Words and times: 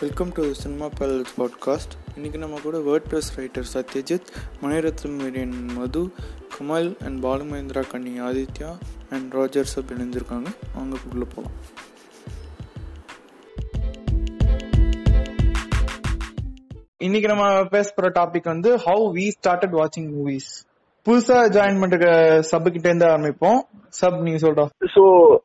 Welcome 0.00 0.32
to 0.32 0.52
cinema 0.52 0.86
palace 0.98 1.32
podcast 1.38 1.94
இன்றைக்கி 2.16 2.38
நம்ம 2.38 2.58
கூட 2.62 2.78
word 2.78 3.06
press 3.10 3.30
writer 3.36 3.66
Satyajit 3.72 4.28
Mani Ratnam 4.62 5.16
மீடியன் 5.16 5.56
மது 5.72 6.02
கமல் 6.54 6.90
அண்ட் 7.02 7.18
பாலுமகேந்திரா 7.24 7.82
கண்ணி 7.88 8.20
ஆதித்யா 8.20 8.70
அண்ட் 9.10 9.32
ராஜர் 9.32 9.64
சப் 9.64 9.90
இணைஞ்சிருக்காங்க 9.90 10.50
அவங்க 10.74 10.96
உள்ளே 11.12 11.28
போகலாம் 11.34 11.56
இன்னைக்கு 16.98 17.28
நம்ம 17.28 17.64
பேச 17.64 17.92
போற 17.96 18.08
டாபிக் 18.14 18.48
வந்து 18.48 18.72
ஹவு 18.76 19.04
வி 19.12 19.26
ஸ்டார்டட் 19.30 19.76
வாட்சிங் 19.76 20.08
மூவிஸ் 20.08 20.52
புதுசா 21.07 21.37
ஜாயின் 21.55 21.79
பண்ற 21.81 22.09
சப் 22.49 22.67
கிட்ட 22.73 22.87
இருந்து 22.89 23.07
ஆரம்பிப்போம் 23.13 23.59
சப் 23.99 24.21
நீங்க 24.25 24.39
சொல்றா 24.45 24.65
So 24.95 25.03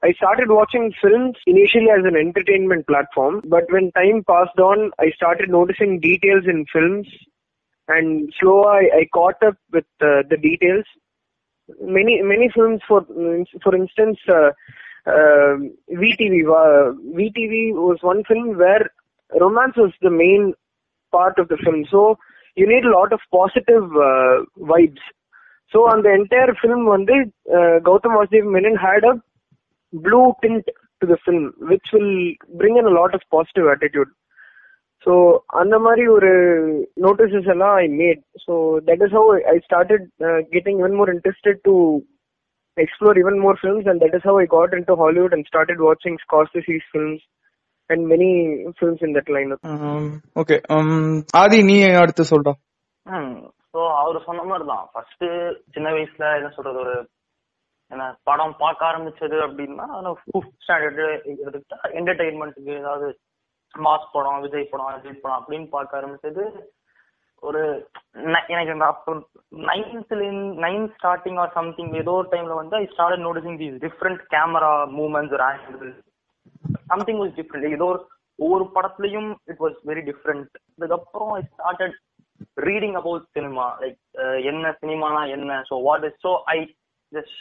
I 0.09 0.13
started 0.21 0.49
watching 0.59 0.85
films 1.03 1.37
initially 1.53 1.91
as 1.97 2.05
an 2.11 2.17
entertainment 2.17 2.87
platform, 2.91 3.35
but 3.55 3.65
when 3.75 3.87
time 4.01 4.19
passed 4.31 4.61
on, 4.71 4.79
I 5.05 5.11
started 5.19 5.49
noticing 5.57 5.91
details 6.11 6.45
in 6.53 6.59
films, 6.75 7.09
and 7.89 8.09
slow 8.39 8.59
I, 8.79 8.83
I 9.01 9.03
caught 9.19 9.41
up 9.49 9.59
with 9.77 9.91
uh, 10.01 10.23
the 10.31 10.39
details. 10.49 10.87
Many 11.99 12.23
many 12.33 12.49
films, 12.57 12.81
for 12.91 13.01
for 13.65 13.75
instance, 13.81 14.19
uh, 14.29 14.51
uh, 15.17 15.53
VTV. 16.03 16.35
Uh, 16.61 16.85
VTV 17.21 17.55
was 17.89 17.99
one 18.13 18.23
film 18.31 18.49
where 18.63 18.85
romance 19.47 19.77
was 19.77 19.93
the 20.01 20.15
main 20.25 20.55
part 21.13 21.37
of 21.39 21.49
the 21.49 21.59
film. 21.65 21.85
So 21.91 22.03
you 22.55 22.67
so 25.74 25.80
அந்த 25.94 26.08
entire 26.18 26.54
film 26.60 26.86
வந்து 26.96 27.16
Gautham 27.88 28.18
Vasudev 28.18 28.50
Menon 28.56 28.80
had 28.86 29.08
a 29.12 29.14
blue 29.94 30.22
tint 30.44 30.70
to 31.02 31.08
the 31.14 31.18
film 31.24 31.48
which 31.72 31.92
will 31.96 32.14
bring 32.60 32.80
an 32.82 32.94
lot 33.00 33.16
of 33.20 33.28
positive 33.38 33.68
attitude 33.74 34.12
so 35.06 35.14
அந்த 35.62 35.76
மாதிரி 35.86 36.04
ஒரு 36.16 36.32
notices 37.06 37.50
எல்லாம் 37.54 37.76
I 37.82 37.88
made 38.02 38.22
so 38.46 38.54
that 38.90 39.04
is 39.08 39.16
how 39.18 39.32
I 39.54 39.56
started 39.68 40.06
getting 40.54 40.80
even 40.84 40.98
more 41.00 41.12
interested 41.16 41.62
to 41.66 41.74
explore 42.78 43.20
even 43.24 43.40
more 43.42 43.58
films 43.62 43.90
and 43.92 44.02
that 44.04 44.16
is 44.20 44.28
how 44.30 44.40
I 44.46 44.48
got 44.56 44.76
into 44.92 44.96
Hollywood 45.04 45.36
and 45.38 45.48
started 45.52 45.82
வாட்சிங் 45.88 46.20
Scorsese 46.26 46.70
films 46.92 47.26
and 47.90 48.06
many 48.14 48.32
films 48.78 49.04
in 49.08 49.16
that 49.18 49.32
line 49.38 49.52
okay 50.36 50.58
Aadhi 51.42 51.60
நீ 51.72 51.78
அடுத்து 52.04 52.26
சொல்றா. 52.32 52.54
So 53.74 53.82
அவர் 54.00 54.26
சொன்ன 54.26 54.44
மாதிரி 54.44 54.66
தான் 54.68 54.88
first 54.92 55.26
சின்ன 55.76 55.88
வயசுல 55.90 56.26
என்ன 56.38 56.50
சொல்றது 56.50 56.80
ஒரு 56.80 56.96
என்ன 57.92 58.04
படம் 58.24 58.56
பார்க்க 58.60 58.90
ஆரம்பிச்சது 58.90 59.38
அப்படின்னா 59.46 59.88
ஃபிஃப்த் 60.22 60.62
ஸ்டாண்டர்டு 60.64 61.06
எடுத்துக்கிட்டா 61.34 61.80
என்டர்டைன்மெண்ட்டுக்கு 62.00 62.74
ஏதாவது 62.80 63.08
மாஸ் 63.74 64.14
படம் 64.14 64.42
விஜய் 64.44 64.72
படம் 64.72 64.90
அஜித் 64.90 65.22
படம் 65.22 65.40
அப்படின்னு 65.40 65.68
பார்க்க 65.70 66.00
ஆரம்பிச்சது. 66.00 66.44
ஒரு 67.44 67.62
எனக்கு 68.48 68.74
இந்த 68.74 68.86
அப்போ 68.86 69.12
நைன்த்ல 69.70 70.28
நைன்த் 70.64 70.94
ஸ்டார்டிங் 70.98 71.40
ஆர் 71.42 71.56
சம்திங் 71.58 71.92
ஏதோ 72.02 72.12
ஒரு 72.20 72.28
டைம்ல 72.32 72.56
வந்து 72.60 72.76
I 72.76 72.86
start 72.92 73.26
noticing 73.26 73.58
the 73.62 73.70
different 73.84 74.22
camera 74.32 74.70
moments 75.00 75.36
ஒரு 75.38 75.46
ஆங்கிள் 75.48 75.92
சம்திங் 76.92 77.20
வாஸ் 77.22 77.36
டிஃப்ரெண்ட் 77.40 77.68
ஏதோ 77.72 77.88
ஒரு 77.88 78.02
ஒவ்வொரு 78.40 78.66
படத்துலயும் 78.76 79.30
இட் 79.48 79.62
வாஸ் 79.62 79.78
வெரி 79.90 80.04
டிஃப்ரெண்ட் 80.08 80.54
அதுக்கப்புறம் 80.76 81.34
I 81.34 81.44
started 81.52 81.98
reading 82.64 82.98
about 82.98 83.26
cinema 83.36 83.66
like 83.82 84.00
என்ன 84.50 84.72
சினிமானா 84.82 85.22
என்ன? 85.36 85.60
So 85.70 85.76
what 85.88 86.06
is 86.10 86.20
so 86.26 86.32
I 86.54 86.58
just 87.12 87.38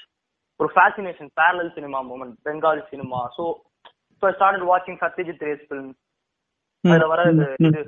ஒரு 0.61 0.71
fascination 0.75 1.31
parallel 1.39 1.75
cinema 1.75 1.98
moment 2.09 2.37
Bengali 2.47 2.83
cinema 2.91 3.20
so 3.37 3.45
so 4.23 4.27
I 4.27 4.35
started 4.37 4.69
வாட்சிங் 4.69 5.01
சத்யஜித் 5.03 5.45
ரேஸ் 5.47 5.67
ஃபிலிம் 5.67 5.91
அதுல 6.85 7.09
வர 7.13 7.23
இது 7.33 7.48
இது 7.67 7.83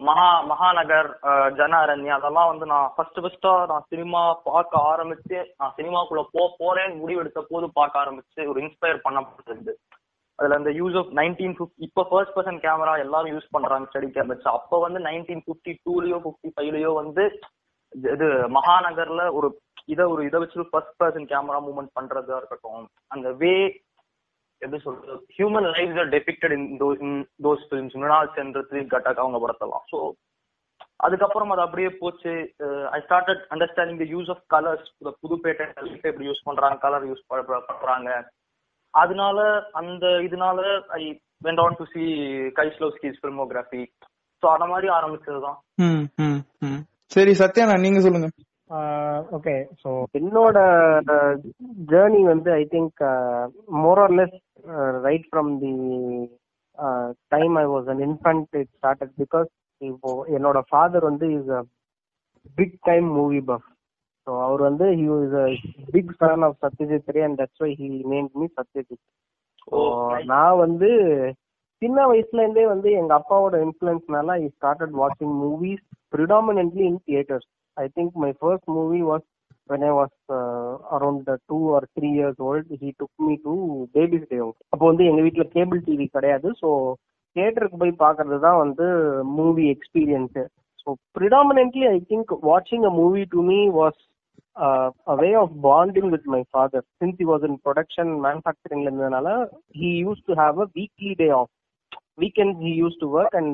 மகா 0.00 0.26
மகாநகர் 0.50 1.08
ஜன 1.56 1.78
அரண்யா 1.84 2.16
அதெல்லாம் 2.18 2.50
வந்து 2.50 2.66
நான் 2.66 2.92
ஃபர்ஸ்ட் 2.94 3.18
ஃபர்ஸ்டா 3.18 3.52
நான் 3.70 3.88
சினிமா 3.92 4.20
பார்க்க 4.44 4.82
ஆரம்பிச்சு 4.90 5.38
நான் 5.58 5.74
சினிமாக்குள்ள 5.78 6.22
போ 6.34 6.42
போறேன்னு 6.60 7.00
முடிவெடுத்த 7.00 7.40
போது 7.48 7.68
பார்க்க 7.78 8.02
ஆரம்பிச்சு 8.02 8.40
ஒரு 8.52 8.60
இன்ஸ்பயர் 8.64 9.04
பண்ணப்பட்டது 9.06 9.72
அதுல 10.38 10.54
அந்த 10.54 10.70
யூஸ் 10.70 10.96
ஆஃப் 10.96 11.10
நைன்டீன் 11.16 11.56
ஃபிஃப்டி 11.56 11.84
இப்போ 11.84 12.02
ஃபர்ஸ்ட் 12.10 12.36
பர்சன் 12.36 12.60
கேமரா 12.64 12.98
எல்லாரும் 12.98 13.32
யூஸ் 13.34 13.48
பண்றாங்க 13.50 13.88
ஸ்டடி 13.90 14.08
கேமரா 14.16 14.52
அப்போ 14.52 14.78
வந்து 14.78 15.00
நைன்டீன் 15.00 15.42
ஃபிஃப்டி 15.46 15.72
டூலயோ 15.86 16.18
ஃபிஃப்டி 16.24 16.50
ஃபைவ்லயோ 16.56 16.92
வந்து 16.94 17.24
இது- 17.92 18.48
மகாநகர்ல 18.56 19.32
ஒரு 19.32 19.48
இத 19.86 20.08
ஒரு 20.08 20.22
இதை 20.24 20.38
வச்சு 20.38 20.70
ஃபர்ஸ்ட் 20.70 20.96
பர்சன் 21.00 21.28
கேமரா 21.28 21.58
மூவ்மெண்ட் 21.66 21.96
பண்றதா 21.98 22.36
இருக்கட்டும். 22.36 22.82
அந்த 23.08 23.28
வே 23.32 23.52
எப்படி 24.62 24.82
சொல்றது 24.82 25.16
human 25.36 25.68
life 25.70 25.98
are 25.98 26.08
depicted 26.08 26.54
in 26.56 26.66
those 27.42 27.64
films 27.68 27.96
Mrinal 27.96 28.34
Sen 28.34 28.62
three 28.70 28.80
Cuttack 28.86 29.22
அவங்க 29.24 29.38
படத்தெல்லாம். 29.38 29.84
ஸோ 29.92 29.98
அதுக்கப்புறம் 30.96 31.50
அது 31.50 31.60
அப்படியே 31.60 31.90
போச்சு. 32.00 32.32
I 32.90 33.00
started 33.00 33.42
understanding 33.50 34.00
the 34.02 34.06
use 34.14 34.30
of 34.30 34.44
colours 34.54 34.88
Pudhupettai 35.22 35.66
எப்படி 36.02 36.28
யூஸ் 36.28 36.44
பண்றாங்க 36.44 36.78
கலர் 36.78 37.06
யூஸ் 37.06 37.28
பண்றாங்க. 37.28 38.10
அதனால 39.00 39.38
அந்த 39.80 40.06
இதனால 40.26 40.60
I 40.98 41.02
went 41.44 41.62
on 41.64 41.78
to 41.78 41.86
see 41.92 42.04
Kieslowski's 42.58 43.20
filmography 43.20 43.82
so 44.42 44.46
அந்த 44.54 44.66
மாதிரி 44.72 44.88
ஆரம்பிச்சதுதான். 44.96 45.56
ம் 45.84 46.04
ம் 46.24 46.40
ம். 46.66 46.80
சரி 47.10 47.32
சத்யானா 47.40 47.76
நீங்க 47.84 48.00
சொல்லுங்க. 48.00 48.28
ஓகே. 49.36 49.54
ஸோ 49.82 49.90
என்னோட 50.18 50.58
ஜேர்னி 51.92 52.20
வந்து 52.30 52.50
I 52.54 52.64
think 52.74 53.00
more 53.84 54.00
or 54.04 54.14
less 54.18 54.36
right 55.06 55.26
from 55.30 55.50
the 55.62 55.72
time 57.32 57.54
I 57.62 57.66
was 57.74 57.88
an 57.94 58.02
infant 58.08 58.58
it 58.60 58.70
started 58.76 59.14
because 59.22 59.48
இப்போ 59.80 60.10
என்னோட 60.36 60.60
ஃபாதர் 60.70 61.08
வந்து 61.10 61.26
is 61.38 61.50
a 61.56 61.62
big 62.58 62.76
time 62.84 63.08
movie 63.18 63.40
buff 63.50 63.68
so 64.28 64.32
அவர் 64.46 64.62
வந்து 64.66 64.86
he 65.00 65.06
is 65.18 65.36
a 65.42 65.46
big 65.90 66.14
fan 66.16 66.44
of 66.46 66.56
Satyajit 66.64 67.12
Ray 67.16 67.22
and 67.26 67.38
that's 67.40 67.62
why 67.64 67.70
he 67.80 67.90
name 68.12 68.30
me 68.40 68.48
Satyajit 68.58 69.04
நான் 70.30 70.58
வந்து 70.58 70.90
சின்ன 71.82 71.98
வயசுல 72.10 72.42
இருந்தே 72.44 72.64
வந்து 72.66 72.88
எங்க 73.00 73.12
அப்பாவோட 73.18 73.56
இன்ஃபுளுன்ஸ்னால 73.66 74.36
ஐ 74.38 74.48
ஸ்டார்டட் 74.56 74.94
வாட்சிங் 75.00 75.34
movies 75.42 75.84
predominantly 76.14 76.84
in 76.90 77.02
theatres 77.06 77.48
I 77.76 77.88
think 77.88 78.16
my 78.16 78.30
first 78.34 78.64
movie 78.68 79.02
was 79.02 79.22
when 79.70 79.82
I 79.82 79.92
was 79.92 80.12
uh, 80.30 80.70
around 80.90 81.28
uh, 81.28 81.36
two 81.48 81.60
or 81.70 81.82
three 81.94 82.10
years 82.10 82.34
old. 82.40 82.64
He 82.80 82.88
took 82.92 83.12
me 83.18 83.34
to 83.38 83.52
Baby's 83.94 84.24
Day 84.30 84.40
Out. 84.40 84.56
அப்போ 84.72 84.84
வந்து 84.86 85.04
எங்க 85.10 85.22
வீட்ல 85.26 85.44
கேபிள் 85.54 85.80
டிவி 85.86 86.06
கிடையாது 86.08 86.50
so 86.62 86.68
தியேட்டருக்கு 87.36 87.78
போய் 87.82 87.92
பார்க்கறது 88.02 88.38
தான் 88.46 88.58
வந்து 88.58 88.86
movie 89.38 89.64
experience 89.74 90.38
so 90.82 90.88
predominantly 91.18 91.86
I 91.88 91.98
think 92.10 92.32
வாட்சிங் 92.50 92.86
a 92.90 92.94
movie 93.00 93.22
to 93.34 93.42
me 93.50 93.60
was 93.78 94.00
Uh, 94.58 94.90
a 95.06 95.14
way 95.14 95.34
of 95.34 95.50
bonding 95.62 96.10
with 96.10 96.24
my 96.26 96.42
father. 96.50 96.82
Since 97.00 97.16
he 97.18 97.24
was 97.24 97.42
in 97.48 97.54
production 97.66 98.08
manufacturing 98.24 98.80
இருந்ததுனால 98.86 99.28
he 99.80 99.90
used 100.08 100.24
to 100.28 100.34
have 100.40 100.56
a 100.58 100.68
weekly 100.76 101.12
day 101.22 101.30
off. 101.38 101.50
Weekends 102.16 102.58
he 102.66 102.72
used 102.84 103.00
to 103.04 103.10
work 103.18 103.34
and 103.40 103.50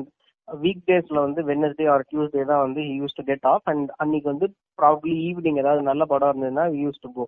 week 0.47 0.81
டேஸ்ல 0.89 1.17
வந்து 1.25 1.41
Wednesday 1.49 1.85
or 1.91 2.03
Tuesday 2.09 2.43
தான் 2.49 2.63
வந்து 2.65 2.81
used 2.97 3.15
to 3.19 3.23
get 3.29 3.45
off 3.51 3.67
and 3.71 3.87
அன்னைக்கு 4.03 4.27
வந்து 4.31 4.47
probably 4.81 5.13
evening 5.27 5.59
ஏதாவது 5.61 5.81
நல்ல 5.87 6.03
படம் 6.11 6.31
இருந்ததுன்னா 6.31 6.65
used 6.81 6.99
to 7.03 7.09
go 7.15 7.23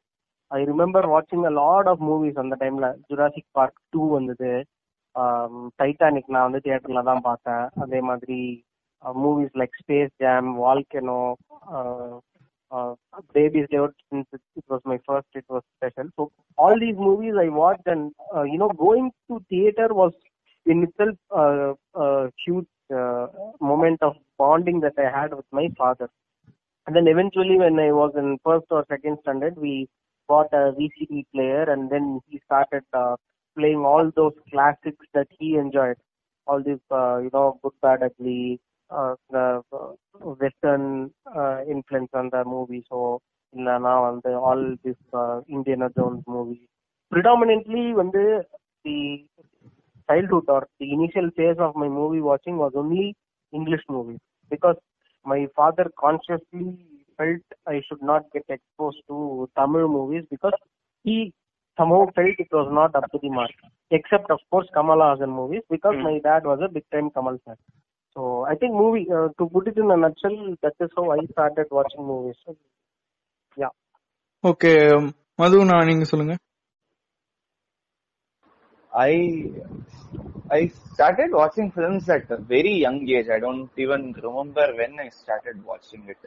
I 0.52 0.59
remember 0.72 1.08
வாட்சிங் 1.14 1.46
அ 1.50 1.54
லாட் 1.62 1.90
ஆஃப் 1.92 2.04
மூவிஸ் 2.09 2.42
அந்த 2.44 2.58
டைம்ல 2.64 2.90
ஜுராசிக் 3.09 3.50
பார்க் 3.59 3.80
டூ 3.94 4.04
வந்தது. 4.18 4.52
Um, 5.16 5.54
டைட்டானிக் 5.80 6.34
நான் 6.34 6.48
வந்து 6.48 6.59
தியேட்டர்ல 6.66 7.02
தான் 7.09 7.24
பார்த்தேன். 7.28 7.64
அதே 7.84 8.00
மாதிரி 8.09 8.40
movies 9.24 9.56
like 9.62 9.80
Space 9.82 10.12
Jam 10.24 10.50
Volcano 10.64 11.22
uh, 12.72 12.95
Baby's 13.33 13.67
Day 13.69 13.78
since 14.11 14.28
it, 14.33 14.41
it, 14.55 14.63
was 14.69 14.81
my 14.85 15.00
first, 15.07 15.28
it 15.33 15.45
was 15.50 15.63
special. 15.78 16.09
So 16.16 16.31
all 16.57 16.79
these 16.79 16.95
movies 16.97 17.33
I 17.39 17.50
watched, 17.50 17.88
and 17.88 18.11
uh, 18.35 18.44
you 18.44 18.57
know, 18.57 18.69
going 18.69 19.11
to 19.29 19.43
theater 19.49 19.87
was 19.91 20.14
in 20.66 20.84
itself 20.84 21.17
a 21.31 21.99
a 21.99 22.31
huge 22.46 22.67
uh, 22.93 23.28
moment 23.59 24.02
of 24.02 24.16
bonding 24.37 24.81
that 24.81 24.93
I 24.97 25.09
had 25.17 25.34
with 25.34 25.46
my 25.52 25.69
father. 25.78 26.09
And 26.85 26.96
then 26.96 27.08
eventually, 27.08 27.58
when 27.58 27.79
I 27.79 27.91
was 27.91 28.14
in 28.17 28.37
first 28.43 28.67
or 28.70 28.85
second 28.90 29.17
standard, 29.22 29.58
we 29.58 29.90
bought 30.28 30.53
a 30.53 30.73
VCD 30.78 31.25
player, 31.34 31.63
and 31.63 31.90
then 31.90 32.22
he 32.28 32.41
started 32.46 32.84
uh, 32.93 33.16
playing 33.58 33.79
all 33.79 34.11
those 34.16 34.34
classics 34.52 35.05
that 35.13 35.28
he 35.37 35.55
enjoyed, 35.55 35.97
all 36.46 36.61
these 36.63 36.84
uh, 36.91 37.17
you 37.17 37.29
know, 37.34 37.59
Good 37.63 37.73
Bad 37.81 38.03
Ugly, 38.03 38.59
the 38.89 39.61
uh, 39.73 39.93
Western 40.41 41.11
uh, 41.35 41.61
influence 41.69 42.09
on 42.13 42.29
the 42.31 42.43
movie. 42.45 42.84
So, 42.89 43.22
now 43.53 44.03
on 44.03 44.22
the 44.23 44.34
all 44.34 44.75
this 44.84 44.95
uh, 45.13 45.41
Indiana 45.49 45.89
Jones 45.97 46.23
movie. 46.28 46.67
Predominantly, 47.11 47.93
when 47.93 48.11
the 48.11 48.43
the 48.84 49.25
childhood 50.09 50.45
or 50.47 50.67
the 50.79 50.91
initial 50.93 51.29
phase 51.35 51.57
of 51.59 51.75
my 51.75 51.87
movie 51.87 52.22
watching 52.22 52.57
was 52.57 52.73
only 52.75 53.16
English 53.53 53.81
movies 53.89 54.19
because 54.49 54.75
my 55.25 55.47
father 55.55 55.85
consciously 55.99 56.78
felt 57.17 57.41
I 57.67 57.81
should 57.87 58.01
not 58.01 58.23
get 58.34 58.43
exposed 58.49 59.01
to 59.07 59.49
Tamil 59.57 59.87
movies 59.87 60.25
because 60.29 60.53
he 61.03 61.34
somehow 61.78 62.05
felt 62.16 62.39
it 62.45 62.47
was 62.51 62.69
not 62.72 62.95
up 62.95 63.09
to 63.11 63.19
the 63.22 63.29
mark. 63.29 63.51
Except 63.91 64.29
of 64.31 64.39
course 64.51 64.67
Kamal 64.73 64.99
Haasan 64.99 65.29
movies 65.29 65.63
because 65.69 65.95
Hmm. 65.95 66.03
my 66.03 66.19
dad 66.23 66.45
was 66.45 66.59
a 66.63 66.69
big 66.69 66.84
time 66.91 67.09
Kamal 67.11 67.37
fan. 67.45 67.55
So 68.16 68.45
I 68.45 68.54
think 68.54 68.74
movie 68.74 69.07
uh, 69.10 69.28
to 69.39 69.48
put 69.48 69.69
it 69.69 69.78
in 69.78 69.91
a 69.91 69.97
nutshell, 69.97 70.57
that 70.63 70.74
is 70.80 70.91
how 70.97 71.10
I 71.10 71.19
started 71.33 71.66
watching 71.71 72.04
movies. 72.13 72.36
Yeah. 73.57 73.72
Okay 74.51 74.72
மது 75.41 75.59
நான் 75.71 75.89
நீங்க 75.91 76.07
சொல்லுங்க 76.13 76.34
I 78.95 79.13
I 80.51 80.71
started 80.92 81.30
watching 81.33 81.69
films 81.77 82.09
at 82.16 82.30
a 82.30 82.36
very 82.36 82.72
young 82.84 83.09
age. 83.09 83.28
I 83.36 83.39
don't 83.45 83.71
even 83.84 84.13
remember 84.24 84.66
when 84.80 85.01
I 85.04 85.09
started 85.09 85.65
watching 85.65 86.03
it. 86.13 86.19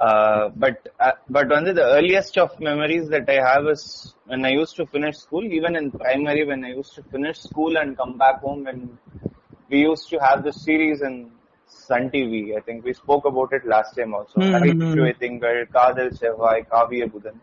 Uh, 0.00 0.50
but 0.62 0.76
uh, 1.00 1.12
but 1.36 1.48
one 1.48 1.66
of 1.70 1.76
the 1.80 1.86
earliest 1.96 2.36
of 2.44 2.50
memories 2.60 3.08
that 3.08 3.28
I 3.36 3.38
have 3.50 3.66
is 3.74 4.14
when 4.26 4.44
I 4.44 4.50
used 4.50 4.76
to 4.76 4.86
finish 4.86 5.16
school. 5.16 5.44
Even 5.44 5.76
in 5.76 5.90
primary, 5.90 6.44
when 6.44 6.62
I 6.64 6.72
used 6.80 6.94
to 6.98 7.04
finish 7.14 7.38
school 7.48 7.78
and 7.78 7.96
come 7.96 8.18
back 8.18 8.40
home, 8.40 8.64
when 8.64 8.98
we 9.69 9.81
used 9.81 10.09
to 10.09 10.19
have 10.19 10.43
the 10.43 10.51
series 10.51 11.01
in 11.01 11.31
Sun 11.67 12.09
TV. 12.11 12.57
I 12.57 12.61
think 12.61 12.83
we 12.83 12.93
spoke 12.93 13.25
about 13.25 13.53
it 13.53 13.65
last 13.65 13.95
time 13.95 14.13
also. 14.13 14.41
Hmm, 14.41 14.53
hmm. 14.53 14.93
Kadal 15.73 16.09
Chevai, 16.19 16.67
Kavya 16.67 17.09
Budan. 17.11 17.39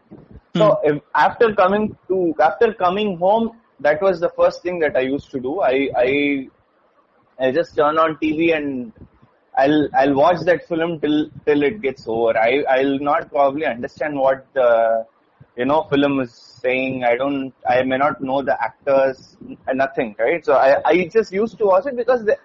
So 0.56 0.80
if, 0.82 1.02
after 1.14 1.54
coming 1.54 1.96
to 2.08 2.34
after 2.40 2.72
coming 2.72 3.18
home, 3.18 3.60
that 3.80 4.00
was 4.00 4.20
the 4.20 4.30
first 4.30 4.62
thing 4.62 4.78
that 4.80 4.96
I 4.96 5.00
used 5.00 5.30
to 5.32 5.40
do. 5.40 5.60
I 5.60 5.90
I 5.96 6.48
I 7.38 7.52
just 7.52 7.76
turn 7.76 7.98
on 7.98 8.16
TV 8.16 8.56
and 8.56 8.92
I'll 9.56 9.88
I'll 9.94 10.14
watch 10.14 10.40
that 10.46 10.66
film 10.66 11.00
till 11.00 11.30
till 11.44 11.62
it 11.62 11.82
gets 11.82 12.06
over. 12.08 12.36
I 12.38 12.64
I'll 12.68 12.98
not 12.98 13.30
probably 13.30 13.66
understand 13.66 14.18
what 14.18 14.46
the 14.54 15.06
you 15.56 15.64
know 15.64 15.82
film 15.84 16.20
is 16.20 16.32
saying. 16.32 17.04
I 17.04 17.16
don't 17.16 17.52
I 17.68 17.82
may 17.82 17.98
not 17.98 18.20
know 18.20 18.42
the 18.42 18.56
actors 18.62 19.36
nothing 19.72 20.14
right. 20.18 20.44
So 20.44 20.54
I 20.54 20.80
I 20.84 21.08
just 21.08 21.32
used 21.32 21.58
to 21.58 21.66
watch 21.66 21.86
it 21.86 21.96
because 21.96 22.24
the, 22.24 22.36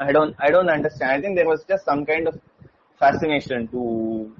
I 0.00 0.12
don't 0.12 0.34
I 0.38 0.50
don't 0.50 0.68
understand. 0.68 1.10
I 1.12 1.20
think 1.20 1.36
there 1.36 1.48
was 1.48 1.64
just 1.64 1.84
some 1.84 2.04
kind 2.06 2.28
of 2.28 2.40
fascination 2.98 3.68
to 3.68 4.34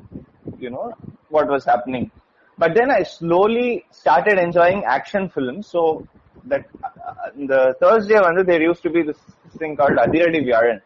you 0.59 0.71
know 0.71 0.93
what 1.29 1.49
was 1.49 1.65
happening. 1.65 2.11
But 2.59 2.75
then 2.75 2.91
I 2.91 3.03
slowly 3.03 3.85
started 3.91 4.39
enjoying 4.39 4.85
action 4.85 5.29
films. 5.29 5.67
So 5.67 6.07
that 6.45 6.67
uh, 6.85 7.31
the 7.35 7.77
Thursday 7.81 8.21
one 8.21 8.45
there 8.47 8.63
used 8.63 8.83
to 8.83 8.91
be 8.91 9.03
this 9.03 9.19
thing 9.59 9.77
called 9.77 9.93
Adiradi 9.93 10.45
Vyaran, 10.47 10.81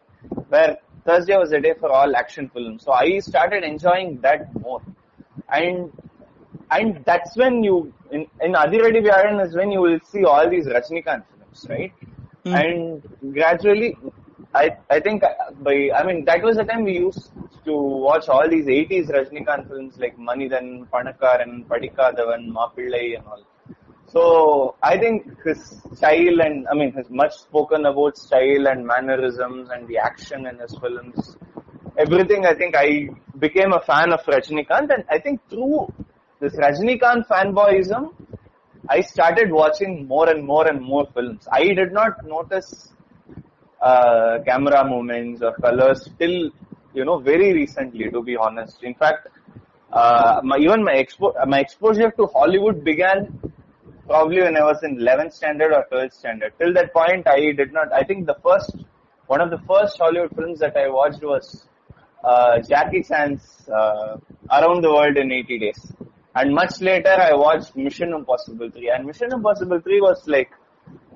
where 0.49 0.77
Thursday 1.05 1.37
was 1.37 1.51
a 1.51 1.59
day 1.59 1.73
for 1.79 1.91
all 1.91 2.15
action 2.15 2.49
films. 2.49 2.83
So 2.83 2.91
I 2.91 3.19
started 3.19 3.63
enjoying 3.63 4.19
that 4.21 4.53
more, 4.59 4.81
and 5.49 5.91
and 6.71 7.03
that's 7.05 7.35
when 7.35 7.63
you 7.63 7.93
in 8.11 8.27
in 8.41 8.53
Adiradi 8.53 9.01
Vyaran 9.07 9.45
is 9.45 9.55
when 9.55 9.71
you 9.71 9.81
will 9.81 9.99
see 10.11 10.23
all 10.23 10.49
these 10.49 10.65
Rajnikant 10.65 11.23
films, 11.29 11.65
right? 11.69 11.93
Hmm. 12.45 12.55
And 12.55 13.33
gradually, 13.33 13.97
I 14.53 14.77
I 14.89 14.99
think 14.99 15.23
uh, 15.23 15.51
by 15.61 15.91
I 15.95 16.03
mean 16.03 16.25
that 16.25 16.41
was 16.43 16.57
the 16.57 16.63
time 16.63 16.83
we 16.83 16.93
used 16.93 17.31
to 17.65 17.73
watch 18.07 18.27
all 18.27 18.47
these 18.49 18.65
80s 18.65 19.09
Rajnikant 19.09 19.67
films 19.67 19.97
like 19.97 20.17
Manidan, 20.17 20.87
Panakar 20.91 21.41
and 21.41 21.67
Padikadavan, 21.69 22.51
Mapillai 22.51 23.17
and 23.17 23.27
all. 23.27 23.43
So 24.07 24.75
I 24.83 24.97
think 24.97 25.41
his 25.45 25.81
style 25.93 26.41
and 26.41 26.67
I 26.67 26.73
mean 26.73 26.91
his 26.91 27.09
much 27.09 27.33
spoken 27.33 27.85
about 27.85 28.17
style 28.17 28.67
and 28.67 28.85
mannerisms 28.85 29.69
and 29.69 29.87
the 29.87 29.97
action 29.99 30.47
in 30.47 30.59
his 30.59 30.75
films, 30.77 31.37
everything 31.97 32.45
I 32.45 32.53
think 32.53 32.75
I 32.75 33.09
became 33.39 33.71
a 33.73 33.79
fan 33.79 34.11
of 34.11 34.21
Rajnikant 34.25 34.93
and 34.93 35.05
I 35.09 35.19
think 35.19 35.39
through 35.49 35.93
this 36.41 36.55
Rajnikant 36.55 37.27
fanboyism, 37.27 38.13
I 38.89 39.01
started 39.01 39.51
watching 39.51 40.07
more 40.07 40.27
and 40.27 40.43
more 40.43 40.67
and 40.67 40.81
more 40.81 41.05
films. 41.13 41.47
I 41.51 41.63
did 41.79 41.93
not 41.93 42.25
notice 42.25 42.91
uh, 43.79 44.39
camera 44.45 44.83
movements 44.89 45.41
or 45.43 45.53
colors 45.55 46.09
till 46.19 46.49
you 46.93 47.05
know 47.05 47.19
very 47.19 47.53
recently, 47.53 48.09
to 48.09 48.23
be 48.23 48.35
honest. 48.35 48.81
In 48.83 48.95
fact, 48.95 49.27
uh, 49.93 50.41
my, 50.43 50.57
even 50.57 50.83
my 50.83 50.95
expo- 50.95 51.35
my 51.47 51.59
exposure 51.59 52.11
to 52.17 52.25
Hollywood 52.27 52.83
began 52.83 53.39
probably 54.07 54.41
when 54.41 54.57
I 54.57 54.63
was 54.63 54.81
in 54.83 54.97
11th 54.97 55.33
standard 55.33 55.71
or 55.73 55.85
12th 55.91 56.13
standard. 56.13 56.53
Till 56.59 56.73
that 56.73 56.91
point, 56.91 57.27
I 57.27 57.51
did 57.51 57.71
not. 57.71 57.93
I 57.93 58.03
think 58.03 58.25
the 58.25 58.37
first 58.43 58.75
one 59.27 59.41
of 59.41 59.51
the 59.51 59.59
first 59.67 59.97
Hollywood 59.99 60.35
films 60.35 60.59
that 60.59 60.75
I 60.75 60.89
watched 60.89 61.21
was 61.21 61.65
uh, 62.23 62.59
Jackie 62.61 63.03
Chan's 63.03 63.69
uh, 63.69 64.17
Around 64.51 64.81
the 64.81 64.91
World 64.91 65.17
in 65.17 65.31
80 65.31 65.59
Days. 65.59 65.93
And 66.35 66.53
much 66.53 66.79
later, 66.79 67.09
I 67.11 67.33
watched 67.33 67.75
Mission 67.75 68.13
Impossible 68.13 68.69
3. 68.69 68.89
And 68.89 69.05
Mission 69.05 69.33
Impossible 69.33 69.81
3 69.81 70.01
was 70.01 70.27
like, 70.27 70.51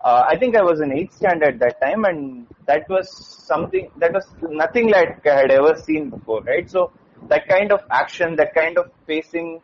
uh, 0.03 0.25
I 0.27 0.37
think 0.37 0.55
I 0.55 0.61
was 0.61 0.81
in 0.81 0.89
8th 0.89 1.13
standard 1.13 1.55
at 1.55 1.59
that 1.59 1.81
time, 1.81 2.05
and 2.05 2.45
that 2.67 2.87
was 2.89 3.09
something 3.47 3.89
that 3.97 4.13
was 4.13 4.25
nothing 4.41 4.89
like 4.89 5.25
I 5.25 5.37
had 5.41 5.51
ever 5.51 5.75
seen 5.75 6.09
before, 6.09 6.41
right? 6.43 6.69
So 6.69 6.91
that 7.29 7.47
kind 7.47 7.71
of 7.71 7.81
action, 7.89 8.35
that 8.35 8.53
kind 8.53 8.77
of 8.77 8.91
pacing, 9.07 9.61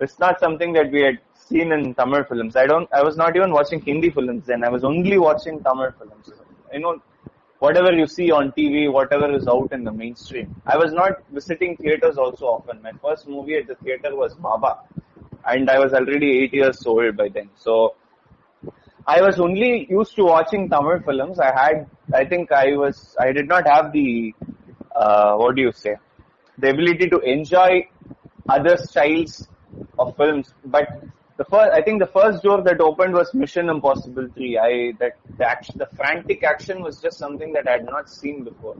it's 0.00 0.18
not 0.18 0.40
something 0.40 0.72
that 0.72 0.90
we 0.90 1.02
had 1.02 1.18
seen 1.34 1.70
in 1.70 1.94
Tamil 1.94 2.24
films. 2.24 2.56
I 2.56 2.66
don't. 2.66 2.88
I 2.92 3.02
was 3.02 3.16
not 3.16 3.36
even 3.36 3.52
watching 3.52 3.80
Hindi 3.80 4.10
films 4.10 4.46
then. 4.46 4.64
I 4.64 4.68
was 4.68 4.84
only 4.84 5.18
watching 5.18 5.62
Tamil 5.62 5.92
films. 5.98 6.32
You 6.72 6.80
know, 6.80 7.00
whatever 7.64 7.92
you 7.92 8.06
see 8.06 8.30
on 8.30 8.52
TV, 8.52 8.92
whatever 8.92 9.28
is 9.36 9.46
out 9.48 9.72
in 9.72 9.84
the 9.84 9.92
mainstream. 9.92 10.54
I 10.66 10.76
was 10.76 10.92
not 10.92 11.22
visiting 11.32 11.76
theaters 11.76 12.16
also 12.18 12.46
often. 12.46 12.82
My 12.82 12.92
first 13.02 13.28
movie 13.28 13.56
at 13.60 13.66
the 13.66 13.76
theater 13.76 14.14
was 14.22 14.34
Baba, 14.34 14.72
and 15.52 15.70
I 15.70 15.78
was 15.78 15.92
already 15.92 16.30
eight 16.40 16.54
years 16.54 16.84
old 16.86 17.16
by 17.16 17.28
then. 17.28 17.50
So 17.56 17.94
I 19.06 19.20
was 19.20 19.38
only 19.38 19.86
used 19.90 20.14
to 20.16 20.24
watching 20.24 20.68
Tamil 20.68 21.00
films. 21.06 21.38
I 21.38 21.52
had, 21.60 21.86
I 22.12 22.24
think 22.24 22.52
I 22.52 22.76
was, 22.76 23.16
I 23.20 23.32
did 23.32 23.48
not 23.48 23.66
have 23.66 23.92
the, 23.92 24.34
uh, 24.96 25.36
what 25.36 25.56
do 25.56 25.62
you 25.62 25.72
say, 25.72 25.96
the 26.58 26.70
ability 26.70 27.08
to 27.10 27.18
enjoy 27.20 27.88
other 28.48 28.76
styles 28.76 29.48
of 29.98 30.16
films. 30.16 30.54
But 30.64 30.88
the 31.36 31.44
first, 31.44 31.72
I 31.72 31.82
think 31.82 32.00
the 32.00 32.06
first 32.06 32.42
door 32.42 32.62
that 32.62 32.80
opened 32.80 33.14
was 33.14 33.32
Mission 33.34 33.68
Impossible 33.68 34.28
3. 34.34 34.58
I, 34.58 34.92
that, 35.00 35.12
the 35.36 35.48
action, 35.48 35.76
the 35.78 35.88
frantic 35.96 36.44
action 36.44 36.82
was 36.82 37.00
just 37.00 37.18
something 37.18 37.52
that 37.54 37.66
I 37.66 37.72
had 37.72 37.86
not 37.86 38.08
seen 38.08 38.44
before. 38.44 38.76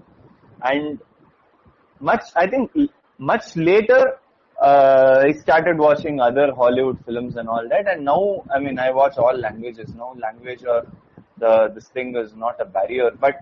And 0.62 1.00
much, 2.00 2.24
I 2.36 2.46
think 2.46 2.70
much 3.18 3.56
later, 3.56 4.18
uh, 4.60 5.24
I 5.24 5.32
started 5.32 5.78
watching 5.78 6.20
other 6.20 6.52
Hollywood 6.54 7.04
films 7.04 7.36
and 7.36 7.48
all 7.48 7.66
that, 7.68 7.88
and 7.88 8.04
now, 8.04 8.44
I 8.54 8.60
mean, 8.60 8.78
I 8.78 8.90
watch 8.92 9.16
all 9.18 9.36
languages. 9.36 9.92
Now, 9.94 10.14
language 10.20 10.64
or 10.64 10.86
the 11.38 11.72
this 11.74 11.88
thing 11.88 12.16
is 12.16 12.34
not 12.34 12.60
a 12.60 12.64
barrier. 12.64 13.10
But 13.18 13.34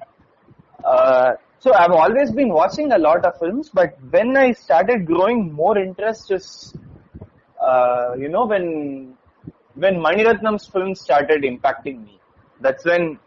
uh, 0.85 1.33
so 1.59 1.75
I've 1.75 1.93
always 1.93 2.31
been 2.31 2.49
watching 2.49 2.93
a 2.93 2.99
lot 2.99 3.25
of 3.25 3.39
films, 3.39 3.71
but 3.73 3.95
when 4.11 4.37
I 4.37 4.53
started 4.53 5.07
growing 5.07 5.53
more 5.53 5.79
interest 5.79 6.31
is, 6.33 6.75
uh, 7.71 8.15
you 8.19 8.29
know, 8.29 8.45
when 8.47 9.17
when 9.75 9.97
Maniratnam's 9.97 10.67
films 10.67 11.01
started 11.01 11.43
impacting 11.43 12.05
me. 12.05 12.21
That's 12.61 12.85
when 12.85 13.19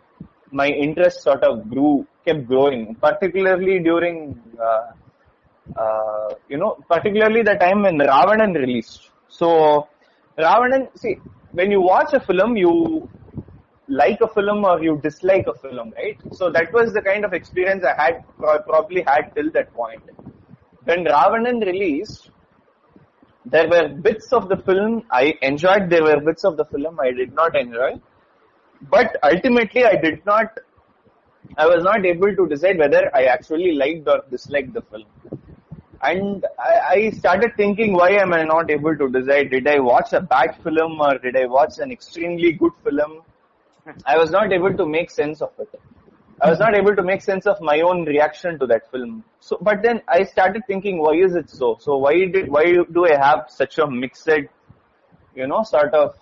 my 0.52 0.68
interest 0.68 1.24
sort 1.24 1.44
of 1.44 1.70
grew, 1.70 2.08
kept 2.26 2.48
growing, 2.48 2.96
particularly 2.96 3.80
during. 3.80 4.42
Uh, 4.62 4.92
uh, 5.76 6.30
you 6.48 6.58
know, 6.58 6.78
particularly 6.88 7.42
the 7.42 7.56
time 7.56 7.82
when 7.82 7.98
Ravanan 7.98 8.54
released. 8.56 9.10
So, 9.30 9.88
Ravanan, 10.38 10.88
see, 10.98 11.16
when 11.52 11.72
you 11.72 11.82
watch 11.82 12.14
a 12.14 12.20
film, 12.20 12.56
you 12.56 13.10
like 13.88 14.20
a 14.22 14.28
film 14.28 14.64
or 14.66 14.82
you 14.84 15.00
dislike 15.02 15.48
a 15.48 15.54
film, 15.54 15.94
right? 15.96 16.18
So 16.34 16.50
that 16.52 16.72
was 16.74 16.94
the 16.94 17.02
kind 17.02 17.26
of 17.26 17.34
experience 17.34 17.84
I 17.84 18.02
had, 18.02 18.24
pro- 18.38 18.62
probably 18.62 19.04
had 19.08 19.34
till 19.36 19.52
that 19.52 19.74
point. 19.74 20.02
When 20.84 21.06
Ravanan 21.06 21.66
released, 21.66 22.30
there 23.46 23.68
were 23.70 23.88
bits 23.90 24.34
of 24.34 24.50
the 24.50 24.58
film 24.58 25.04
I 25.12 25.38
enjoyed, 25.42 25.90
there 25.90 26.04
were 26.04 26.20
bits 26.20 26.44
of 26.44 26.58
the 26.58 26.66
film 26.66 27.00
I 27.00 27.12
did 27.12 27.34
not 27.34 27.56
enjoy. 27.56 28.02
But 28.90 29.18
ultimately, 29.24 29.86
I 29.86 29.96
did 29.96 30.26
not, 30.26 30.58
I 31.58 31.68
was 31.68 31.84
not 31.84 32.06
able 32.06 32.36
to 32.36 32.48
decide 32.48 32.78
whether 32.78 33.16
I 33.16 33.26
actually 33.26 33.74
liked 33.74 34.08
or 34.08 34.24
disliked 34.30 34.74
the 34.74 34.82
film. 34.82 35.06
And 36.02 36.46
I, 36.60 36.80
I 36.90 37.10
started 37.12 37.52
thinking 37.56 37.94
why 37.94 38.12
am 38.12 38.34
I 38.34 38.44
not 38.44 38.70
able 38.70 38.96
to 38.96 39.10
decide? 39.10 39.50
Did 39.52 39.68
I 39.68 39.80
watch 39.80 40.14
a 40.14 40.22
bad 40.22 40.58
film 40.64 41.00
or 41.00 41.18
did 41.18 41.38
I 41.38 41.46
watch 41.46 41.80
an 41.80 41.92
extremely 41.92 42.52
good 42.52 42.74
film? 42.84 43.22
I 44.06 44.18
was 44.18 44.30
not 44.32 44.52
able 44.52 44.76
to 44.76 44.86
make 44.86 45.10
sense 45.10 45.42
of 45.42 45.52
it 45.60 45.70
I 46.42 46.50
was 46.50 46.60
not 46.60 46.76
able 46.76 46.96
to 46.96 47.04
make 47.04 47.22
sense 47.22 47.46
of 47.48 47.60
my 47.62 47.80
own 47.82 48.06
reaction 48.06 48.60
to 48.60 48.68
that 48.68 48.90
film. 48.92 49.24
So 49.40 49.58
but 49.62 49.82
then 49.82 50.02
I 50.08 50.24
started 50.24 50.64
thinking 50.68 51.00
why 51.02 51.14
is 51.14 51.36
it 51.36 51.50
so? 51.50 51.78
So 51.80 51.98
why 51.98 52.14
did 52.26 52.50
why 52.50 52.66
do 52.92 53.06
I 53.06 53.16
have 53.16 53.46
such 53.50 53.78
a 53.80 53.88
mixed 53.90 54.30
you 55.36 55.48
know 55.48 55.64
sort 55.64 55.94
of 55.94 56.16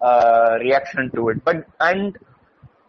uh, 0.00 0.58
reaction 0.60 1.10
to 1.14 1.28
it? 1.30 1.44
But 1.44 1.66
and 1.80 2.16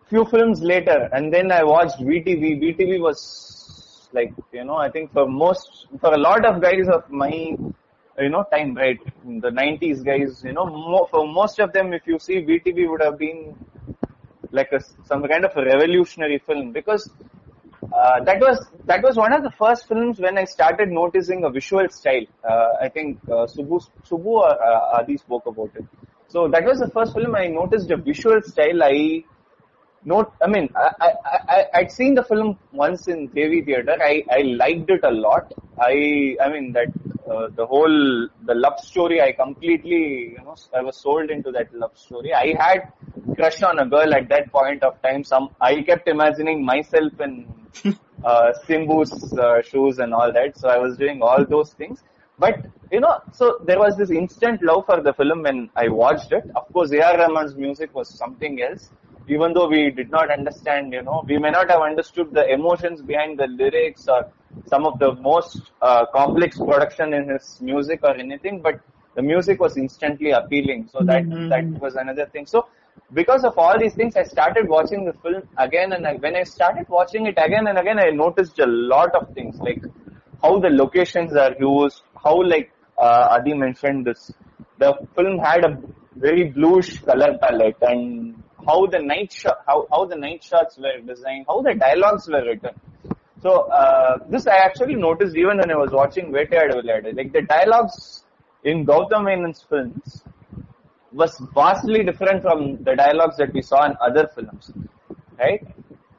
few 0.08 0.26
films 0.26 0.62
later 0.62 1.10
and 1.14 1.32
then 1.34 1.52
I 1.52 1.64
watched 1.64 2.00
VTV 2.00 2.60
VTV 2.62 3.00
was 3.00 4.10
like 4.12 4.34
you 4.52 4.64
know 4.64 4.76
i 4.76 4.90
think 4.90 5.12
for 5.14 5.28
most 5.28 5.86
for 6.02 6.14
a 6.14 6.18
lot 6.18 6.44
of 6.46 6.62
guys 6.62 6.88
of 6.88 7.10
my 7.12 7.30
you 7.30 8.30
know 8.30 8.44
time 8.52 8.74
right 8.76 9.00
the 9.46 9.52
90s 9.52 10.04
guys 10.04 10.42
you 10.44 10.54
know 10.54 10.66
mo- 10.66 11.08
for 11.12 11.28
most 11.28 11.60
of 11.60 11.72
them 11.74 11.94
if 11.94 12.08
you 12.08 12.18
see 12.20 12.38
VTV 12.42 12.90
would 12.90 13.02
have 13.02 13.18
been 13.18 13.56
like 14.52 14.72
a 14.72 14.80
some 15.06 15.22
kind 15.28 15.46
of 15.46 15.56
a 15.56 15.64
revolutionary 15.64 16.40
film 16.40 16.72
because 16.72 17.10
uh, 17.94 18.24
that 18.24 18.40
was 18.40 18.66
that 18.86 19.02
was 19.04 19.16
one 19.16 19.34
of 19.34 19.44
the 19.44 19.52
first 19.52 19.88
films 19.88 20.20
when 20.20 20.38
I 20.38 20.46
started 20.46 20.90
noticing 20.90 21.44
a 21.46 21.50
visual 21.50 21.88
style. 21.90 22.26
Uh, 22.44 22.70
I 22.82 22.90
think 22.90 23.20
uh, 23.28 23.48
Subbu 23.56 23.86
Subbu 24.08 24.26
or 24.26 24.50
uh, 24.50 24.98
Adi 25.00 25.18
spoke 25.18 25.46
about 25.46 25.72
it. 25.76 25.86
So 26.28 26.48
that 26.48 26.64
was 26.64 26.80
the 26.80 26.90
first 26.90 27.14
film 27.14 27.36
I 27.36 27.48
noticed 27.48 27.90
a 27.92 27.98
visual 27.98 28.42
style. 28.42 28.84
I 28.84 29.24
note. 30.06 30.32
I 30.42 30.48
mean, 30.48 30.70
I, 30.76 31.66
I'd 31.74 31.92
seen 31.92 32.16
the 32.16 32.24
film 32.24 32.58
once 32.72 33.08
in 33.08 33.28
Devi 33.28 33.64
Theatre. 33.64 33.98
I, 34.02 34.24
I 34.32 34.42
liked 34.42 34.90
it 34.90 35.04
a 35.04 35.12
lot. 35.12 35.52
I 35.80 36.36
I 36.42 36.50
mean 36.50 36.74
that 36.74 36.88
uh, 37.30 37.48
the 37.56 37.66
whole 37.66 38.28
the 38.46 38.56
love 38.56 38.80
story. 38.80 39.22
I 39.22 39.32
completely 39.32 40.34
you 40.36 40.42
know 40.44 40.56
I 40.76 40.82
was 40.82 40.98
sold 40.98 41.30
into 41.30 41.52
that 41.52 41.74
love 41.74 41.98
story. 41.98 42.34
I 42.34 42.56
had 42.58 42.92
crush 43.36 43.62
on 43.64 43.80
a 43.80 43.86
girl 43.86 44.14
at 44.14 44.30
that 44.30 44.52
point 44.52 44.84
of 44.84 45.02
time. 45.02 45.24
Some 45.24 45.50
I 45.62 45.82
kept 45.82 46.08
imagining 46.08 46.66
myself 46.66 47.20
in 47.20 47.48
uh, 48.24 48.54
Simbu's 48.66 49.34
uh, 49.38 49.62
shoes 49.62 50.00
and 50.00 50.14
all 50.14 50.32
that. 50.34 50.58
So 50.58 50.70
I 50.70 50.78
was 50.78 50.98
doing 50.98 51.22
all 51.22 51.46
those 51.46 51.74
things. 51.74 52.04
But 52.38 52.66
you 52.92 53.02
know, 53.02 53.20
so 53.34 53.60
there 53.66 53.80
was 53.80 53.98
this 53.98 54.10
instant 54.10 54.64
love 54.64 54.86
for 54.86 55.02
the 55.02 55.14
film 55.14 55.44
when 55.44 55.70
I 55.76 55.90
watched 55.90 56.32
it. 56.32 56.44
Of 56.56 56.72
course, 56.74 56.92
A.R. 56.92 57.18
Rahman's 57.18 57.56
music 57.56 57.94
was 57.94 58.10
something 58.10 58.62
else. 58.62 58.90
Even 59.28 59.54
though 59.54 59.68
we 59.68 59.92
did 59.92 60.10
not 60.10 60.32
understand, 60.32 60.92
you 60.94 61.04
know, 61.04 61.24
we 61.28 61.38
may 61.38 61.52
not 61.52 61.70
have 61.70 61.82
understood 61.82 62.34
the 62.34 62.52
emotions 62.52 63.02
behind 63.02 63.38
the 63.38 63.46
lyrics 63.46 64.08
or 64.08 64.32
some 64.68 64.86
of 64.86 65.00
the 65.00 65.14
most 65.16 65.72
uh, 65.82 66.06
complex 66.14 66.58
production 66.58 67.14
in 67.14 67.30
his 67.30 67.60
music 67.62 68.00
or 68.04 68.16
anything, 68.16 68.62
but 68.62 68.80
the 69.16 69.22
music 69.22 69.60
was 69.60 69.78
instantly 69.78 70.32
appealing. 70.32 70.90
So 70.92 71.04
that 71.04 71.26
that 71.50 71.66
was 71.82 71.96
another 71.96 72.26
thing. 72.28 72.46
So 72.46 72.68
because 73.14 73.44
of 73.44 73.58
all 73.58 73.78
these 73.80 73.96
things, 73.96 74.16
I 74.16 74.24
started 74.24 74.68
watching 74.68 75.06
the 75.06 75.14
film 75.14 75.44
again 75.58 75.94
and 75.94 76.06
ag- 76.06 76.22
when 76.22 76.36
I 76.36 76.44
started 76.44 76.88
watching 76.90 77.26
it 77.26 77.38
again 77.38 77.68
and 77.68 77.78
again, 77.78 78.00
I 78.00 78.10
noticed 78.12 78.60
a 78.60 78.68
lot 78.68 79.16
of 79.16 79.34
things 79.34 79.58
like 79.60 79.84
how 80.42 80.60
the 80.60 80.70
locations 80.70 81.36
are 81.36 81.56
used, 81.60 82.02
how 82.24 82.42
like 82.44 82.72
uh, 82.98 83.28
Adi 83.32 83.54
mentioned 83.54 84.06
this, 84.06 84.32
the 84.78 84.94
film 85.16 85.40
had 85.40 85.66
a 85.66 85.78
very 86.16 86.50
bluish 86.50 87.00
color 87.00 87.38
palette 87.42 87.78
and 87.82 88.44
how 88.66 88.86
the 88.88 89.00
night 89.00 89.32
shot, 89.32 89.64
how, 89.66 89.88
how 89.92 90.06
the 90.06 90.16
night 90.16 90.44
shots 90.44 90.78
were 90.78 91.00
designed, 91.06 91.46
how 91.48 91.62
the 91.62 91.74
dialogues 91.74 92.28
were 92.28 92.44
written. 92.46 92.72
So 93.42 93.70
uh, 93.70 94.20
this 94.30 94.48
I 94.48 94.58
actually 94.58 94.96
noticed 94.96 95.36
even 95.36 95.58
when 95.58 95.72
I 95.72 95.76
was 95.76 95.92
watching 95.92 96.32
Vilayadu. 96.32 97.16
Like 97.16 97.32
the 97.32 97.42
dialogues 97.42 98.24
in 98.64 98.86
Gautam 98.86 99.26
Menon's 99.26 99.62
films 99.62 100.24
was 101.12 101.38
vastly 101.56 102.04
different 102.04 102.42
from 102.42 102.84
the 102.84 102.96
dialogues 102.96 103.38
that 103.38 103.54
we 103.54 103.62
saw 103.62 103.86
in 103.86 103.96
other 104.02 104.28
films, 104.28 104.72
right? 105.40 105.66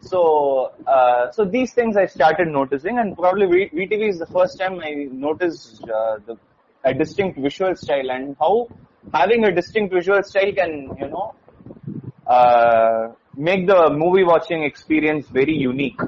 So, 0.01 0.73
uh, 0.87 1.31
so 1.31 1.45
these 1.45 1.75
things 1.75 1.97
I 1.97 2.07
started 2.07 2.49
noticing, 2.49 2.99
and 2.99 3.17
probably 3.17 3.47
VTV 3.47 4.09
is 4.09 4.19
the 4.19 4.27
first 4.27 4.59
time 4.59 4.81
I 4.81 5.07
noticed 5.11 5.83
uh, 5.85 6.19
the 6.27 6.39
a 6.85 6.95
distinct 6.95 7.39
visual 7.39 7.77
style 7.77 8.11
and 8.11 8.37
how 8.39 8.67
having 9.13 9.45
a 9.45 9.53
distinct 9.55 9.93
visual 9.93 10.23
style 10.23 10.53
can, 10.53 10.89
you 10.99 11.09
know, 11.09 11.35
uh, 12.27 13.13
make 13.37 13.67
the 13.67 13.91
movie 13.91 14.25
watching 14.25 14.63
experience 14.65 15.27
very 15.29 15.55
unique. 15.55 16.01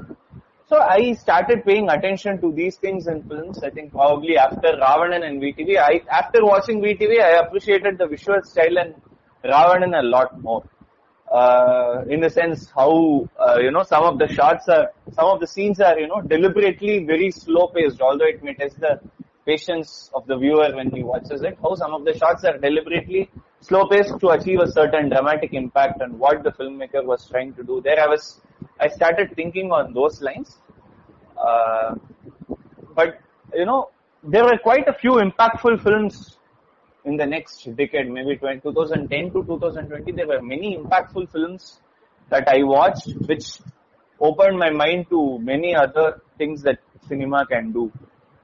So 0.73 0.79
I 0.79 1.13
started 1.13 1.65
paying 1.65 1.87
attention 1.87 2.41
to 2.41 2.51
these 2.51 2.77
things 2.77 3.05
in 3.05 3.21
films. 3.29 3.61
I 3.61 3.69
think 3.69 3.91
probably 3.91 4.39
after 4.39 4.69
Ravanan 4.83 5.23
and 5.23 5.39
VTV, 5.39 5.77
I 5.77 6.01
after 6.09 6.43
watching 6.43 6.81
VTV, 6.81 7.21
I 7.21 7.33
appreciated 7.41 7.99
the 7.99 8.07
visual 8.07 8.41
style 8.41 8.79
and 8.79 8.95
Ravanan 9.45 9.93
a 9.99 10.01
lot 10.01 10.41
more. 10.41 10.63
Uh, 11.31 12.03
in 12.09 12.21
the 12.21 12.29
sense 12.31 12.71
how 12.75 13.29
uh, 13.39 13.59
you 13.59 13.69
know 13.69 13.83
some 13.83 14.03
of 14.03 14.17
the 14.17 14.27
shots 14.27 14.67
are, 14.67 14.87
some 15.11 15.27
of 15.33 15.39
the 15.41 15.45
scenes 15.45 15.79
are 15.79 15.99
you 15.99 16.07
know 16.07 16.21
deliberately 16.21 17.05
very 17.05 17.29
slow 17.29 17.67
paced. 17.67 18.01
Although 18.01 18.29
it 18.33 18.43
may 18.43 18.55
test 18.55 18.79
the 18.79 18.99
patience 19.45 20.09
of 20.15 20.25
the 20.25 20.37
viewer 20.37 20.75
when 20.75 20.89
he 20.89 21.03
watches 21.03 21.43
it, 21.43 21.55
how 21.61 21.75
some 21.75 21.93
of 21.93 22.03
the 22.03 22.17
shots 22.17 22.45
are 22.45 22.57
deliberately 22.57 23.29
slow 23.59 23.85
paced 23.87 24.19
to 24.21 24.29
achieve 24.29 24.59
a 24.59 24.71
certain 24.71 25.09
dramatic 25.09 25.53
impact 25.53 26.01
and 26.01 26.17
what 26.17 26.43
the 26.43 26.51
filmmaker 26.51 27.05
was 27.05 27.29
trying 27.29 27.53
to 27.53 27.63
do. 27.63 27.79
There, 27.79 27.99
I 27.99 28.07
was 28.07 28.41
I 28.79 28.87
started 28.87 29.35
thinking 29.35 29.71
on 29.71 29.93
those 29.93 30.21
lines. 30.21 30.57
Uh, 31.43 31.95
but 32.95 33.19
you 33.53 33.65
know, 33.65 33.89
there 34.23 34.43
were 34.45 34.57
quite 34.57 34.87
a 34.87 34.93
few 34.93 35.13
impactful 35.25 35.83
films 35.83 36.37
in 37.05 37.17
the 37.17 37.25
next 37.25 37.63
decade, 37.75 38.09
maybe 38.09 38.37
20, 38.37 38.61
2010 38.61 39.25
to 39.33 39.43
2020. 39.43 40.11
There 40.13 40.27
were 40.27 40.41
many 40.41 40.77
impactful 40.77 41.31
films 41.31 41.81
that 42.29 42.47
I 42.47 42.63
watched, 42.63 43.13
which 43.27 43.59
opened 44.19 44.57
my 44.57 44.69
mind 44.69 45.07
to 45.09 45.39
many 45.39 45.75
other 45.75 46.21
things 46.37 46.61
that 46.63 46.79
cinema 47.07 47.45
can 47.45 47.71
do. 47.71 47.91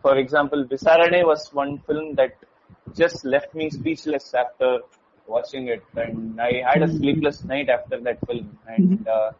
For 0.01 0.17
example, 0.17 0.65
Visaranai 0.65 1.25
was 1.25 1.49
one 1.53 1.79
film 1.87 2.15
that 2.15 2.35
just 2.95 3.23
left 3.25 3.53
me 3.55 3.69
speechless 3.69 4.33
after 4.33 4.79
watching 5.27 5.67
it, 5.67 5.83
and 5.95 6.39
I 6.41 6.63
had 6.67 6.81
a 6.83 6.87
sleepless 6.87 7.43
night 7.43 7.69
after 7.69 7.99
that 8.01 8.25
film. 8.25 8.57
And 8.67 9.07
uh, 9.07 9.31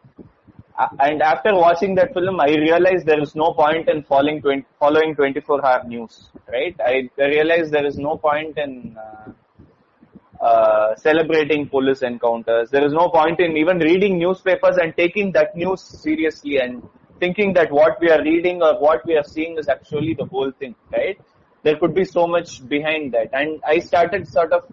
and 0.98 1.22
after 1.22 1.54
watching 1.54 1.94
that 1.96 2.14
film, 2.14 2.40
I 2.40 2.48
realized 2.48 3.06
there 3.06 3.20
is 3.20 3.34
no 3.34 3.52
point 3.52 3.88
in 3.88 4.02
following 4.02 4.40
20, 4.40 4.64
following 4.78 5.14
24 5.14 5.64
hour 5.64 5.84
news, 5.84 6.30
right? 6.48 6.74
I, 6.80 7.10
I 7.18 7.26
realized 7.26 7.72
there 7.72 7.86
is 7.86 7.98
no 7.98 8.16
point 8.16 8.56
in 8.56 8.96
uh, 8.96 10.44
uh, 10.44 10.96
celebrating 10.96 11.68
police 11.68 12.02
encounters. 12.02 12.70
There 12.70 12.84
is 12.84 12.92
no 12.92 13.08
point 13.08 13.40
in 13.40 13.56
even 13.56 13.78
reading 13.78 14.18
newspapers 14.18 14.76
and 14.78 14.96
taking 14.96 15.32
that 15.32 15.54
news 15.54 15.82
seriously 15.82 16.58
and 16.58 16.82
thinking 17.18 17.52
that 17.54 17.70
what 17.70 18.00
we 18.00 18.10
are 18.10 18.22
reading 18.22 18.62
or 18.62 18.80
what 18.80 19.04
we 19.04 19.16
are 19.16 19.24
seeing 19.24 19.58
is 19.58 19.68
actually 19.68 20.14
the 20.14 20.24
whole 20.24 20.50
thing, 20.52 20.74
right? 20.92 21.20
There 21.62 21.76
could 21.76 21.94
be 21.94 22.04
so 22.04 22.26
much 22.26 22.66
behind 22.66 23.12
that. 23.12 23.28
And 23.34 23.60
I 23.66 23.80
started 23.80 24.26
sort 24.26 24.52
of 24.52 24.64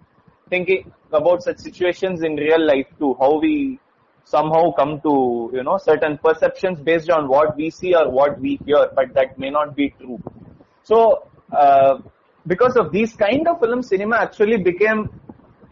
thinking 0.48 0.90
about 1.12 1.42
such 1.42 1.58
situations 1.58 2.22
in 2.22 2.36
real 2.36 2.64
life 2.64 2.86
too, 2.98 3.14
how 3.20 3.38
we 3.38 3.78
somehow 4.34 4.70
come 4.72 5.00
to, 5.00 5.50
you 5.54 5.62
know, 5.62 5.78
certain 5.78 6.18
perceptions 6.18 6.80
based 6.80 7.10
on 7.10 7.28
what 7.28 7.56
we 7.56 7.70
see 7.70 7.94
or 7.94 8.10
what 8.10 8.38
we 8.38 8.58
hear, 8.64 8.88
but 8.94 9.14
that 9.14 9.38
may 9.38 9.50
not 9.50 9.74
be 9.74 9.90
true. 9.98 10.18
So, 10.82 11.28
uh, 11.50 11.98
because 12.46 12.76
of 12.76 12.92
these 12.92 13.14
kind 13.14 13.48
of 13.48 13.60
films, 13.60 13.88
cinema 13.88 14.16
actually 14.16 14.58
became 14.58 15.08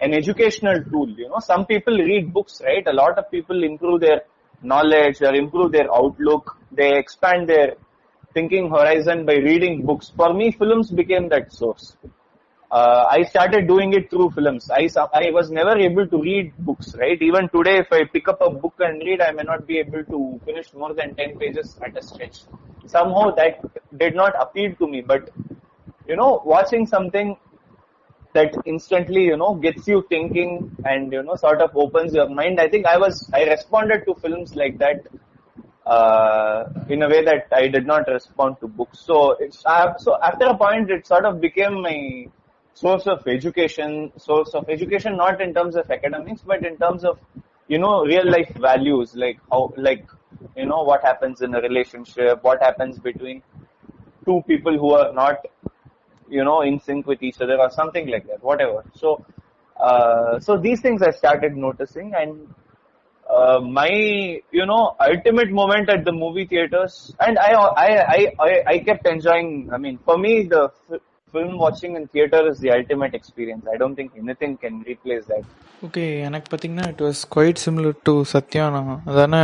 an 0.00 0.14
educational 0.14 0.82
tool. 0.84 1.08
You 1.08 1.28
know, 1.28 1.40
some 1.40 1.66
people 1.66 1.96
read 1.96 2.32
books, 2.32 2.62
right? 2.64 2.86
A 2.86 2.92
lot 2.92 3.18
of 3.18 3.30
people 3.30 3.62
improve 3.64 4.00
their 4.00 4.22
knowledge 4.62 5.20
or 5.22 5.34
improve 5.34 5.72
their 5.72 5.92
outlook. 5.94 6.56
They 6.72 6.96
expand 6.98 7.48
their 7.48 7.76
thinking 8.34 8.70
horizon 8.70 9.26
by 9.26 9.36
reading 9.36 9.84
books. 9.84 10.12
For 10.16 10.32
me, 10.32 10.52
films 10.52 10.90
became 10.90 11.28
that 11.30 11.52
source. 11.52 11.96
Uh, 12.70 13.06
I 13.08 13.22
started 13.22 13.68
doing 13.68 13.92
it 13.92 14.10
through 14.10 14.30
films. 14.30 14.70
I, 14.70 14.88
I 15.14 15.30
was 15.30 15.50
never 15.50 15.78
able 15.78 16.06
to 16.06 16.20
read 16.20 16.52
books, 16.58 16.94
right? 16.96 17.20
Even 17.22 17.48
today, 17.48 17.78
if 17.78 17.92
I 17.92 18.04
pick 18.04 18.26
up 18.28 18.40
a 18.40 18.50
book 18.50 18.74
and 18.80 19.00
read, 19.02 19.20
I 19.20 19.30
may 19.30 19.44
not 19.44 19.66
be 19.66 19.78
able 19.78 20.04
to 20.04 20.40
finish 20.44 20.72
more 20.74 20.92
than 20.92 21.14
10 21.14 21.38
pages 21.38 21.78
at 21.84 21.96
a 21.96 22.02
stretch. 22.02 22.40
Somehow 22.86 23.30
that 23.36 23.60
did 23.96 24.16
not 24.16 24.34
appeal 24.40 24.74
to 24.76 24.88
me, 24.88 25.00
but 25.00 25.30
you 26.08 26.16
know, 26.16 26.42
watching 26.44 26.86
something 26.86 27.36
that 28.34 28.54
instantly, 28.66 29.24
you 29.24 29.36
know, 29.36 29.54
gets 29.54 29.86
you 29.88 30.04
thinking 30.08 30.76
and, 30.84 31.12
you 31.12 31.22
know, 31.22 31.36
sort 31.36 31.60
of 31.60 31.70
opens 31.76 32.14
your 32.14 32.28
mind. 32.28 32.60
I 32.60 32.68
think 32.68 32.86
I 32.86 32.98
was, 32.98 33.28
I 33.32 33.44
responded 33.44 34.04
to 34.06 34.14
films 34.14 34.54
like 34.54 34.78
that, 34.78 35.06
uh, 35.86 36.64
in 36.88 37.02
a 37.02 37.08
way 37.08 37.24
that 37.24 37.46
I 37.52 37.68
did 37.68 37.86
not 37.86 38.08
respond 38.08 38.56
to 38.60 38.68
books. 38.68 38.98
So 39.00 39.32
it's, 39.40 39.64
uh, 39.64 39.96
so 39.96 40.18
after 40.22 40.46
a 40.46 40.56
point, 40.56 40.90
it 40.90 41.06
sort 41.06 41.24
of 41.24 41.40
became 41.40 41.80
my 41.80 42.26
source 42.76 43.06
of 43.06 43.26
education, 43.26 44.12
source 44.18 44.54
of 44.54 44.68
education, 44.68 45.16
not 45.16 45.40
in 45.40 45.54
terms 45.54 45.76
of 45.76 45.90
academics, 45.90 46.42
but 46.42 46.64
in 46.64 46.76
terms 46.76 47.04
of, 47.04 47.18
you 47.68 47.78
know, 47.78 48.04
real 48.04 48.30
life 48.30 48.52
values, 48.56 49.14
like 49.14 49.38
how, 49.50 49.72
like, 49.76 50.06
you 50.56 50.66
know, 50.66 50.82
what 50.82 51.02
happens 51.02 51.40
in 51.40 51.54
a 51.54 51.60
relationship, 51.60 52.42
what 52.42 52.62
happens 52.62 52.98
between 52.98 53.42
two 54.24 54.42
people 54.46 54.78
who 54.78 54.92
are 54.92 55.12
not 55.12 55.46
you 56.28 56.44
know, 56.44 56.62
in 56.62 56.80
sync 56.80 57.06
with 57.06 57.22
each 57.22 57.40
other 57.40 57.58
or 57.58 57.70
something 57.70 58.08
like 58.08 58.26
that, 58.26 58.42
whatever. 58.42 58.84
So, 58.94 59.24
uh, 59.78 60.40
so 60.40 60.58
these 60.58 60.80
things 60.80 61.02
I 61.02 61.10
started 61.10 61.56
noticing 61.56 62.12
and, 62.14 62.54
uh, 63.28 63.60
my, 63.60 63.88
you 64.50 64.66
know, 64.66 64.96
ultimate 65.00 65.50
moment 65.50 65.88
at 65.88 66.04
the 66.04 66.12
movie 66.12 66.46
theaters 66.46 67.14
and 67.20 67.38
I, 67.38 67.52
I, 67.52 68.32
I, 68.38 68.62
I, 68.66 68.78
kept 68.78 69.06
enjoying, 69.06 69.70
I 69.72 69.78
mean, 69.78 69.98
for 70.04 70.16
me, 70.16 70.44
the 70.44 70.70
film 71.36 71.54
watching 71.66 71.94
in 72.00 72.04
theater 72.16 72.42
is 72.50 72.58
the 72.64 72.72
ultimate 72.78 73.14
experience. 73.20 73.64
I 73.74 73.78
don't 73.82 73.96
think 74.00 74.12
anything 74.24 74.54
can 74.64 74.76
replace 74.92 75.24
that. 75.32 75.46
Okay 75.86 76.04
எனக்கு 76.26 76.48
பார்த்தீங்கன்னா 76.50 76.84
it 76.92 77.02
was 77.06 77.18
quite 77.34 77.58
similar 77.64 77.96
to 78.06 78.12
சத்யானா. 78.32 78.80
அதானே 79.10 79.40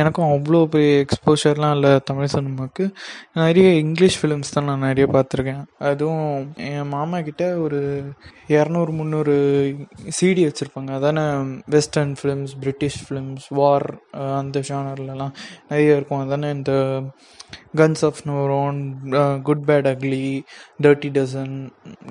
எனக்கும் 0.00 0.32
அவ்வளோ 0.32 0.58
பெரிய 0.72 0.90
எக்ஸ்போஷர்லாம் 1.04 1.74
இல்லை 1.76 1.92
தமிழ் 2.08 2.30
சினிமாவுக்கு 2.34 2.84
நிறைய 3.40 3.68
English 3.84 4.18
films 4.20 4.52
தான் 4.54 4.68
நான் 4.70 4.86
நிறைய 4.88 5.06
பார்த்துருக்கேன் 5.14 5.62
அதுவும் 5.90 6.28
என் 6.68 6.92
மாமா 6.94 7.20
கிட்ட 7.28 7.44
ஒரு 7.64 7.80
இரநூறு 8.56 8.92
முந்நூறு 8.98 9.34
சிடி 10.18 10.44
வச்சுருப்பாங்க. 10.48 10.92
அதானே 10.98 11.24
western 11.76 12.14
films 12.20 12.54
British 12.64 13.00
films 13.06 13.48
war 13.60 13.88
அந்த 14.40 14.62
ஜானர்லலாம் 14.70 15.34
நிறைய 15.70 15.98
இருக்கும். 15.98 16.24
அதானே 16.26 16.50
இந்த 16.58 16.72
guns 17.78 18.02
of 18.08 18.20
Navarone 18.28 18.78
good 19.48 19.64
bad 19.68 19.88
ugly 19.92 20.24
dirty 20.84 21.10
dozen 21.18 21.54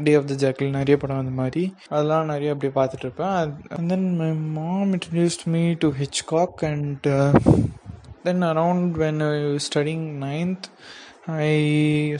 day 0.03 0.13
of 0.19 0.29
the 0.31 0.35
jackal 0.43 0.75
நிறைய 0.77 0.97
படம் 0.97 1.21
அந்த 1.23 1.33
மாதிரி. 1.41 1.63
அதெல்லாம் 1.89 2.25
நிறைய 2.25 2.53
அப்படியே 2.53 2.73
பார்த்துட்டு 2.79 3.05
இருப்பேன். 3.07 3.35
And 3.77 3.89
then 3.93 4.07
my 4.21 4.31
mom 4.57 4.93
introduced 4.95 5.45
me 5.55 5.63
to 5.83 5.89
Hitchcock 6.01 6.63
and 6.71 7.07
then 8.27 8.43
around 8.51 8.89
when 9.03 9.21
studying 9.67 10.07
ninth 10.25 10.65
I 11.45 11.51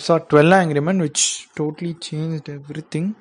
saw 0.07 0.15
twelve 0.31 0.53
angry men 0.59 1.03
which 1.05 1.25
totally 1.59 1.91
change 2.07 2.49
everything 2.95 3.11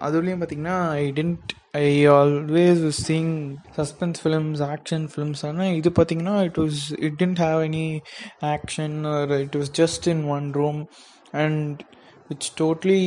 அதுலேயும் 0.00 0.40
பார்த்தீங்கன்னா 0.40 0.90
I 0.90 1.12
didn't 1.12 1.52
I 1.72 2.08
always 2.08 3.00
seeing 3.08 3.56
suspense 3.76 4.20
films 4.22 4.58
action 4.58 5.08
films 5.14 5.46
ஆனால் 5.46 5.72
இது 5.72 5.90
பார்த்தீங்கன்னா 5.90 6.42
it 6.42 6.58
was 6.58 6.98
it 6.98 7.22
didn't 7.22 7.36
have 7.36 7.64
any 7.64 8.00
action 8.40 9.26
it 9.30 9.56
was 9.56 9.72
just 9.76 10.08
in 10.08 10.24
one 10.24 10.52
room 10.52 10.86
and 11.30 11.82
which 12.28 12.50
totally 12.60 13.02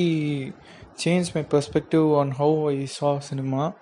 change 1.05 1.27
my 1.33 1.45
perspective 1.49 2.17
on 2.17 2.31
how 2.31 2.67
I 2.67 2.85
saw 2.85 3.17
cinema 3.17 3.73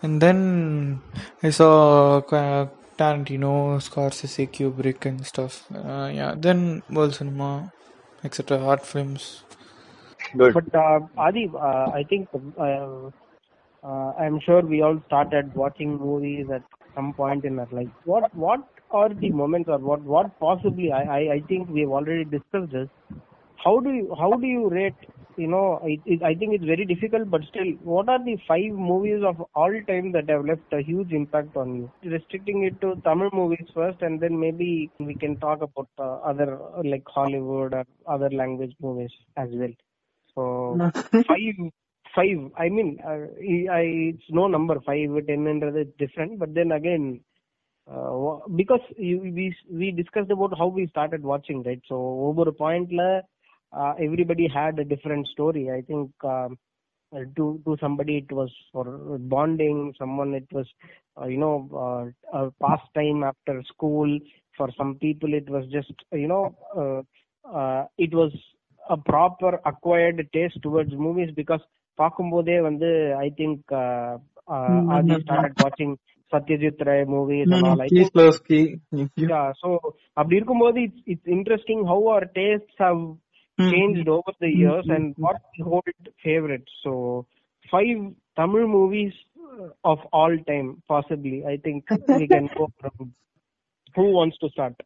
and 0.00 0.20
then 0.20 1.00
I 1.40 1.50
saw 1.50 1.64
uh, 2.18 2.68
Tarantino, 2.98 3.78
Kubrick 4.56 5.06
and 5.06 5.22
stuff 5.22 5.52
then 6.40 6.82
world 6.88 7.12
cinema 7.12 7.72
extra 8.22 8.58
world 8.58 8.80
films 8.92 9.45
Good. 10.34 10.54
But 10.54 10.74
uh, 10.74 11.00
Adi, 11.16 11.50
uh, 11.54 11.90
I 11.94 12.04
think 12.08 12.28
uh, 12.34 13.10
uh, 13.82 14.12
I'm 14.18 14.40
sure 14.40 14.62
we 14.62 14.82
all 14.82 15.00
started 15.06 15.54
watching 15.54 15.98
movies 15.98 16.46
at 16.52 16.62
some 16.94 17.12
point 17.12 17.44
in 17.44 17.58
our 17.58 17.68
life. 17.70 17.88
What 18.04 18.34
what 18.34 18.60
are 18.90 19.08
the 19.12 19.30
moments, 19.30 19.68
or 19.68 19.78
what 19.78 20.02
what 20.02 20.38
possibly? 20.40 20.92
I 20.92 21.02
I, 21.02 21.18
I 21.34 21.40
think 21.48 21.68
we 21.68 21.80
have 21.80 21.90
already 21.90 22.24
discussed 22.24 22.72
this. 22.72 22.88
How 23.64 23.80
do 23.80 23.90
you 23.90 24.14
how 24.18 24.32
do 24.32 24.46
you 24.46 24.68
rate? 24.68 24.94
You 25.36 25.48
know, 25.48 25.80
it, 25.84 26.00
it, 26.06 26.22
I 26.22 26.34
think 26.34 26.54
it's 26.54 26.64
very 26.64 26.86
difficult, 26.86 27.30
but 27.30 27.42
still, 27.50 27.72
what 27.84 28.08
are 28.08 28.18
the 28.24 28.38
five 28.48 28.72
movies 28.72 29.22
of 29.22 29.42
all 29.54 29.74
time 29.86 30.10
that 30.12 30.30
have 30.30 30.46
left 30.46 30.72
a 30.72 30.80
huge 30.82 31.12
impact 31.12 31.56
on 31.56 31.74
you? 31.76 32.10
Restricting 32.10 32.62
it 32.64 32.80
to 32.80 32.94
Tamil 33.04 33.28
movies 33.34 33.66
first, 33.74 34.00
and 34.00 34.18
then 34.18 34.40
maybe 34.40 34.90
we 34.98 35.14
can 35.14 35.36
talk 35.36 35.60
about 35.60 35.88
uh, 35.98 36.16
other 36.30 36.58
like 36.84 37.04
Hollywood 37.06 37.74
or 37.74 37.84
other 38.08 38.30
language 38.30 38.74
movies 38.80 39.10
as 39.36 39.50
well. 39.52 39.74
Five, 41.28 41.72
five. 42.14 42.50
I 42.58 42.68
mean, 42.68 42.98
uh, 43.04 43.26
I, 43.72 43.82
it's 44.14 44.24
no 44.30 44.46
number 44.48 44.76
five, 44.86 45.10
ten, 45.26 45.46
and 45.46 45.62
it's 45.62 45.96
different. 45.98 46.38
But 46.38 46.54
then 46.54 46.72
again, 46.72 47.20
uh, 47.90 48.38
because 48.54 48.80
you, 48.96 49.20
we 49.20 49.54
we 49.70 49.90
discussed 49.92 50.30
about 50.30 50.58
how 50.58 50.68
we 50.68 50.86
started 50.88 51.22
watching, 51.22 51.62
right? 51.64 51.80
So 51.88 51.96
over 51.96 52.48
a 52.48 52.52
point, 52.52 52.90
la, 52.92 53.20
uh, 53.72 53.94
everybody 54.00 54.48
had 54.52 54.78
a 54.78 54.84
different 54.84 55.28
story. 55.28 55.70
I 55.70 55.82
think. 55.82 56.10
Um, 56.24 56.58
to 57.36 57.60
to 57.64 57.76
somebody 57.80 58.18
it 58.18 58.32
was 58.32 58.50
for 58.72 58.84
bonding 59.18 59.94
someone 59.98 60.34
it 60.34 60.46
was 60.52 60.66
uh, 61.20 61.26
you 61.26 61.38
know 61.38 61.54
uh, 62.34 62.38
a 62.38 62.50
pastime 62.60 63.22
after 63.22 63.62
school 63.68 64.18
for 64.56 64.68
some 64.76 64.96
people 64.96 65.32
it 65.32 65.48
was 65.48 65.64
just 65.70 65.92
you 66.12 66.28
know 66.28 66.54
uh, 66.76 67.00
uh, 67.56 67.86
it 67.96 68.12
was 68.12 68.32
proper 69.08 69.56
acquired 69.70 70.24
taste 70.36 70.60
towards 70.66 70.98
movies 71.06 71.32
because 71.40 71.64
பார்க்கும்போதே 71.98 72.58
வந்து 72.60 72.90
I 73.18 73.28
think 73.36 73.72
ஆதி 74.96 75.16
வாட்சிங் 75.62 75.94
Satyajit 76.32 76.82
Rai 76.88 77.04
movie 77.14 77.38
so 79.62 79.70
அப்படி 80.12 80.36
இருக்கும்போது 80.36 80.80
it's 80.86 81.04
it's 81.06 81.30
interesting 81.36 81.84
how 81.84 82.04
our 82.06 82.26
taste 82.40 82.74
how 82.78 83.02
change 83.58 84.10
over 84.16 84.38
the 84.38 84.48
years 84.56 84.90
and 84.96 85.12
what 85.18 85.44
hold 85.70 86.10
favourite 86.24 86.68
so 86.84 86.94
five 87.68 88.00
Tamil 88.34 88.66
movies 88.74 89.20
of 89.84 90.04
all 90.12 90.38
time 90.44 90.68
possibly 90.88 91.38
I 91.46 91.56
think 91.68 91.94
we 92.20 92.26
can 92.34 92.50
go 92.58 92.66
from 92.76 93.08
who 93.94 94.06
wants 94.18 94.40
to 94.44 94.48
start 94.48 94.82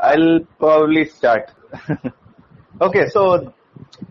I'll 0.00 0.40
probably 0.58 1.04
start. 1.06 1.46
okay, 2.80 3.08
so 3.08 3.52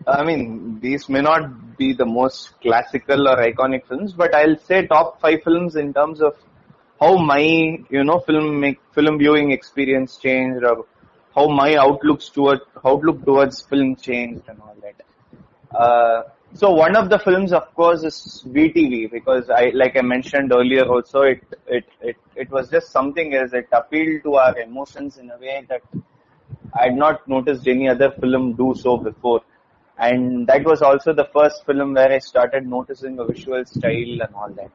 I 0.06 0.24
mean, 0.24 0.80
these 0.80 1.08
may 1.08 1.20
not 1.20 1.76
be 1.76 1.92
the 1.92 2.06
most 2.06 2.60
classical 2.60 3.28
or 3.28 3.36
iconic 3.36 3.86
films, 3.86 4.12
but 4.12 4.34
I'll 4.34 4.58
say 4.58 4.86
top 4.86 5.20
five 5.20 5.42
films 5.42 5.76
in 5.76 5.92
terms 5.92 6.20
of 6.20 6.34
how 7.00 7.16
my 7.16 7.40
you 7.40 8.04
know 8.04 8.20
film 8.20 8.60
make 8.60 8.80
film 8.92 9.18
viewing 9.18 9.52
experience 9.52 10.16
changed, 10.16 10.64
or 10.64 10.86
how 11.34 11.48
my 11.48 11.74
outlooks 11.76 12.28
toward 12.28 12.60
outlook 12.84 13.24
towards 13.24 13.62
film 13.62 13.96
changed, 13.96 14.42
and 14.48 14.60
all 14.60 14.76
that. 14.82 15.74
Uh, 15.74 16.22
so 16.52 16.72
one 16.72 16.96
of 16.96 17.08
the 17.08 17.18
films, 17.18 17.52
of 17.52 17.72
course, 17.74 18.02
is 18.02 18.44
VTV 18.46 19.10
because 19.10 19.48
I, 19.50 19.70
like 19.72 19.96
I 19.96 20.02
mentioned 20.02 20.52
earlier, 20.52 20.84
also 20.84 21.22
it 21.22 21.42
it 21.66 21.84
it 22.00 22.16
it 22.34 22.50
was 22.50 22.70
just 22.70 22.90
something 22.90 23.34
as 23.34 23.52
it 23.52 23.68
appealed 23.72 24.22
to 24.24 24.34
our 24.34 24.58
emotions 24.58 25.16
in 25.18 25.30
a 25.30 25.38
way 25.38 25.64
that 25.68 25.82
I 26.74 26.84
had 26.84 26.96
not 26.96 27.26
noticed 27.28 27.66
any 27.66 27.88
other 27.88 28.10
film 28.10 28.54
do 28.54 28.74
so 28.76 28.96
before. 28.96 29.42
And 29.98 30.46
that 30.46 30.64
was 30.64 30.82
also 30.82 31.12
the 31.12 31.28
first 31.32 31.66
film 31.66 31.94
where 31.94 32.10
I 32.10 32.18
started 32.18 32.66
noticing 32.66 33.18
a 33.18 33.24
visual 33.24 33.64
style 33.64 34.22
and 34.22 34.34
all 34.34 34.50
that. 34.50 34.70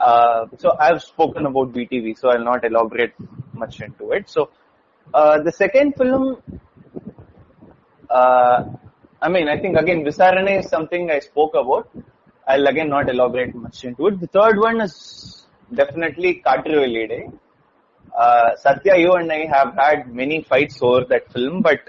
Uh, 0.00 0.46
so 0.58 0.76
I've 0.78 1.02
spoken 1.02 1.46
about 1.46 1.72
VTV, 1.72 2.18
so 2.18 2.30
I'll 2.30 2.44
not 2.44 2.64
elaborate 2.64 3.14
much 3.52 3.80
into 3.80 4.12
it. 4.12 4.30
So 4.30 4.50
uh, 5.12 5.42
the 5.42 5.52
second 5.52 5.94
film, 5.96 6.42
uh, 8.08 8.64
I 9.20 9.28
mean, 9.28 9.48
I 9.48 9.58
think 9.58 9.76
again 9.76 10.04
Visaranai 10.04 10.60
is 10.60 10.68
something 10.68 11.10
I 11.10 11.18
spoke 11.18 11.54
about. 11.54 11.90
I'll 12.46 12.66
again 12.68 12.88
not 12.88 13.10
elaborate 13.10 13.54
much 13.54 13.84
into 13.84 14.06
it. 14.06 14.20
The 14.20 14.28
third 14.28 14.58
one 14.58 14.80
is 14.80 15.46
definitely 15.74 16.42
Kaatru 16.46 16.76
Veliyidai 16.84 17.32
Uh, 18.25 18.55
Satya, 18.55 18.95
you 18.97 19.11
and 19.13 19.31
I 19.31 19.45
have 19.55 19.73
had 19.75 20.13
many 20.13 20.43
fights 20.43 20.77
over 20.81 21.03
that 21.05 21.31
film, 21.33 21.61
but 21.61 21.79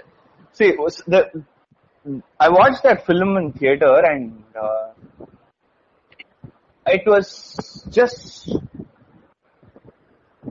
see, 0.53 0.67
it 0.73 0.79
was 0.79 0.95
the 1.13 1.21
I 2.39 2.49
watched 2.49 2.83
that 2.83 3.05
film 3.05 3.37
in 3.37 3.51
theater 3.53 3.93
and 4.11 4.23
uh, 4.63 4.87
it 6.87 7.03
was 7.05 7.27
just 7.89 8.49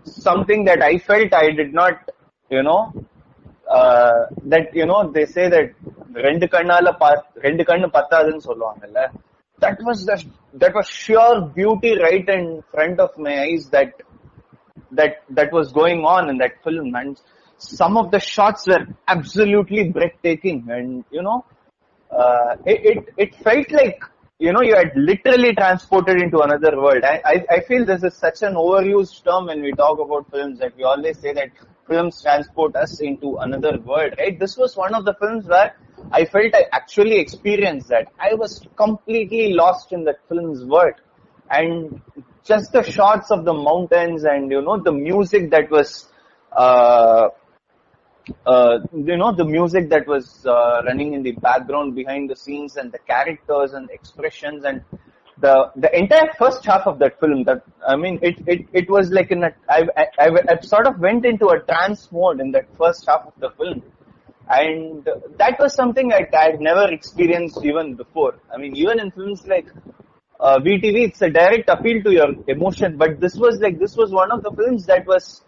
something 0.04 0.64
that 0.64 0.82
I 0.82 0.98
felt 0.98 1.32
I 1.32 1.50
did 1.50 1.72
not, 1.72 2.10
you 2.50 2.62
know, 2.62 2.92
uh, 3.70 4.26
that 4.44 4.74
you 4.74 4.86
know 4.86 5.00
they 5.16 5.26
say 5.36 5.48
that 5.56 5.68
ரெண்டு 6.26 6.46
கண்ணால 6.54 6.88
பா- 7.00 7.28
ரெண்டு 7.44 7.62
கண்ணு 7.68 7.86
பத்தாதுன்னு 7.98 8.42
சொல்லுவாங்கல்ல 8.48 9.00
that 9.58 9.78
was 9.88 9.98
the 10.08 10.16
that 10.62 10.72
was 10.78 10.88
sheer 11.02 11.32
beauty 11.56 11.92
right 12.04 12.28
in 12.36 12.44
front 12.72 12.98
of 13.04 13.10
my 13.26 13.34
eyes 13.44 13.64
that 13.74 13.92
that 14.91 15.23
that 15.29 15.51
was 15.51 15.71
going 15.71 16.03
on 16.05 16.29
in 16.29 16.37
that 16.37 16.61
film 16.63 16.95
and 16.95 17.19
some 17.57 17.97
of 17.97 18.11
the 18.11 18.19
shots 18.19 18.67
were 18.67 18.85
absolutely 19.07 19.89
breathtaking 19.89 20.65
and 20.69 21.03
you 21.11 21.21
know 21.21 21.45
uh, 22.11 22.55
it, 22.65 22.79
it 22.91 23.13
it 23.17 23.35
felt 23.43 23.69
like 23.71 24.01
you 24.39 24.51
know 24.53 24.61
you 24.61 24.75
had 24.75 24.91
literally 24.95 25.53
transported 25.53 26.21
into 26.21 26.39
another 26.39 26.75
world. 26.81 27.03
I, 27.03 27.21
I 27.25 27.45
i 27.55 27.59
feel 27.61 27.85
this 27.85 28.03
is 28.03 28.15
such 28.15 28.41
an 28.41 28.53
overused 28.55 29.23
term 29.23 29.47
when 29.47 29.61
we 29.61 29.71
talk 29.73 29.99
about 29.99 30.29
films 30.31 30.59
that 30.59 30.75
we 30.77 30.83
always 30.83 31.19
say 31.19 31.33
that 31.33 31.51
films 31.87 32.21
transport 32.21 32.75
us 32.75 32.99
into 33.01 33.37
another 33.37 33.77
world 33.79 34.13
right? 34.17 34.39
This 34.39 34.57
was 34.57 34.75
one 34.77 34.93
of 34.95 35.05
the 35.05 35.13
films 35.15 35.45
where 35.47 35.75
i 36.11 36.23
felt 36.25 36.53
i 36.55 36.65
actually 36.71 37.19
experienced 37.19 37.89
that. 37.89 38.07
I 38.19 38.33
was 38.35 38.61
completely 38.75 39.53
lost 39.53 39.91
in 39.91 40.03
that 40.05 40.19
film's 40.29 40.65
world. 40.65 40.95
And 41.49 42.01
just 42.51 42.71
the 42.77 42.83
shots 42.83 43.31
of 43.31 43.45
the 43.49 43.53
mountains 43.53 44.23
and 44.33 44.51
you 44.51 44.61
know 44.67 44.77
the 44.89 44.91
music 44.91 45.49
that 45.51 45.69
was 45.77 45.91
uh, 46.63 47.27
uh, 48.45 48.75
you 49.09 49.17
know 49.21 49.31
the 49.41 49.45
music 49.45 49.89
that 49.89 50.07
was 50.07 50.45
uh, 50.45 50.81
running 50.87 51.13
in 51.13 51.23
the 51.23 51.33
background 51.47 51.95
behind 51.95 52.29
the 52.29 52.35
scenes 52.35 52.75
and 52.77 52.91
the 52.91 52.99
characters 53.13 53.73
and 53.73 53.89
expressions 53.91 54.65
and 54.65 54.83
the 55.45 55.53
the 55.83 55.89
entire 55.97 56.31
first 56.37 56.65
half 56.65 56.85
of 56.91 56.99
that 57.01 57.13
film 57.21 57.43
that 57.49 57.61
i 57.87 57.95
mean 57.95 58.19
it 58.29 58.35
it, 58.53 58.61
it 58.79 58.89
was 58.95 59.09
like 59.17 59.31
in 59.35 59.43
a 59.49 59.51
I, 59.77 59.79
I, 60.01 60.05
I 60.25 60.27
I 60.53 60.59
sort 60.73 60.87
of 60.89 60.99
went 61.07 61.25
into 61.31 61.47
a 61.55 61.59
trance 61.69 62.01
mode 62.11 62.41
in 62.45 62.51
that 62.57 62.67
first 62.81 63.07
half 63.09 63.23
of 63.29 63.35
the 63.45 63.51
film 63.61 63.81
and 64.49 65.07
that 65.37 65.59
was 65.59 65.73
something 65.75 66.11
I 66.11 66.27
had 66.31 66.59
never 66.59 66.91
experienced 66.91 67.63
even 67.63 67.93
before. 67.95 68.39
I 68.53 68.57
mean, 68.57 68.75
even 68.75 68.99
in 68.99 69.11
films 69.11 69.45
like 69.45 69.67
uh, 70.39 70.57
VTV, 70.59 71.09
it's 71.09 71.21
a 71.21 71.29
direct 71.29 71.69
appeal 71.69 72.01
to 72.03 72.11
your 72.11 72.29
emotion, 72.47 72.97
but 72.97 73.19
this 73.19 73.35
was 73.35 73.59
like 73.59 73.79
this 73.79 73.95
was 73.95 74.11
one 74.11 74.31
of 74.31 74.41
the 74.43 74.51
films 74.51 74.85
that 74.85 75.05
was, 75.05 75.41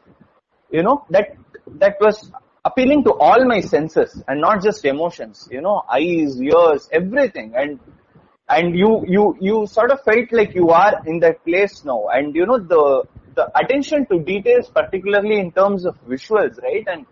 you 0.69 0.83
know, 0.83 1.05
that 1.09 1.35
that 1.79 1.95
was 2.01 2.31
appealing 2.65 3.03
to 3.05 3.13
all 3.13 3.45
my 3.45 3.61
senses 3.61 4.21
and 4.27 4.41
not 4.41 4.61
just 4.61 4.83
emotions. 4.85 5.47
You 5.51 5.61
know, 5.61 5.83
eyes, 5.89 6.41
ears, 6.41 6.89
everything, 6.91 7.53
and 7.55 7.79
and 8.49 8.75
you 8.75 9.05
you 9.07 9.37
you 9.39 9.67
sort 9.67 9.91
of 9.91 10.01
felt 10.03 10.31
like 10.31 10.53
you 10.55 10.69
are 10.69 11.01
in 11.05 11.19
that 11.19 11.43
place 11.45 11.85
now, 11.85 12.07
and 12.09 12.35
you 12.35 12.45
know 12.45 12.59
the 12.59 13.03
the 13.35 13.49
attention 13.57 14.05
to 14.07 14.19
details, 14.19 14.69
particularly 14.69 15.39
in 15.39 15.51
terms 15.53 15.85
of 15.85 15.95
visuals, 16.05 16.61
right, 16.61 16.85
and 16.91 17.05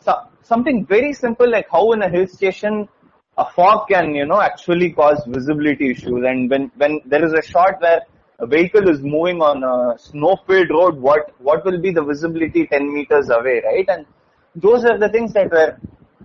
so, 0.00 0.14
something 0.42 0.86
very 0.86 1.12
simple 1.12 1.50
like 1.50 1.66
how 1.70 1.92
in 1.92 2.00
a 2.02 2.08
hill 2.08 2.26
station 2.26 2.88
a 3.38 3.44
fog 3.44 3.88
can 3.88 4.14
you 4.14 4.26
know 4.26 4.40
actually 4.40 4.90
cause 4.92 5.22
visibility 5.26 5.90
issues. 5.90 6.24
And 6.24 6.50
when 6.50 6.70
when 6.76 7.00
there 7.04 7.24
is 7.24 7.32
a 7.32 7.42
shot 7.42 7.80
where 7.80 8.00
a 8.38 8.46
vehicle 8.46 8.88
is 8.88 9.02
moving 9.02 9.40
on 9.40 9.64
a 9.64 9.98
snow 9.98 10.36
filled 10.46 10.70
road 10.70 10.98
what 10.98 11.32
what 11.38 11.64
will 11.64 11.80
be 11.80 11.90
the 11.90 12.04
visibility 12.04 12.66
10 12.66 12.92
meters 12.92 13.28
away 13.30 13.62
right? 13.64 13.88
And 13.88 14.06
those 14.54 14.84
are 14.84 14.98
the 14.98 15.08
things 15.08 15.32
that 15.34 15.50
were 15.50 15.78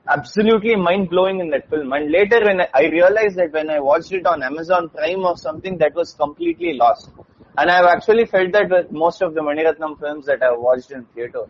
absolutely 0.07 0.75
mind 0.75 1.09
blowing 1.09 1.39
in 1.39 1.49
that 1.51 1.69
film. 1.69 1.93
And 1.93 2.11
later 2.11 2.39
when 2.43 2.61
I, 2.61 2.67
I 2.73 2.83
realized 2.87 3.35
that 3.37 3.51
when 3.51 3.69
i 3.69 3.79
watched 3.79 4.11
it 4.11 4.25
on 4.25 4.43
amazon 4.43 4.89
prime 4.89 5.23
or 5.23 5.37
something 5.37 5.77
that 5.77 5.93
was 5.95 6.13
completely 6.13 6.73
lost. 6.73 7.09
And 7.57 7.69
i've 7.69 7.85
actually 7.85 8.25
felt 8.25 8.51
that 8.53 8.69
with 8.69 8.91
most 8.91 9.21
of 9.21 9.33
the 9.33 9.41
maniratnam 9.41 9.99
films 9.99 10.25
that 10.25 10.41
i've 10.43 10.59
watched 10.59 10.91
in 10.91 11.05
theater 11.15 11.45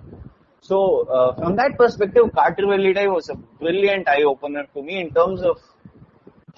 so 0.62 1.08
uh, 1.08 1.36
from 1.36 1.56
that 1.56 1.78
perspective, 1.78 2.26
Kaatru 2.36 2.68
Veliyidai 2.74 3.12
was 3.12 3.30
a 3.30 3.36
brilliant 3.36 4.08
eye 4.08 4.24
opener 4.24 4.66
to 4.76 4.82
me 4.84 5.02
in 5.02 5.12
terms 5.12 5.42
of 5.42 5.60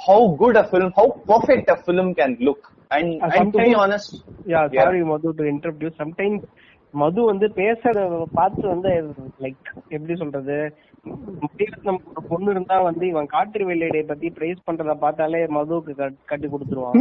how 0.05 0.35
good 0.37 0.57
a 0.57 0.67
film, 0.69 0.91
how 0.95 1.07
perfect 1.25 1.69
a 1.69 1.77
film 1.83 2.13
can 2.13 2.37
look. 2.41 2.71
And, 2.91 3.21
and, 3.23 3.33
and 3.33 3.53
to 3.53 3.59
be 3.59 3.73
honest, 3.73 4.23
yeah, 4.45 4.67
yeah, 4.71 4.83
sorry 4.83 5.03
Madhu 5.03 5.33
to 5.33 5.43
interrupt 5.45 5.81
you. 5.81 5.91
Sometimes 5.97 6.43
Madhu 7.01 7.19
வந்து 7.29 7.45
பேசுறத 7.59 8.23
பார்த்து 8.39 8.63
வந்து 8.73 8.89
like 9.43 9.69
எப்படி 9.95 10.15
சொல்றது? 10.21 10.57
ஒரு 11.05 12.25
பொண்ணு 12.29 12.49
இருந்தா 12.51 12.75
வந்து 12.87 13.03
இவன் 13.07 13.31
காற்று 13.33 13.63
வெள்ளையடைய 13.69 14.03
பத்தி 14.11 14.27
பிரைஸ் 14.37 14.61
பண்றத 14.67 14.93
பார்த்தாலே 15.03 15.41
மதுவுக்கு 15.57 15.93
கட்டி 16.31 16.47
கொடுத்துருவான். 16.47 16.99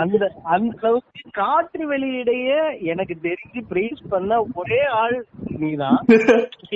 அந்த 0.00 0.24
அந்த 0.54 0.74
அளவுக்கு 0.82 1.30
காற்று 1.40 1.84
வெளியிடைய 1.92 2.50
எனக்கு 2.92 3.16
தெரிஞ்சு 3.28 3.62
பிரைஸ் 3.72 4.02
பண்ண 4.08 4.42
ஒரே 4.54 4.82
ஆள் 5.02 5.16
நீதான். 5.62 6.00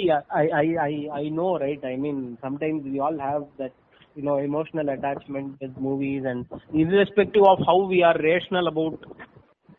I 0.01 0.05
I 0.41 0.47
I, 0.63 0.69
I 0.89 0.95
I 1.21 1.27
know, 1.39 1.51
right? 1.65 1.83
I 1.93 1.97
mean, 2.05 2.19
sometimes 2.45 2.81
we 2.93 2.99
all 3.07 3.19
have 3.29 3.43
that, 3.61 3.73
you 4.17 4.25
know, 4.27 4.37
emotional 4.49 4.89
attachment 4.95 5.51
with 5.63 5.75
movies 5.89 6.23
and 6.31 6.41
irrespective 6.83 7.45
of 7.53 7.59
how 7.69 7.77
we 7.93 7.99
are 8.09 8.17
rational 8.31 8.67
about, 8.73 8.97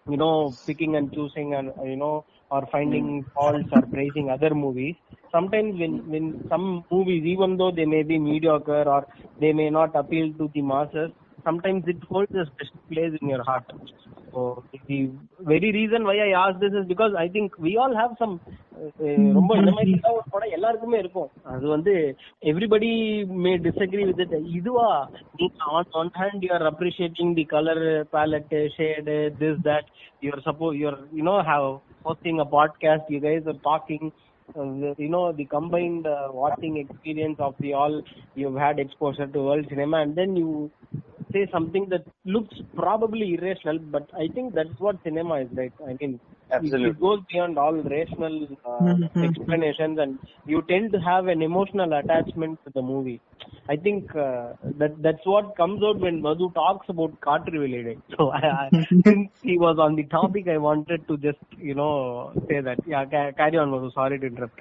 you 0.10 0.18
know, 0.18 0.56
picking 0.66 0.96
and 0.96 1.14
choosing 1.14 1.54
and, 1.54 1.72
you 1.84 1.96
know, 1.96 2.26
or 2.50 2.68
finding 2.72 3.22
hmm. 3.22 3.30
faults 3.34 3.70
or 3.72 3.82
praising 3.84 4.30
other 4.30 4.54
movies. 4.54 4.96
Sometimes 5.32 5.80
when, 5.80 6.10
when 6.10 6.46
some 6.50 6.84
movies, 6.92 7.24
even 7.26 7.58
though 7.58 7.72
they 7.72 7.86
may 7.86 8.04
be 8.04 8.20
mediocre 8.20 8.84
or 8.84 9.08
they 9.40 9.54
may 9.54 9.70
not 9.70 9.96
appeal 9.96 10.34
to 10.34 10.50
the 10.54 10.62
masses, 10.62 11.12
sometimes 11.45 11.85
it 11.87 12.01
holds 12.11 12.35
a 12.35 12.47
special 12.53 12.81
place 12.93 13.15
in 13.21 13.29
your 13.29 13.43
heart. 13.45 13.67
So 14.33 14.65
the 14.89 14.99
very 15.41 15.71
reason 15.73 16.05
why 16.05 16.17
I 16.19 16.31
asked 16.45 16.61
this 16.61 16.75
is 16.81 16.87
because 16.87 17.13
I 17.17 17.29
think 17.29 17.53
we 17.59 17.73
all 17.77 17.95
have 18.03 18.13
some 18.23 18.35
uh, 18.77 19.19
ரொம்ப 19.37 19.51
இந்த 19.59 19.73
மாதிரி 19.77 19.93
ஏதாவது 19.99 20.17
ஒரு 20.19 20.27
படம் 20.33 20.55
எல்லாருக்குமே 20.57 20.99
இருக்கும் 21.03 21.31
அது 21.53 21.67
வந்து 21.75 21.93
everybody 22.51 22.91
May 23.45 23.53
disagree 23.67 24.03
with 24.09 24.21
it 24.25 24.35
இதுவா 24.59 24.89
நீங்க 25.41 25.71
on 25.79 25.97
one 26.03 26.13
hand 26.23 26.45
you 26.47 26.51
are 26.59 26.67
appreciating 26.73 27.33
the 27.41 27.45
colour 27.55 27.83
ballot 28.17 28.55
shade 28.77 29.17
this 29.43 29.61
that 29.71 29.89
you are 30.27 30.45
suppose 30.49 30.77
you are 30.83 31.01
you 31.19 31.25
know 31.33 31.39
have 31.53 31.69
hosting 32.07 32.37
a 32.41 32.49
podcast 32.57 33.05
you 33.09 33.21
guys 33.21 33.45
are 33.53 33.61
talking 33.63 34.03
uh, 34.49 34.65
you 35.05 35.09
know 35.15 35.25
the 35.33 35.47
combined 35.47 36.07
uh, 36.07 36.29
watching 36.33 36.75
experience 36.77 37.39
of 37.41 37.55
the 37.59 37.73
all 37.75 37.95
you've 38.41 38.61
had 38.67 38.79
exposure 38.79 39.27
to 39.27 39.41
world 39.49 39.67
cinema 39.73 39.99
and 40.05 40.15
then 40.21 40.37
you 40.37 40.51
say 41.34 41.48
something 41.52 41.88
that 41.90 42.06
looks 42.26 42.56
probably 42.76 43.34
irrational 43.36 43.80
but 43.96 44.08
i 44.24 44.28
think 44.36 44.54
that's 44.54 44.80
what 44.80 44.96
cinema 45.04 45.36
is 45.42 45.50
right? 45.56 45.74
I 45.88 45.96
mean 46.02 46.20
it, 46.50 46.52
Absolutely. 46.54 46.90
it 46.90 47.00
goes 47.00 47.20
beyond 47.32 47.58
all 47.58 47.76
rational 47.96 48.48
uh, 48.66 48.96
explanations 49.24 49.98
and 50.00 50.20
you 50.46 50.62
tend 50.70 50.92
to 50.94 51.00
have 51.00 51.28
an 51.28 51.42
emotional 51.42 51.94
attachment 51.94 52.60
to 52.66 52.72
the 52.76 52.82
movie 52.82 53.20
i 53.70 53.76
think 53.76 54.14
uh, 54.16 54.54
that 54.82 54.94
that's 55.06 55.26
what 55.34 55.56
comes 55.62 55.82
out 55.88 56.00
when 56.06 56.22
madhu 56.28 56.52
talks 56.62 56.88
about 56.90 57.12
Kaatru 57.26 57.60
Veliyidai. 57.64 57.98
so 58.18 58.30
I, 58.32 58.46
I, 58.64 58.72
since 59.06 59.30
he 59.42 59.58
was 59.58 59.78
on 59.80 59.96
the 59.96 60.06
topic 60.18 60.48
i 60.48 60.58
wanted 60.58 61.08
to 61.08 61.18
just 61.18 61.44
you 61.58 61.76
know 61.76 62.34
say 62.50 62.62
that. 62.62 62.80
Yeah 62.88 63.06
ca- 63.06 63.32
carry 63.42 63.58
on 63.58 63.72
madhu. 63.72 63.92
Sorry 63.92 64.20
to 64.20 64.28
interrupt 64.28 64.60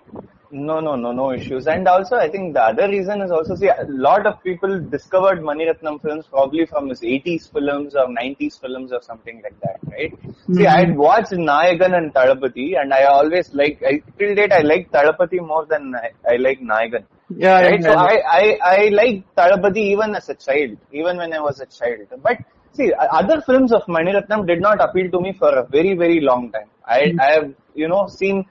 no, 0.53 0.81
no, 0.81 0.97
no, 0.97 1.13
no 1.13 1.33
issues. 1.33 1.67
And 1.67 1.87
also, 1.87 2.17
I 2.17 2.29
think 2.29 2.55
the 2.55 2.63
other 2.63 2.89
reason 2.89 3.21
is 3.21 3.31
also, 3.31 3.55
see, 3.55 3.69
a 3.69 3.87
lot 3.89 4.27
of 4.27 4.43
people 4.43 4.81
discovered 4.81 5.41
Maniratnam 5.41 6.03
films 6.03 6.27
probably 6.27 6.67
from 6.67 6.89
his 6.89 7.01
80s 7.01 7.53
films 7.53 7.95
or 7.95 8.07
90s 8.07 8.61
films 8.61 8.93
or 8.93 9.01
something 9.03 9.43
like 9.43 9.59
that, 9.61 9.79
right? 9.91 10.13
See, 10.55 10.67
I 10.67 10.81
had 10.81 10.89
mm-hmm. 10.89 10.99
watched 10.99 11.33
Nayagan 11.33 11.97
and 11.97 12.13
Thalapathy 12.13 12.81
and 12.81 12.93
I 12.93 13.05
always 13.05 13.53
like, 13.55 13.83
I, 13.87 14.03
till 14.19 14.35
date, 14.35 14.53
I 14.53 14.63
like 14.63 14.91
Thalapathy 14.91 15.45
more 15.47 15.67
than 15.67 15.95
I, 15.95 16.11
I 16.29 16.37
like 16.37 16.61
Nayagan. 16.61 17.05
Yeah, 17.37 17.61
right? 17.61 17.81
yeah, 17.81 17.87
So 17.87 17.93
yeah. 17.93 18.03
I, 18.03 18.23
I, 18.29 18.59
I 18.63 18.89
like 18.89 19.35
Thalapathy 19.37 19.85
even 19.95 20.15
as 20.17 20.29
a 20.29 20.35
child, 20.35 20.79
even 20.93 21.17
when 21.17 21.33
I 21.33 21.41
was 21.41 21.61
a 21.61 21.67
child. 21.67 22.09
But 22.23 22.39
see, 22.73 22.93
other 22.93 23.41
films 23.43 23.73
of 23.73 23.83
Maniratnam 23.83 24.47
did 24.47 24.61
not 24.61 24.81
appeal 24.81 25.11
to 25.13 25.21
me 25.21 25.33
for 25.33 25.51
a 25.51 25.65
very, 25.65 25.95
very 25.95 26.21
long 26.21 26.51
time. 26.51 26.71
I, 26.85 27.01
mm-hmm. 27.03 27.21
I 27.21 27.31
have, 27.33 27.55
you 27.75 27.89
know, 27.89 28.09
seen 28.09 28.47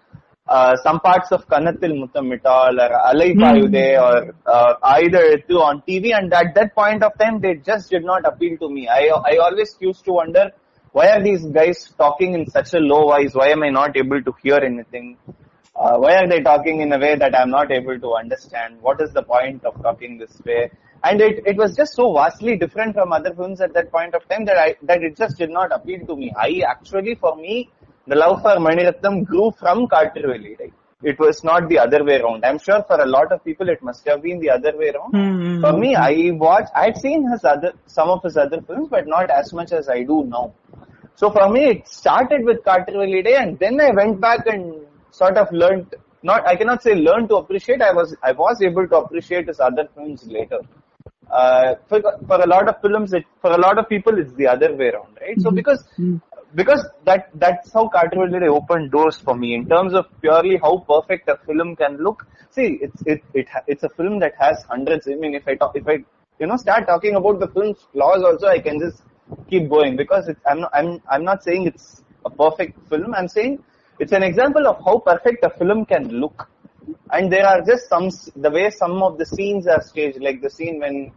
uh, 0.49 0.75
some 0.77 0.99
parts 0.99 1.31
of 1.31 1.47
Kannathil 1.47 1.93
Muthamittal 2.01 2.73
or 2.85 2.91
Alaipayuthey 3.11 3.89
or 4.01 4.35
uh, 4.47 4.73
either 4.97 5.37
two 5.47 5.59
on 5.59 5.83
TV 5.87 6.11
and 6.17 6.33
at 6.33 6.55
that 6.55 6.73
point 6.73 7.03
of 7.03 7.11
time 7.19 7.39
they 7.39 7.55
just 7.55 7.91
did 7.91 8.03
not 8.03 8.25
appeal 8.25 8.57
to 8.57 8.67
me. 8.67 8.87
I, 8.87 9.11
I 9.31 9.37
always 9.37 9.77
used 9.79 10.03
to 10.05 10.13
wonder 10.13 10.51
why 10.91 11.09
are 11.09 11.21
these 11.23 11.45
guys 11.45 11.93
talking 11.97 12.33
in 12.33 12.49
such 12.49 12.73
a 12.73 12.79
low 12.79 13.03
voice? 13.03 13.33
Why 13.33 13.49
am 13.49 13.61
I 13.61 13.69
not 13.69 13.95
able 13.95 14.23
to 14.23 14.33
hear 14.41 14.55
anything? 14.55 15.17
Uh, 15.75 15.97
why 15.97 16.15
are 16.15 16.27
they 16.27 16.41
talking 16.41 16.81
in 16.81 16.91
a 16.91 16.97
way 16.97 17.15
that 17.15 17.37
I'm 17.37 17.51
not 17.51 17.71
able 17.71 17.99
to 17.99 18.15
understand? 18.15 18.81
What 18.81 18.99
is 19.01 19.11
the 19.13 19.21
point 19.21 19.63
of 19.65 19.79
talking 19.83 20.17
this 20.17 20.41
way? 20.43 20.71
And 21.03 21.21
it, 21.21 21.43
it 21.45 21.57
was 21.57 21.75
just 21.75 21.93
so 21.93 22.11
vastly 22.11 22.57
different 22.57 22.95
from 22.95 23.13
other 23.13 23.33
films 23.35 23.61
at 23.61 23.73
that 23.75 23.91
point 23.91 24.15
of 24.15 24.27
time 24.27 24.45
that 24.45 24.57
I 24.57 24.75
that 24.83 25.03
it 25.03 25.15
just 25.15 25.37
did 25.37 25.51
not 25.51 25.71
appeal 25.71 26.05
to 26.07 26.15
me. 26.15 26.33
I 26.35 26.63
actually, 26.67 27.15
for 27.15 27.35
me, 27.35 27.69
the 28.09 28.15
love 28.15 28.41
for 28.41 28.55
Maniratnam 28.67 29.25
grew 29.25 29.51
from 29.59 29.87
Kartirveli. 29.87 30.59
Right? 30.59 30.73
It 31.01 31.17
was 31.17 31.43
not 31.49 31.69
the 31.69 31.79
other 31.79 32.03
way 32.03 32.15
around. 32.19 32.43
I'm 32.43 32.59
sure 32.59 32.83
for 32.83 32.97
a 32.99 33.05
lot 33.05 33.31
of 33.31 33.43
people 33.43 33.69
it 33.69 33.81
must 33.81 34.05
have 34.09 34.21
been 34.21 34.39
the 34.39 34.49
other 34.49 34.73
way 34.77 34.89
around. 34.89 35.11
Hmm, 35.11 35.61
For 35.61 35.71
me, 35.83 35.95
I 35.95 36.31
watched, 36.31 36.71
I'd 36.75 36.97
seen 36.97 37.29
his 37.31 37.45
other, 37.45 37.71
some 37.85 38.09
of 38.09 38.21
his 38.23 38.35
other 38.35 38.59
films, 38.61 38.89
but 38.95 39.07
not 39.07 39.29
as 39.29 39.53
much 39.53 39.71
as 39.71 39.87
I 39.87 40.03
do 40.03 40.25
now. 40.25 40.53
So 41.15 41.29
for 41.31 41.49
me, 41.49 41.61
it 41.73 41.87
started 41.87 42.43
with 42.43 42.59
Kaatru 42.65 42.95
Veliyidai, 43.03 43.35
and 43.43 43.59
then 43.59 43.79
I 43.79 43.91
went 43.91 44.19
back 44.19 44.45
and 44.47 44.81
sort 45.11 45.37
of 45.37 45.47
learned. 45.53 45.95
Not, 46.21 46.45
I 46.45 46.57
cannot 46.57 46.83
say 46.83 46.95
learn 46.95 47.29
to 47.29 47.35
appreciate. 47.37 47.81
I 47.81 47.93
was, 47.93 48.13
I 48.21 48.33
was 48.33 48.61
able 48.61 48.85
to 48.89 48.97
appreciate 48.97 49.47
his 49.47 49.61
other 49.61 49.87
films 49.95 50.27
later. 50.27 50.59
Uh, 51.31 51.75
for, 51.87 52.01
for 52.27 52.41
a 52.41 52.47
lot 52.47 52.67
of 52.67 52.81
films, 52.81 53.13
it, 53.13 53.23
for 53.41 53.51
a 53.51 53.57
lot 53.57 53.77
of 53.77 53.87
people, 53.87 54.17
it's 54.19 54.33
the 54.33 54.47
other 54.47 54.75
way 54.75 54.87
around, 54.89 55.15
right? 55.21 55.39
So 55.39 55.51
because 55.51 55.81
because 56.55 56.87
that 57.05 57.29
that's 57.35 57.71
how 57.73 57.87
Kaatru 57.87 58.27
Veliyidai 58.27 58.49
opened 58.49 58.91
doors 58.91 59.17
for 59.17 59.35
me 59.35 59.53
in 59.53 59.67
terms 59.67 59.93
of 59.93 60.05
purely 60.21 60.57
how 60.57 60.77
perfect 60.79 61.29
a 61.29 61.37
film 61.45 61.75
can 61.75 61.97
look. 61.97 62.25
See, 62.51 62.79
it's 62.81 63.01
it, 63.05 63.23
it 63.33 63.47
it's 63.67 63.83
a 63.83 63.89
film 63.89 64.19
that 64.19 64.33
has 64.39 64.63
hundreds. 64.63 65.07
I 65.07 65.15
mean, 65.15 65.35
if 65.35 65.47
I 65.47 65.55
talk, 65.55 65.75
if 65.75 65.87
I 65.87 65.97
you 66.39 66.47
know 66.47 66.57
start 66.57 66.87
talking 66.87 67.15
about 67.15 67.39
the 67.39 67.47
film's 67.47 67.85
flaws, 67.93 68.23
also 68.23 68.47
I 68.47 68.59
can 68.59 68.79
just 68.79 69.03
keep 69.49 69.69
going 69.69 69.95
because 69.95 70.27
it's, 70.27 70.41
I'm 70.45 70.61
not, 70.61 70.71
I'm 70.73 71.01
I'm 71.09 71.23
not 71.23 71.43
saying 71.43 71.67
it's 71.67 72.03
a 72.25 72.29
perfect 72.29 72.87
film. 72.89 73.13
I'm 73.13 73.27
saying 73.27 73.63
it's 73.99 74.11
an 74.11 74.23
example 74.23 74.67
of 74.67 74.83
how 74.83 74.99
perfect 74.99 75.43
a 75.45 75.49
film 75.51 75.85
can 75.85 76.09
look. 76.09 76.49
And 77.11 77.31
there 77.31 77.45
are 77.45 77.61
just 77.61 77.87
some 77.89 78.09
the 78.35 78.49
way 78.49 78.69
some 78.71 79.03
of 79.03 79.17
the 79.17 79.25
scenes 79.25 79.67
are 79.67 79.81
staged, 79.81 80.19
like 80.21 80.41
the 80.41 80.49
scene 80.49 80.79
when 80.79 81.11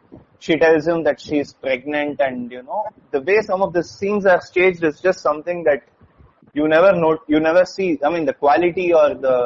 she 0.44 0.54
tells 0.62 0.86
him 0.86 1.04
that 1.04 1.20
she's 1.26 1.52
pregnant, 1.66 2.20
and 2.26 2.50
you 2.56 2.62
know 2.68 2.82
the 3.12 3.20
way 3.28 3.38
some 3.50 3.62
of 3.66 3.72
the 3.72 3.82
scenes 3.94 4.26
are 4.26 4.40
staged 4.50 4.82
is 4.90 5.00
just 5.00 5.20
something 5.28 5.64
that 5.68 5.82
you 6.54 6.68
never 6.68 6.92
know, 7.02 7.18
you 7.28 7.40
never 7.40 7.64
see. 7.64 7.88
I 8.04 8.10
mean, 8.14 8.26
the 8.26 8.34
quality 8.44 8.92
or 8.92 9.08
the 9.26 9.36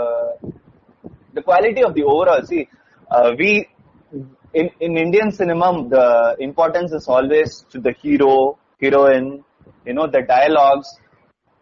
the 1.34 1.42
quality 1.42 1.82
of 1.82 1.94
the 1.94 2.04
overall. 2.04 2.42
See, 2.44 2.68
uh, 3.10 3.32
we 3.38 3.68
in 4.54 4.70
in 4.80 4.96
Indian 4.96 5.30
cinema, 5.40 5.68
the 5.96 6.36
importance 6.48 6.92
is 6.92 7.08
always 7.08 7.64
to 7.70 7.80
the 7.80 7.92
hero, 7.92 8.58
heroine, 8.80 9.44
you 9.84 9.94
know, 10.00 10.06
the 10.18 10.22
dialogues. 10.36 10.88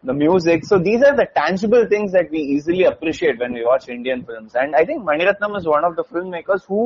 the 0.09 0.13
music. 0.17 0.65
So 0.69 0.77
these 0.85 1.03
are 1.07 1.15
the 1.19 1.25
tangible 1.37 1.85
things 1.91 2.11
that 2.15 2.27
we 2.33 2.39
easily 2.55 2.83
appreciate 2.89 3.39
when 3.43 3.53
we 3.57 3.61
watch 3.69 3.85
Indian 3.93 4.19
films. 4.29 4.53
And 4.63 4.75
I 4.81 4.85
think 4.89 5.03
Maniratnam 5.09 5.57
is 5.59 5.65
one 5.71 5.85
of 5.87 5.95
the 5.99 6.03
filmmakers 6.11 6.65
who 6.71 6.81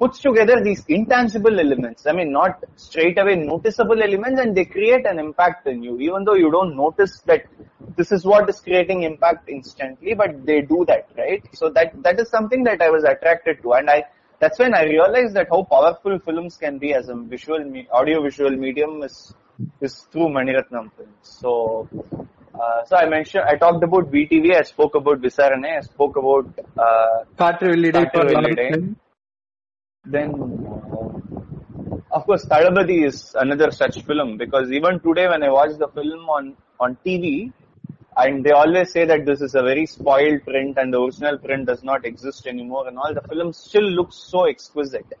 puts 0.00 0.18
together 0.18 0.56
these 0.64 0.82
intangible 0.88 1.60
elements. 1.60 2.06
I 2.06 2.12
mean, 2.12 2.32
not 2.32 2.64
straight 2.76 3.18
away 3.18 3.34
noticeable 3.36 4.02
elements 4.02 4.40
and 4.40 4.56
they 4.56 4.64
create 4.64 5.04
an 5.04 5.18
impact 5.18 5.66
in 5.66 5.82
you, 5.82 6.00
even 6.00 6.24
though 6.24 6.38
you 6.42 6.50
don't 6.50 6.74
notice 6.74 7.20
that 7.26 7.44
this 7.98 8.10
is 8.10 8.24
what 8.24 8.48
is 8.48 8.60
creating 8.60 9.02
impact 9.02 9.50
instantly, 9.50 10.14
but 10.14 10.46
they 10.46 10.62
do 10.62 10.86
that, 10.88 11.10
right? 11.18 11.42
So 11.52 11.68
that, 11.70 12.02
that 12.02 12.18
is 12.18 12.30
something 12.30 12.64
that 12.64 12.80
I 12.80 12.88
was 12.88 13.04
attracted 13.04 13.60
to. 13.62 13.74
And 13.74 13.90
I, 13.90 14.04
that's 14.38 14.58
when 14.58 14.74
I 14.74 14.84
realized 14.84 15.34
that 15.34 15.48
how 15.50 15.64
powerful 15.64 16.18
films 16.18 16.56
can 16.56 16.78
be 16.78 16.94
as 16.94 17.10
a 17.10 17.14
visual, 17.14 17.62
me- 17.62 17.88
audio 17.92 18.22
visual 18.22 18.52
medium 18.52 19.02
is, 19.02 19.34
is 19.82 19.98
through 20.10 20.28
Maniratnam 20.28 20.90
films. 20.96 21.20
So, 21.24 21.90
uh, 22.54 22.84
so 22.86 22.96
I 22.96 23.06
mentioned, 23.06 23.44
I 23.44 23.56
talked 23.56 23.84
about 23.84 24.10
VTV, 24.10 24.56
I 24.56 24.62
spoke 24.62 24.94
about 24.94 25.20
Visaranai, 25.20 25.76
I 25.76 25.80
spoke 25.82 26.16
about 26.16 26.46
uh, 26.78 27.24
Kaatru 27.92 28.24
Veliyidai 28.32 28.96
then 30.04 30.30
uh, 30.32 32.16
of 32.16 32.24
course 32.26 32.44
Thalapathy 32.46 33.06
is 33.06 33.34
another 33.34 33.70
such 33.70 34.02
film 34.02 34.36
because 34.38 34.70
even 34.72 34.98
today 35.00 35.28
when 35.28 35.42
I 35.42 35.50
watch 35.50 35.76
the 35.78 35.88
film 35.88 36.28
on 36.28 36.56
on 36.78 36.96
TV 37.04 37.52
and 38.16 38.44
they 38.44 38.50
always 38.50 38.90
say 38.92 39.04
that 39.04 39.26
this 39.26 39.40
is 39.40 39.54
a 39.54 39.62
very 39.62 39.86
spoiled 39.86 40.42
print 40.44 40.78
and 40.78 40.92
the 40.92 41.00
original 41.00 41.38
print 41.38 41.66
does 41.66 41.82
not 41.84 42.04
exist 42.04 42.46
anymore 42.46 42.88
and 42.88 42.98
all 42.98 43.12
the 43.12 43.20
film 43.22 43.52
still 43.52 43.88
looks 43.98 44.16
so 44.16 44.46
exquisite. 44.46 45.12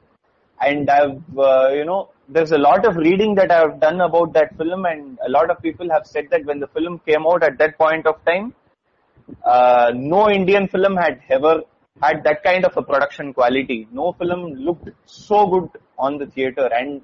And 0.62 0.90
I've 0.90 1.38
uh, 1.38 1.68
you 1.68 1.84
know 1.84 2.10
there's 2.28 2.52
a 2.52 2.58
lot 2.58 2.86
of 2.86 2.96
reading 2.96 3.34
that 3.34 3.50
I've 3.50 3.80
done 3.80 4.00
about 4.00 4.32
that 4.32 4.56
film 4.56 4.86
and 4.86 5.18
a 5.26 5.30
lot 5.30 5.50
of 5.50 5.60
people 5.62 5.90
have 5.90 6.06
said 6.06 6.28
that 6.30 6.44
when 6.46 6.58
the 6.58 6.68
film 6.68 7.00
came 7.06 7.26
out 7.26 7.42
at 7.42 7.58
that 7.58 7.76
point 7.76 8.06
of 8.06 8.24
time 8.24 8.54
uh, 9.44 9.92
no 9.94 10.30
Indian 10.30 10.68
film 10.68 10.96
had 10.96 11.20
ever 11.28 11.62
had 12.02 12.24
that 12.24 12.42
kind 12.42 12.64
of 12.64 12.76
a 12.76 12.82
production 12.82 13.32
quality. 13.32 13.88
No 13.92 14.12
film 14.12 14.52
looked 14.54 14.88
so 15.06 15.46
good 15.46 15.70
on 15.98 16.18
the 16.18 16.26
theater 16.26 16.68
and 16.72 17.02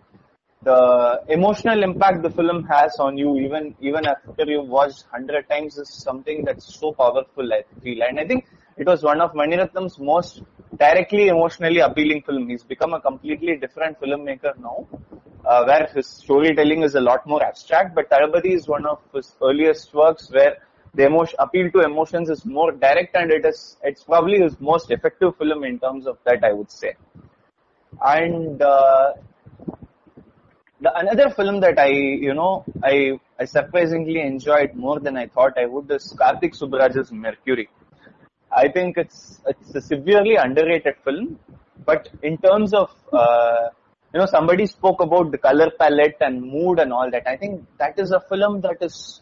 the 0.63 1.23
emotional 1.29 1.83
impact 1.83 2.23
the 2.23 2.31
film 2.31 2.65
has 2.65 2.97
on 2.99 3.17
you 3.17 3.37
even 3.39 3.75
even 3.81 4.07
after 4.07 4.45
you've 4.53 4.69
watched 4.69 5.05
hundred 5.13 5.49
times 5.49 5.77
is 5.79 5.89
something 5.89 6.45
that's 6.45 6.67
so 6.81 6.93
powerful 6.93 7.53
I 7.53 7.63
feel. 7.83 8.03
And 8.03 8.19
I 8.19 8.27
think 8.27 8.47
it 8.77 8.87
was 8.87 9.03
one 9.03 9.21
of 9.21 9.33
Maniratnam's 9.33 9.99
most 9.99 10.43
directly 10.77 11.29
emotionally 11.29 11.81
appealing 11.81 12.23
film. 12.23 12.49
He's 12.49 12.65
become 12.65 12.95
a 12.95 13.01
completely 13.01 13.57
different 13.57 14.01
filmmaker 14.01 14.59
now, 14.59 14.87
uh, 15.45 15.65
where 15.65 15.87
his 15.95 16.07
storytelling 16.07 16.83
is 16.83 16.95
a 16.95 17.01
lot 17.01 17.27
more 17.27 17.43
abstract. 17.43 17.95
But 17.95 18.11
Thalapathy 18.11 18.55
is 18.55 18.67
one 18.67 18.87
of 18.87 19.01
his 19.15 19.37
earliest 19.43 19.95
works 19.95 20.31
where 20.31 20.59
the 20.97 21.05
emotion 21.05 21.37
appeal 21.39 21.71
to 21.73 21.81
emotions 21.81 22.31
is 22.31 22.45
more 22.45 22.73
direct 22.73 23.15
and 23.21 23.31
it 23.31 23.45
is 23.51 23.77
it's 23.83 24.03
probably 24.03 24.39
his 24.41 24.59
most 24.61 24.91
effective 24.91 25.37
film 25.37 25.65
in 25.71 25.79
terms 25.79 26.07
of 26.07 26.19
that 26.25 26.43
I 26.43 26.53
would 26.53 26.71
say. 26.71 26.95
And 28.01 28.61
uh, 28.63 29.13
the 30.81 30.91
another 31.03 31.29
film 31.31 31.61
that 31.61 31.79
I 31.79 31.89
you 32.27 32.35
know 32.35 32.65
I 32.83 33.19
I 33.39 33.45
surprisingly 33.45 34.21
enjoyed 34.21 34.75
more 34.75 34.99
than 34.99 35.17
I 35.17 35.27
thought 35.27 35.59
I 35.59 35.67
would 35.67 35.91
is 35.91 36.15
Karthik 36.21 36.59
Subbaraja's 36.61 37.13
Mercury. 37.13 37.69
I 38.51 38.69
think 38.69 38.97
it's 38.97 39.41
it's 39.47 39.75
a 39.75 39.81
severely 39.81 40.37
underrated 40.37 40.97
film, 41.05 41.39
but 41.85 42.09
in 42.23 42.39
terms 42.39 42.73
of 42.73 42.91
uh, 43.13 43.69
you 44.13 44.21
know 44.21 44.27
somebody 44.27 44.67
spoke 44.67 45.01
about 45.03 45.31
the 45.31 45.39
color 45.39 45.71
palette 45.79 46.17
and 46.21 46.43
mood 46.43 46.79
and 46.79 46.93
all 46.93 47.11
that. 47.11 47.27
I 47.27 47.37
think 47.37 47.67
that 47.79 47.99
is 47.99 48.13
a 48.13 48.21
film 48.21 48.63
that 48.63 48.79
is 48.81 49.21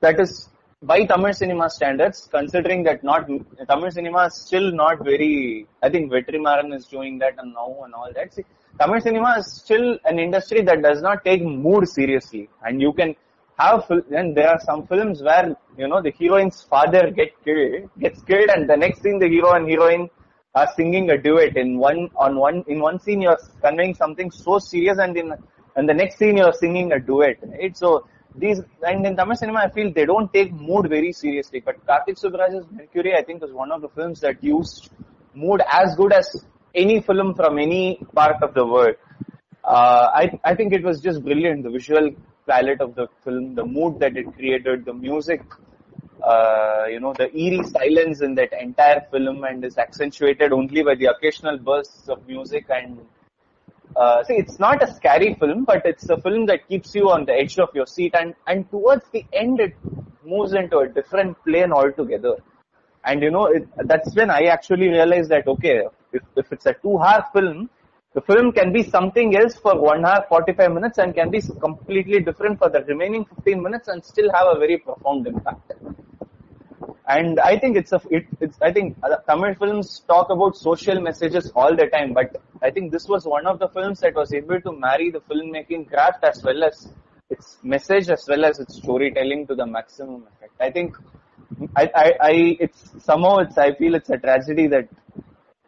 that 0.00 0.18
is 0.18 0.48
by 0.82 1.04
Tamil 1.04 1.32
cinema 1.34 1.68
standards, 1.68 2.28
considering 2.32 2.82
that 2.84 3.04
not 3.04 3.28
Tamil 3.68 3.90
cinema 3.90 4.26
is 4.26 4.34
still 4.34 4.72
not 4.72 5.04
very. 5.04 5.66
I 5.82 5.90
think 5.90 6.10
Vetrimaran 6.10 6.74
is 6.74 6.86
doing 6.86 7.18
that 7.18 7.34
and 7.38 7.52
now 7.52 7.76
and 7.84 7.92
all 7.94 8.10
that. 8.14 8.32
See, 8.32 8.44
Tamil 8.80 9.00
cinema 9.00 9.36
is 9.38 9.52
still 9.52 9.98
an 10.04 10.18
industry 10.18 10.62
that 10.62 10.82
does 10.82 11.02
not 11.02 11.24
take 11.24 11.42
mood 11.42 11.86
seriously, 11.88 12.48
and 12.64 12.80
you 12.80 12.92
can 12.94 13.14
have 13.58 13.84
and 13.90 14.34
there 14.34 14.48
are 14.48 14.60
some 14.60 14.86
films 14.86 15.22
where 15.22 15.54
you 15.76 15.86
know 15.86 16.00
the 16.00 16.12
heroine's 16.18 16.62
father 16.62 17.10
get 17.10 17.32
killed, 17.44 17.90
gets 17.98 18.22
killed, 18.22 18.48
and 18.48 18.68
the 18.68 18.76
next 18.76 19.02
scene 19.02 19.18
the 19.18 19.28
hero 19.28 19.52
and 19.52 19.68
heroine 19.68 20.08
are 20.54 20.68
singing 20.76 21.10
a 21.10 21.18
duet. 21.18 21.58
In 21.58 21.78
one 21.78 22.08
on 22.16 22.36
one 22.36 22.64
in 22.68 22.80
one 22.80 22.98
scene 22.98 23.20
you're 23.20 23.38
conveying 23.62 23.94
something 23.94 24.30
so 24.30 24.58
serious, 24.58 24.98
and 24.98 25.14
in 25.14 25.34
and 25.76 25.86
the 25.86 25.94
next 25.94 26.16
scene 26.16 26.38
you're 26.38 26.54
singing 26.54 26.92
a 26.92 26.98
duet. 26.98 27.36
Right? 27.42 27.76
So 27.76 28.06
these 28.34 28.60
and 28.82 29.06
in 29.06 29.16
Tamil 29.16 29.36
cinema, 29.36 29.60
I 29.60 29.70
feel 29.70 29.92
they 29.92 30.06
don't 30.06 30.32
take 30.32 30.52
mood 30.52 30.88
very 30.88 31.12
seriously. 31.12 31.60
But 31.60 31.84
Karthik 31.86 32.18
Subbaraja's 32.20 32.66
Mercury, 32.70 33.14
I 33.16 33.22
think, 33.22 33.42
was 33.42 33.52
one 33.52 33.72
of 33.72 33.80
the 33.82 33.88
films 33.88 34.20
that 34.20 34.42
used 34.42 34.90
mood 35.34 35.60
as 35.70 35.94
good 35.96 36.12
as 36.12 36.44
any 36.74 37.00
film 37.00 37.34
from 37.34 37.58
any 37.58 38.00
part 38.14 38.42
of 38.42 38.54
the 38.54 38.64
world. 38.64 38.96
Uh, 39.64 40.10
I 40.14 40.38
I 40.44 40.54
think 40.54 40.72
it 40.72 40.82
was 40.82 41.00
just 41.00 41.22
brilliant. 41.22 41.64
The 41.64 41.70
visual 41.70 42.10
palette 42.46 42.80
of 42.80 42.94
the 42.94 43.08
film, 43.24 43.54
the 43.54 43.64
mood 43.64 43.98
that 44.00 44.16
it 44.16 44.32
created, 44.34 44.84
the 44.84 44.94
music, 44.94 45.42
uh, 46.22 46.84
you 46.88 47.00
know, 47.00 47.12
the 47.12 47.28
eerie 47.36 47.62
silence 47.64 48.20
in 48.22 48.34
that 48.36 48.52
entire 48.52 49.00
film, 49.10 49.44
and 49.44 49.64
is 49.64 49.78
accentuated 49.78 50.52
only 50.52 50.82
by 50.82 50.94
the 50.94 51.06
occasional 51.06 51.58
bursts 51.58 52.08
of 52.08 52.26
music 52.26 52.66
and 52.70 52.98
uh, 53.96 54.22
see, 54.24 54.34
it's 54.34 54.58
not 54.58 54.82
a 54.82 54.92
scary 54.94 55.34
film, 55.34 55.64
but 55.64 55.82
it's 55.84 56.08
a 56.08 56.20
film 56.20 56.46
that 56.46 56.68
keeps 56.68 56.94
you 56.94 57.10
on 57.10 57.24
the 57.24 57.32
edge 57.32 57.58
of 57.58 57.68
your 57.74 57.86
seat, 57.86 58.14
and 58.14 58.34
and 58.46 58.70
towards 58.70 59.04
the 59.12 59.24
end, 59.32 59.60
it 59.60 59.74
moves 60.24 60.52
into 60.52 60.78
a 60.78 60.88
different 60.88 61.36
plane 61.44 61.72
altogether. 61.72 62.36
And 63.04 63.22
you 63.22 63.30
know, 63.30 63.46
it, 63.46 63.68
that's 63.84 64.14
when 64.14 64.30
I 64.30 64.44
actually 64.44 64.88
realized 64.88 65.30
that 65.30 65.48
okay, 65.48 65.82
if 66.12 66.22
if 66.36 66.52
it's 66.52 66.66
a 66.66 66.74
two-hour 66.74 67.26
film, 67.32 67.70
the 68.14 68.20
film 68.20 68.52
can 68.52 68.72
be 68.72 68.82
something 68.82 69.36
else 69.36 69.56
for 69.56 69.80
one 69.80 70.04
hour 70.04 70.24
forty-five 70.28 70.72
minutes, 70.72 70.98
and 70.98 71.14
can 71.14 71.30
be 71.30 71.40
completely 71.40 72.20
different 72.20 72.58
for 72.58 72.68
the 72.68 72.84
remaining 72.84 73.24
fifteen 73.24 73.62
minutes, 73.62 73.88
and 73.88 74.04
still 74.04 74.30
have 74.32 74.48
a 74.54 74.58
very 74.58 74.78
profound 74.78 75.26
impact 75.26 75.72
and 77.14 77.40
I 77.40 77.58
think 77.58 77.76
it's 77.76 77.92
a 77.92 78.00
it, 78.10 78.26
it's 78.40 78.58
I 78.68 78.72
think 78.72 78.96
uh, 79.02 79.16
Tamil 79.28 79.54
films 79.62 79.88
talk 80.12 80.30
about 80.30 80.56
social 80.56 81.00
messages 81.00 81.50
all 81.54 81.74
the 81.80 81.86
time, 81.86 82.12
but 82.12 82.40
I 82.62 82.70
think 82.70 82.92
this 82.92 83.06
was 83.08 83.24
one 83.24 83.46
of 83.46 83.58
the 83.58 83.68
films 83.68 84.00
that 84.00 84.14
was 84.14 84.32
able 84.32 84.60
to 84.66 84.72
marry 84.72 85.10
the 85.10 85.20
filmmaking 85.20 85.88
craft 85.88 86.24
as 86.24 86.42
well 86.42 86.62
as 86.64 86.88
its 87.28 87.58
message 87.62 88.10
as 88.10 88.26
well 88.28 88.44
as 88.44 88.60
its 88.60 88.76
storytelling 88.76 89.46
to 89.48 89.54
the 89.54 89.66
maximum 89.66 90.26
effect. 90.32 90.54
I 90.60 90.70
think 90.70 90.96
I 91.76 91.90
I, 92.04 92.06
I 92.30 92.32
it's 92.66 92.82
somehow 93.10 93.36
it's 93.38 93.58
I 93.58 93.74
feel 93.74 93.94
it's 93.94 94.10
a 94.10 94.18
tragedy 94.18 94.66
that 94.68 94.88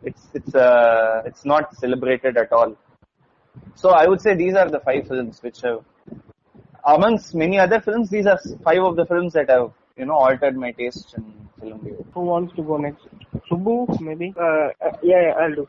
it's 0.02 0.24
it's 0.34 0.54
uh 0.54 1.22
it's 1.26 1.44
not 1.44 1.74
celebrated 1.76 2.36
at 2.36 2.52
all. 2.52 2.76
So 3.74 3.90
I 3.90 4.06
would 4.06 4.20
say 4.20 4.34
these 4.34 4.54
are 4.54 4.68
the 4.68 4.80
five 4.80 5.08
films 5.08 5.42
which 5.42 5.60
have 5.62 5.80
amongst 6.84 7.34
many 7.34 7.58
other 7.58 7.80
films, 7.80 8.10
these 8.10 8.26
are 8.26 8.38
five 8.64 8.82
of 8.82 8.96
the 8.96 9.06
films 9.06 9.32
that 9.34 9.48
have 9.48 9.72
you 9.96 10.06
know 10.06 10.14
altered 10.14 10.56
my 10.56 10.72
taste 10.72 11.14
in 11.16 11.24
film 11.60 11.80
viewing. 11.82 12.06
Who 12.14 12.20
wants 12.20 12.54
to 12.56 12.62
go 12.62 12.76
next? 12.76 13.06
Subbu, 13.50 14.00
maybe? 14.00 14.34
Uh, 14.36 14.68
uh, 14.86 14.96
yeah, 15.02 15.22
yeah, 15.22 15.34
I'll 15.40 15.54
do. 15.54 15.68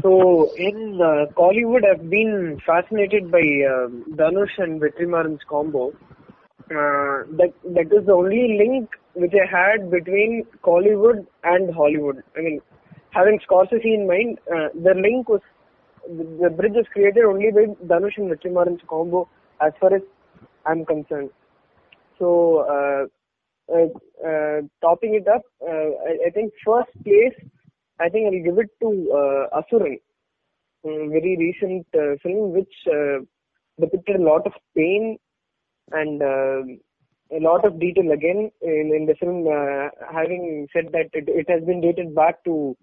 So 0.00 0.50
in 0.56 1.00
uh, 1.02 1.30
Kollywood, 1.34 1.84
I've 1.84 2.08
been 2.08 2.60
fascinated 2.64 3.30
by 3.30 3.40
um, 3.40 4.04
Dhanush 4.10 4.58
and 4.58 4.80
Vetrimaran's 4.80 5.42
combo. 5.48 5.90
Uh, 6.70 7.26
that 7.38 7.52
that 7.74 7.92
is 7.92 8.06
the 8.06 8.12
only 8.12 8.56
link 8.58 8.90
which 9.14 9.32
I 9.34 9.46
had 9.54 9.90
between 9.90 10.46
Kollywood 10.62 11.26
and 11.44 11.74
Hollywood. 11.74 12.22
I 12.36 12.40
mean, 12.40 12.60
having 13.10 13.38
Scorsese 13.40 13.84
in 13.84 14.06
mind, 14.06 14.38
uh, 14.50 14.68
the 14.74 14.94
link 14.94 15.28
was 15.28 15.42
the, 16.06 16.24
the 16.42 16.50
bridge 16.50 16.72
was 16.74 16.86
created 16.92 17.24
only 17.24 17.50
by 17.50 17.66
Dhanush 17.84 18.16
and 18.16 18.30
Vetrimaran's 18.30 18.80
combo, 18.88 19.28
as 19.60 19.72
far 19.80 19.94
as 19.94 20.02
I'm 20.64 20.86
concerned. 20.86 21.30
So, 22.22 22.28
uh, 22.74 23.74
uh, 23.74 23.88
uh, 24.24 24.60
topping 24.80 25.14
it 25.14 25.26
up, 25.26 25.42
I, 25.60 26.26
I 26.26 26.30
think 26.30 26.52
first 26.64 26.90
place, 27.02 27.34
I 27.98 28.08
think 28.08 28.26
I'll 28.26 28.44
give 28.44 28.58
it 28.58 28.70
to 28.80 29.48
Asuran, 29.58 29.96
a 30.84 31.08
very 31.08 31.36
recent 31.36 31.86
film 32.22 32.52
which 32.52 32.72
depicted 33.80 34.20
a 34.20 34.22
lot 34.22 34.46
of 34.46 34.52
pain 34.76 35.18
and 35.90 36.22
a 36.22 37.40
lot 37.40 37.64
of 37.64 37.80
detail 37.80 38.12
again 38.12 38.52
in, 38.60 38.92
in 38.94 39.06
the 39.06 39.16
film. 39.18 39.46
Having 40.12 40.68
said 40.72 40.92
that, 40.92 41.10
it, 41.12 41.24
it 41.26 41.50
has 41.50 41.64
been 41.64 41.80
dated 41.80 42.14
back 42.14 42.44
to 42.44 42.76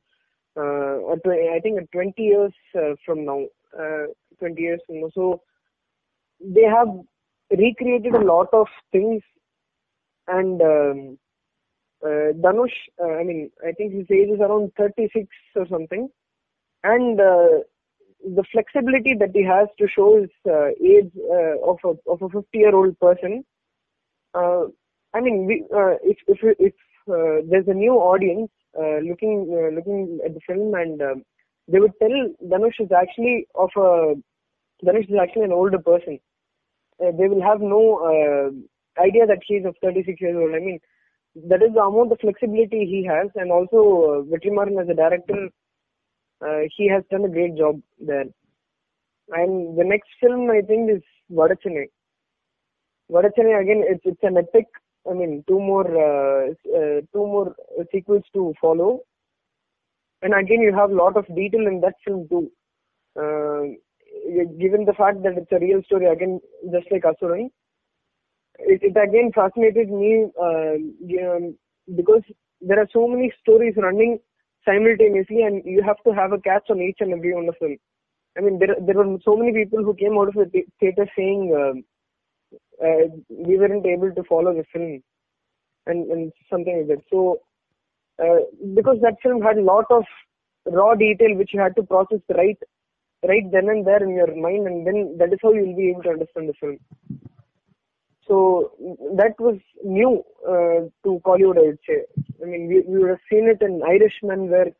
uh, 0.57 0.97
I 1.13 1.59
think 1.63 1.79
uh, 1.79 1.85
20 1.93 2.21
years 2.21 2.51
uh, 2.75 2.95
from 3.05 3.23
now. 3.23 3.45
Uh, 3.77 4.07
20 4.39 4.61
years 4.61 4.81
from 4.85 5.01
now. 5.01 5.09
So 5.13 5.41
they 6.41 6.63
have 6.63 6.87
recreated 7.51 8.13
a 8.15 8.25
lot 8.25 8.47
of 8.53 8.67
things 8.91 9.21
and 10.27 10.61
um, 10.61 11.17
uh, 12.03 12.31
Dhanush, 12.33 12.75
uh, 13.01 13.13
I 13.19 13.23
mean, 13.23 13.51
I 13.65 13.71
think 13.71 13.93
his 13.93 14.05
age 14.11 14.29
is 14.29 14.39
around 14.39 14.71
36 14.77 15.27
or 15.55 15.67
something, 15.67 16.09
and 16.83 17.19
uh, 17.19 17.63
the 18.23 18.43
flexibility 18.51 19.15
that 19.19 19.31
he 19.33 19.43
has 19.43 19.67
to 19.79 19.87
show 19.87 20.21
his 20.21 20.29
uh, 20.49 20.67
age 20.81 21.11
uh, 21.29 21.59
of 21.61 21.79
a 21.83 22.09
of 22.09 22.21
a 22.21 22.29
50 22.29 22.45
year 22.57 22.75
old 22.75 22.97
person 22.99 23.43
uh, 24.33 24.65
I 25.13 25.21
mean, 25.21 25.45
we, 25.45 25.65
if 26.03 26.17
if 26.27 26.37
if 26.59 26.73
there's 27.49 27.67
a 27.67 27.73
new 27.73 27.93
audience 27.93 28.51
looking 28.77 29.49
looking 29.75 30.19
at 30.23 30.33
the 30.33 30.39
film, 30.47 30.73
and 30.75 31.01
um, 31.01 31.23
they 31.67 31.79
would 31.79 31.93
tell 31.99 32.11
Dhanush 32.45 32.79
is 32.79 32.91
actually 32.91 33.47
of 33.55 33.71
a 33.75 34.13
Dhanush 34.85 35.09
is 35.09 35.17
actually 35.19 35.43
an 35.43 35.51
older 35.51 35.79
person. 35.79 36.19
Uh, 37.01 37.11
they 37.17 37.27
will 37.27 37.41
have 37.41 37.61
no 37.61 37.81
uh, 38.03 39.01
idea 39.01 39.25
that 39.25 39.39
he 39.47 39.55
is 39.55 39.65
of 39.65 39.75
36 39.81 40.19
years 40.19 40.35
old. 40.37 40.53
I 40.53 40.59
mean, 40.59 40.79
that 41.47 41.63
is 41.63 41.73
the 41.73 41.81
amount 41.81 42.11
of 42.11 42.19
flexibility 42.19 42.85
he 42.85 43.05
has, 43.05 43.29
and 43.35 43.51
also 43.51 44.25
uh, 44.29 44.81
as 44.81 44.89
a 44.89 44.93
director, 44.93 45.49
uh, 46.45 46.61
he 46.75 46.89
has 46.89 47.03
done 47.09 47.25
a 47.25 47.29
great 47.29 47.55
job 47.55 47.79
there. 47.99 48.25
And 49.29 49.77
the 49.77 49.83
next 49.83 50.09
film 50.19 50.49
I 50.49 50.61
think 50.61 50.89
is 50.91 51.03
Vada 51.29 51.55
Chennai. 51.55 51.85
Vadachane 53.11 53.59
again, 53.61 53.83
it's 53.87 54.01
it's 54.05 54.23
an 54.23 54.37
epic. 54.37 54.65
I 55.09 55.13
mean, 55.13 55.43
two 55.47 55.59
more 55.59 55.85
two 57.13 57.25
more 57.33 57.55
sequels 57.91 58.23
to 58.33 58.53
follow, 58.61 58.99
and 60.21 60.33
again 60.33 60.61
you 60.61 60.73
have 60.73 60.91
a 60.91 60.95
lot 60.95 61.17
of 61.17 61.25
detail 61.35 61.65
in 61.67 61.81
that 61.81 61.95
film 62.05 62.27
too. 62.29 62.51
Uh, 63.19 63.75
given 64.59 64.85
the 64.85 64.93
fact 64.93 65.23
that 65.23 65.37
it's 65.37 65.51
a 65.51 65.59
real 65.59 65.81
story, 65.83 66.05
again 66.07 66.39
just 66.71 66.87
like 66.91 67.03
Asuran, 67.03 67.49
it, 68.59 68.81
it 68.83 68.97
again 68.97 69.31
fascinated 69.33 69.89
me 69.89 70.27
uh, 70.41 70.73
you 71.05 71.21
know, 71.21 71.53
because 71.95 72.21
there 72.61 72.79
are 72.79 72.87
so 72.91 73.07
many 73.07 73.31
stories 73.41 73.75
running 73.77 74.19
simultaneously, 74.65 75.43
and 75.43 75.61
you 75.65 75.81
have 75.81 75.97
to 76.05 76.13
have 76.13 76.33
a 76.33 76.39
catch 76.39 76.69
on 76.69 76.81
each 76.81 76.97
and 76.99 77.13
every 77.13 77.33
one 77.33 77.47
of 77.47 77.55
them. 77.61 77.77
I 78.37 78.41
mean, 78.41 78.59
there 78.59 78.75
there 78.85 78.95
were 78.95 79.17
so 79.23 79.35
many 79.35 79.53
people 79.53 79.83
who 79.83 79.93
came 79.95 80.17
out 80.17 80.29
of 80.29 80.33
the 80.35 80.63
theater 80.79 81.07
saying 81.17 81.53
um, 81.55 81.83
uh, 82.83 83.07
we 83.29 83.57
weren't 83.57 83.85
able 83.85 84.11
to 84.13 84.23
follow 84.23 84.53
the 84.53 84.65
film, 84.73 85.01
and 85.87 86.11
and 86.11 86.31
something 86.49 86.77
like 86.77 86.87
that. 86.87 87.03
So 87.09 87.39
uh, 88.21 88.39
because 88.75 88.97
that 89.01 89.15
film 89.23 89.41
had 89.41 89.57
a 89.57 89.63
lot 89.63 89.85
of 89.89 90.03
raw 90.65 90.93
detail 90.93 91.35
which 91.35 91.51
you 91.53 91.59
had 91.59 91.75
to 91.75 91.83
process 91.83 92.19
right 92.35 92.57
right 93.27 93.43
then 93.51 93.69
and 93.69 93.85
there 93.85 94.03
in 94.03 94.15
your 94.15 94.33
mind, 94.35 94.67
and 94.67 94.87
then 94.87 95.17
that 95.17 95.33
is 95.33 95.39
how 95.41 95.51
you 95.53 95.65
will 95.65 95.75
be 95.75 95.89
able 95.89 96.03
to 96.03 96.09
understand 96.09 96.49
the 96.49 96.53
film. 96.59 96.77
So 98.27 98.73
that 99.17 99.33
was 99.39 99.57
new 99.83 100.23
uh, 100.47 100.87
to 101.03 101.19
Kollywood, 101.25 101.57
I 101.57 101.67
would 101.69 101.79
say. 101.87 102.03
I 102.41 102.45
mean, 102.45 102.67
we, 102.67 102.81
we 102.87 102.99
would 102.99 103.09
have 103.09 103.25
seen 103.29 103.49
it 103.49 103.61
in 103.61 103.81
Irishman 103.83 104.49
where 104.49 104.71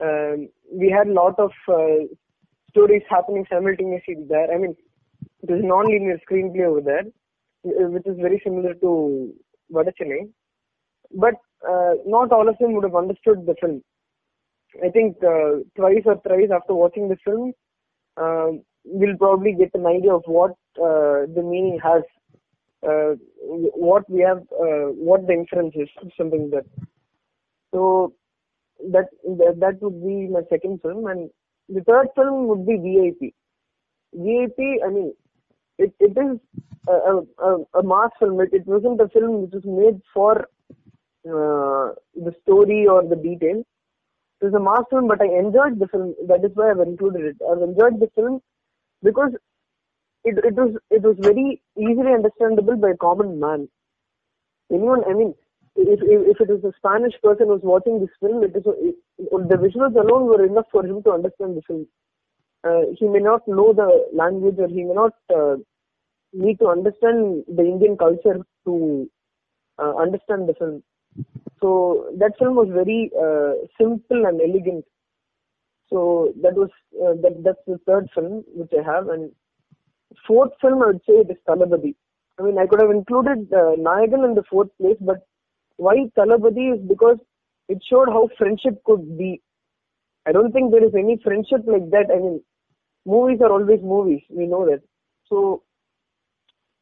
um, 0.00 0.48
we 0.72 0.88
had 0.88 1.08
a 1.08 1.12
lot 1.12 1.38
of 1.38 1.50
uh, 1.68 2.06
stories 2.70 3.02
happening 3.10 3.44
simultaneously 3.50 4.16
there. 4.28 4.52
I 4.52 4.56
mean, 4.56 4.76
it 5.42 5.50
is 5.52 5.60
non-linear 5.64 6.18
screenplay 6.30 6.64
over 6.64 6.80
there, 6.80 7.04
uh, 7.66 7.88
which 7.90 8.06
is 8.06 8.16
very 8.20 8.40
similar 8.44 8.74
to 8.74 9.32
Vada 9.70 9.92
Chennai. 10.00 10.30
But 11.12 11.34
uh, 11.68 11.94
not 12.06 12.30
all 12.32 12.48
of 12.48 12.56
them 12.58 12.74
would 12.74 12.84
have 12.84 12.94
understood 12.94 13.46
the 13.46 13.56
film. 13.60 13.82
I 14.82 14.88
think 14.88 15.16
uh, 15.22 15.64
twice 15.76 16.02
or 16.06 16.20
thrice 16.20 16.50
after 16.54 16.74
watching 16.74 17.08
the 17.08 17.16
film, 17.24 17.52
uh, 18.16 18.48
we'll 18.84 19.16
probably 19.16 19.52
get 19.52 19.70
an 19.74 19.86
idea 19.86 20.12
of 20.12 20.22
what 20.26 20.52
uh, 20.76 21.26
the 21.34 21.42
meaning 21.42 21.78
has, 21.82 22.02
uh, 22.86 23.14
what 23.74 24.08
we 24.10 24.20
have, 24.20 24.38
uh, 24.38 24.90
what 25.08 25.26
the 25.26 25.32
inference 25.32 25.74
is, 25.76 25.88
something 26.16 26.50
that. 26.50 26.64
So 27.72 28.14
that, 28.90 29.06
that 29.24 29.56
that 29.60 29.82
would 29.82 30.04
be 30.04 30.28
my 30.28 30.42
second 30.50 30.82
film, 30.82 31.06
and 31.06 31.30
the 31.68 31.82
third 31.82 32.08
film 32.14 32.48
would 32.48 32.66
be 32.66 32.76
VIP. 32.76 33.34
VIP, 34.14 34.82
I 34.84 34.90
mean, 34.90 35.14
it, 35.78 35.94
it 36.00 36.16
is 36.18 36.38
a, 36.88 37.20
a, 37.42 37.56
a 37.74 37.82
mass 37.82 38.10
film. 38.18 38.40
It, 38.40 38.50
it 38.52 38.66
wasn't 38.66 39.00
a 39.00 39.08
film 39.08 39.42
which 39.42 39.52
was 39.52 39.64
made 39.64 40.02
for 40.12 40.48
uh, 41.24 41.94
the 42.14 42.34
story 42.42 42.86
or 42.86 43.02
the 43.02 43.16
detail. 43.16 43.64
It 44.42 44.46
was 44.46 44.54
a 44.54 44.60
mass 44.60 44.82
film, 44.90 45.06
but 45.06 45.22
I 45.22 45.26
enjoyed 45.26 45.78
the 45.78 45.86
film. 45.86 46.14
That 46.26 46.44
is 46.44 46.50
why 46.54 46.72
I've 46.72 46.80
included 46.80 47.24
it. 47.24 47.36
I've 47.48 47.62
enjoyed 47.62 48.00
the 48.00 48.10
film 48.16 48.40
because 49.02 49.30
it, 50.24 50.38
it 50.44 50.54
was 50.54 50.74
it 50.90 51.02
was 51.02 51.16
very 51.20 51.62
easily 51.78 52.12
understandable 52.12 52.76
by 52.76 52.90
a 52.90 52.96
common 52.96 53.38
man. 53.38 53.68
Anyone, 54.72 55.04
I 55.08 55.14
mean, 55.14 55.34
if, 55.76 56.00
if, 56.02 56.36
if 56.36 56.48
it 56.48 56.52
is 56.52 56.64
a 56.64 56.72
Spanish 56.76 57.14
person 57.22 57.48
who's 57.48 57.62
watching 57.62 58.00
this 58.00 58.10
film, 58.20 58.42
it 58.42 58.56
is 58.56 58.64
it, 58.66 58.96
the 59.18 59.56
visuals 59.56 59.94
alone 59.94 60.26
were 60.26 60.44
enough 60.44 60.66
for 60.72 60.84
him 60.84 61.04
to 61.04 61.12
understand 61.12 61.56
the 61.56 61.62
film. 61.62 61.86
Uh, 62.64 62.82
he 62.98 63.08
may 63.08 63.20
not 63.20 63.46
know 63.46 63.72
the 63.72 64.08
language 64.12 64.56
or 64.58 64.68
he 64.68 64.82
may 64.82 64.94
not 64.94 65.12
uh, 65.34 65.56
need 66.32 66.58
to 66.58 66.68
understand 66.68 67.44
the 67.48 67.62
Indian 67.62 67.96
culture 67.96 68.38
to 68.64 69.08
uh, 69.78 69.94
understand 69.96 70.48
the 70.48 70.54
film. 70.54 70.82
So 71.62 72.10
that 72.18 72.38
film 72.38 72.56
was 72.56 72.68
very 72.70 73.10
uh, 73.18 73.66
simple 73.80 74.26
and 74.26 74.40
elegant. 74.42 74.84
So 75.90 76.32
that 76.42 76.54
was 76.54 76.70
uh, 77.02 77.14
that 77.22 77.42
that's 77.44 77.64
the 77.66 77.78
third 77.86 78.08
film 78.14 78.44
which 78.54 78.72
I 78.78 78.82
have, 78.82 79.08
and 79.08 79.30
fourth 80.26 80.52
film 80.60 80.82
I 80.82 80.86
would 80.88 81.02
say 81.08 81.14
it 81.24 81.30
is 81.30 81.36
Thalapathy. 81.48 81.94
I 82.38 82.42
mean 82.42 82.58
I 82.58 82.66
could 82.66 82.80
have 82.80 82.90
included 82.90 83.52
uh, 83.52 83.76
Nayagan 83.88 84.24
in 84.24 84.34
the 84.34 84.44
fourth 84.50 84.70
place, 84.80 84.96
but 85.00 85.26
why 85.76 85.96
Thalapathy 86.18 86.74
is 86.74 86.80
because 86.88 87.18
it 87.68 87.78
showed 87.88 88.08
how 88.08 88.28
friendship 88.38 88.82
could 88.84 89.18
be. 89.18 89.40
I 90.26 90.32
don't 90.32 90.52
think 90.52 90.72
there 90.72 90.84
is 90.84 90.94
any 90.94 91.18
friendship 91.24 91.62
like 91.66 91.90
that. 91.90 92.06
I 92.14 92.18
mean, 92.18 92.42
movies 93.06 93.40
are 93.42 93.52
always 93.52 93.80
movies. 93.82 94.22
We 94.30 94.46
know 94.46 94.66
that. 94.66 94.82
So 95.28 95.62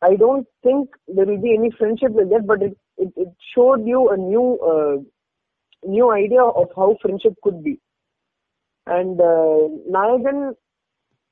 I 0.03 0.17
don't 0.17 0.47
think 0.63 0.91
there 1.09 1.27
will 1.27 1.41
be 1.41 1.55
any 1.55 1.71
friendship 1.79 2.13
like 2.15 2.31
that, 2.31 2.47
but 2.47 2.63
it, 2.63 2.77
it, 3.00 3.12
it 3.16 3.32
showed 3.54 3.86
you 3.86 4.10
a 4.10 4.18
new 4.18 4.46
uh, 4.72 4.96
new 5.96 6.12
idea 6.12 6.44
of 6.44 6.68
how 6.76 6.96
friendship 7.02 7.36
could 7.44 7.64
be. 7.64 7.80
And 8.88 9.20
uh, 9.20 9.60
Nayagan, 9.96 10.40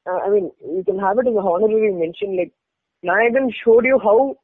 uh, 0.09 0.19
I 0.25 0.29
mean, 0.29 0.51
you 0.77 0.83
can 0.85 0.99
have 0.99 1.19
it 1.19 1.27
as 1.27 1.35
a 1.35 1.39
honorary 1.39 1.93
mention. 1.93 2.37
Like 2.37 2.51
Nayagan 3.05 3.47
showed 3.63 3.85
you 3.85 3.99
how 4.07 4.35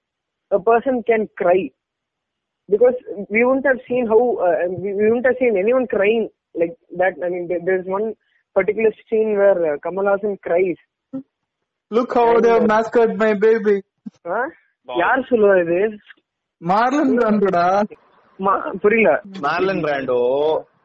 a 0.51 0.59
person 0.59 1.03
can 1.03 1.27
cry, 1.37 1.71
because 2.69 2.97
we 3.29 3.43
wouldn't 3.43 3.65
have 3.65 3.81
seen 3.87 4.07
how 4.07 4.37
uh, 4.37 4.55
we, 4.69 4.93
we 4.93 5.03
wouldn't 5.09 5.25
have 5.25 5.39
seen 5.39 5.57
anyone 5.57 5.87
crying 5.87 6.29
like 6.55 6.75
that. 6.97 7.13
I 7.23 7.29
mean, 7.29 7.47
there, 7.47 7.59
there's 7.65 7.85
one 7.85 8.13
particular 8.55 8.91
scene 9.09 9.37
where 9.37 9.73
uh, 9.73 9.77
Kamal 9.83 10.05
Hassan 10.11 10.37
cries. 10.43 10.75
Look 11.91 12.13
how 12.13 12.39
they 12.39 12.49
have 12.49 12.67
massacred 12.67 13.17
my 13.17 13.33
baby. 13.33 13.77
Huh? 14.25 14.49
யார் 15.01 15.21
சொல்லுவா 15.29 15.55
இது 15.63 15.79
Marlon 16.60 17.12
பிராண்டோடா 17.16 17.64
புரியல. 18.82 19.10
Marlon 19.44 19.82
Brando 19.84 20.20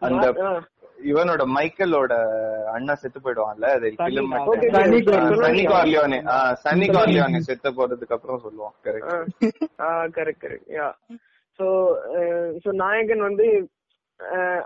அந்த. 0.07 0.25
இவனோட 1.09 1.43
மைக்கேலோட 1.55 2.13
அண்ணா 2.73 2.93
செத்து 3.01 3.19
போயிடுவான்ல 3.19 3.67
கார்லியோனே 5.69 6.19
கார்லியோனே 6.95 7.39
செத்து 7.47 7.69
போறதுக்கு 7.77 8.15
அப்புறம் 8.17 8.41
சொல்லுவான் 8.45 8.75
correct 8.85 9.13
correct 10.17 10.41
correct 10.43 10.67
yeah. 10.77 10.87
So 11.59 11.67
so 12.63 12.71
Nayakan 12.83 13.23
வந்து 13.27 13.47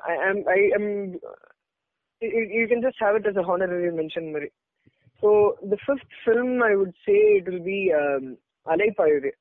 I 0.10 0.16
I 0.54 0.60
am 0.78 0.90
you 2.56 2.66
can 2.72 2.84
just 2.88 3.04
have 3.06 3.20
it 3.22 3.30
as 3.32 3.40
a 3.44 3.48
honorary 3.52 3.92
mention 4.02 4.28
மாதிரி 4.34 4.50
so 5.24 5.30
the 5.72 5.78
fifth 5.86 6.18
film 6.24 6.54
I 6.64 6.74
would 6.76 6.98
say 7.08 7.18
it 7.38 7.50
will 7.50 7.66
be 7.70 7.80
Alaipayuthey 8.66 9.32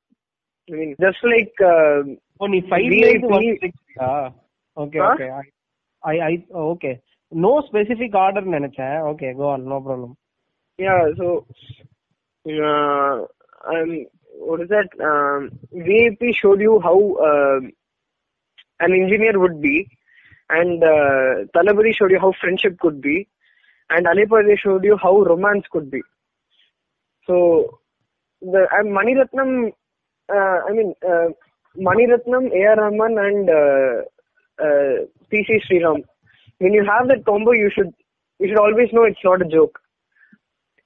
I 0.68 0.74
mean, 0.74 0.96
just 1.00 1.18
like. 1.24 1.54
Uh, 1.60 2.02
oh, 2.40 2.48
five 2.68 2.90
Days 2.90 3.22
ah, 4.00 4.32
okay, 4.76 4.98
huh? 4.98 5.14
okay. 5.14 5.30
I, 5.30 5.42
I, 6.04 6.14
I, 6.28 6.44
oh, 6.54 6.70
okay. 6.72 7.00
No 7.44 7.52
specific 7.66 8.16
order 8.22 8.48
நினைச்சேன் 8.54 8.98
okay 9.10 9.28
go 9.38 9.46
on 9.54 9.68
no 9.72 9.78
problem 9.88 10.16
yeah 10.78 10.96
so 11.20 11.28
what 14.48 14.60
is 14.62 14.70
that 14.74 14.90
um, 15.08 15.42
VIP 15.86 16.22
showed 16.38 16.60
you 16.66 16.72
how 16.86 16.94
uh, 17.28 17.58
an 18.84 18.92
engineer 19.00 19.34
would 19.42 19.58
be 19.66 19.74
and 20.58 20.78
uh, 20.92 21.32
Thalapathy 21.54 21.92
showed 21.98 22.12
you 22.14 22.20
how 22.24 22.30
friendship 22.40 22.74
could 22.84 22.98
be 23.06 23.16
and 23.90 24.10
Alaipayuthey 24.12 24.56
showed 24.64 24.84
you 24.88 24.96
how 25.04 25.12
romance 25.30 25.66
could 25.74 25.88
be 25.96 26.02
so 27.28 27.36
the 28.42 28.62
and 28.78 28.92
Mani 28.96 29.14
I 30.30 30.72
mean, 30.72 30.94
uh, 31.06 31.28
Maniratnam, 31.76 32.52
A.R. 32.52 32.76
Rahman, 32.76 33.18
and 33.18 33.50
uh, 33.50 34.62
uh, 34.62 35.06
P.C. 35.30 35.60
Sriram. 35.68 36.02
When 36.58 36.72
you 36.72 36.84
have 36.84 37.08
that 37.08 37.24
combo, 37.24 37.52
you 37.52 37.70
should 37.74 37.92
you 38.38 38.48
should 38.48 38.58
always 38.58 38.88
know 38.92 39.04
it's 39.04 39.18
not 39.24 39.42
a 39.42 39.48
joke 39.48 39.82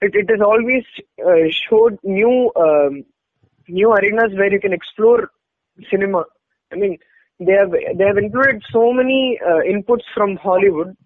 it, 0.01 0.14
it 0.14 0.31
has 0.31 0.40
always 0.40 0.85
uh, 1.25 1.48
showed 1.69 1.98
new 2.02 2.52
um, 2.56 3.04
new 3.69 3.92
arenas 3.92 4.33
where 4.37 4.52
you 4.52 4.61
can 4.61 4.73
explore 4.73 5.31
cinema. 5.90 6.25
I 6.73 6.77
mean, 6.77 6.98
they 7.40 7.52
have 7.52 7.71
they 7.71 8.04
have 8.04 8.19
included 8.19 8.63
so 8.73 8.92
many 8.92 9.38
uh, 9.44 9.61
inputs 9.73 10.04
from 10.15 10.37
Hollywood, 10.37 10.96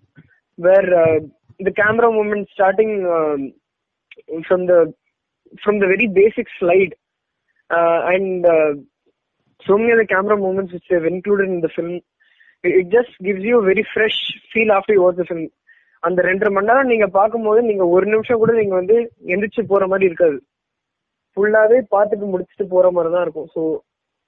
where 0.57 0.89
uh, 1.03 1.21
the 1.59 1.73
camera 1.73 2.11
movement 2.11 2.49
starting 2.53 3.07
um, 3.07 4.43
from 4.47 4.67
the 4.67 4.93
from 5.65 5.81
the 5.81 5.87
very 5.87 6.09
basic 6.09 6.47
slide 6.59 6.95
uh, 6.95 7.00
and 7.71 8.47
uh, 8.47 8.71
so 9.63 9.79
many 9.79 9.93
other 9.93 10.07
camera 10.07 10.37
moments 10.37 10.73
which 10.73 10.85
they've 10.91 11.05
included 11.07 11.49
in 11.49 11.61
the 11.61 11.69
film. 11.71 12.01
It, 12.65 12.91
just 12.91 13.11
gives 13.21 13.43
you 13.43 13.61
a 13.61 13.65
very 13.65 13.87
fresh 13.95 14.19
feel 14.53 14.73
after 14.73 14.95
you 14.95 15.03
watch 15.03 15.17
the 15.17 15.25
film. 15.25 15.47
அந்த 16.03 16.21
ரெண்டரை 16.23 16.51
மணி 16.51 16.69
நேரம் 16.69 16.91
நீங்க 16.91 17.07
பார்க்கும்போது 17.17 17.61
நீங்க 17.63 17.85
ஒரு 17.95 18.07
நிமிஷம் 18.07 18.39
கூட 18.39 18.53
நீங்க 18.59 18.75
வந்து 18.75 18.95
எந்திரிச்சு 19.33 19.63
போற 19.73 19.87
மாதிரி 19.87 20.07
இருக்காது 20.07 20.39
ஃபுல்லாவே 21.37 21.79
பார்த்துட்டு 21.95 22.27
முடிச்சுட்டு 22.33 22.65
போற 22.71 22.87
மாதிரி 22.91 23.11
தான் 23.15 23.25
இருக்கும் 23.27 23.49
so 23.55 23.63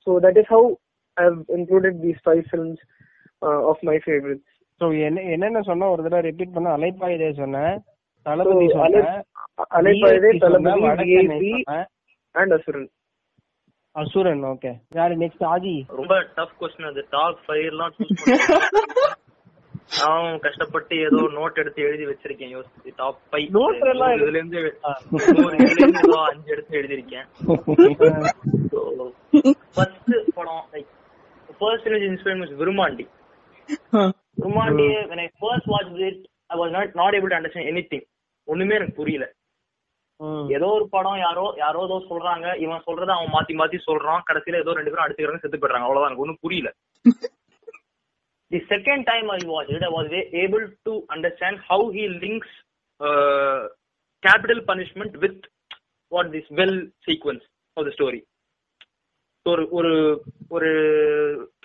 so 0.07 0.18
that 0.24 0.38
is 0.40 0.51
how 0.53 0.66
I 1.16 1.24
have 1.28 1.38
included 1.57 1.97
these 2.03 2.20
five 2.26 2.43
films 2.51 2.82
of 3.70 3.82
my 3.90 3.97
favourites 4.05 4.51
so 4.80 4.88
என்ன 5.07 5.24
என்னென்ன 5.34 5.62
சொன்ன 5.70 5.88
ஒரு 5.95 6.05
தடவை 6.07 6.22
ரிப்பீட் 6.28 6.55
பண்ண 6.57 6.74
அலைப்பாயுதே 6.76 7.30
சொன்னேன் 7.40 7.74
தளபதி 8.26 8.68
சொன்னேன் 8.74 9.11
அலைப்பாயுதே 9.78 10.32
தளபதி. 10.45 11.53
அண்ட் 12.34 12.55
அசுரன் 12.59 12.88
அசுரன் 13.97 14.45
ஓகே 14.51 14.70
யாரு 14.97 15.14
நெக்ஸ்ட் 15.22 15.45
ஆதி? 15.49 15.74
ரொம்ப 15.99 16.14
டஃப் 16.36 16.55
கொஸ்டின் 16.61 16.88
அது. 16.90 17.03
டாப் 17.12 17.40
ஃபைவ் 17.45 17.66
எல்லாம் 17.72 17.93
நான் 19.97 20.38
கஷ்டப்பட்டு 20.45 20.95
ஏதோ 21.07 21.18
நோட் 21.34 21.59
எடுத்து 21.62 21.80
எழுதி 21.82 22.05
வச்சிருக்கேன். 22.11 22.53
யோசிச்சு 22.55 22.93
டாப் 23.01 23.18
ஃபைவ் 23.26 23.49
Note 23.57 23.82
எல்லாம் 23.93 24.12
இதுல 24.16 24.38
இருந்து 24.40 24.61
ஏதோ 26.01 26.20
அஞ்சு 26.28 26.53
எடுத்து 26.55 26.78
எழுதிருக்கேன் 26.80 27.26
ஃபர்ஸ்ட் 29.76 30.11
படம் 30.38 30.64
like 30.74 30.88
first 31.61 31.88
inspiration 32.09 32.43
was 32.45 32.53
Virumaandi 32.62 33.07
Virumaandi 34.38 34.86
when 35.11 35.20
I 35.20 35.30
first 35.45 35.66
watched 35.66 36.01
it 36.09 36.18
I 36.51 36.57
was 36.57 36.72
not 36.72 36.97
not 36.97 37.12
able 37.14 37.30
to 37.30 37.38
understand 37.40 37.68
anything. 37.68 38.05
ஒண்ணுமே 38.49 38.74
எனக்கு 38.74 38.99
புரியல. 39.01 39.24
ஏதோ 40.57 40.67
ஒரு 40.77 40.87
படம் 40.89 41.19
யாரோ 41.19 41.45
யாரோ 41.57 41.81
ஏதோ 41.85 41.97
சொல்றாங்க. 42.11 42.47
இவன் 42.57 42.85
சொல்றத 42.87 43.13
அவன் 43.15 43.35
மாத்தி 43.37 43.55
மாத்தி 43.61 43.79
சொல்றான். 43.87 44.25
கடைசியில 44.29 44.61
ஏதோ 44.61 44.75
ரெண்டு 44.75 44.91
பேரும் 44.91 45.05
அடிச்சுக்கிறாங்க 45.05 45.43
செத்து 45.43 45.59
போயிடுறாங்க. 45.59 45.89
அவ்வளவுதான். 45.89 46.11
எனக்கு 46.11 46.25
ஒண்ணும் 46.27 46.43
புரியல. 46.43 46.71
The 48.51 48.61
second 48.71 49.05
time 49.05 49.29
I 49.29 49.41
watch 49.47 49.73
it 49.77 49.87
I 49.89 49.93
was 49.93 50.11
able 50.43 50.65
to 50.83 50.95
understand 51.15 51.61
how 51.71 51.87
he 51.97 52.05
links 52.25 52.57
capital 54.23 54.63
punishment 54.71 55.17
with 55.17 55.45
what 56.13 56.31
this 56.35 56.53
well 56.61 56.79
sequence 57.09 57.47
of 57.77 57.87
the 57.87 57.93
story 57.97 58.21
ஒரு 59.47 59.63
ஒரு 59.71 59.93
ஒரு 60.49 60.69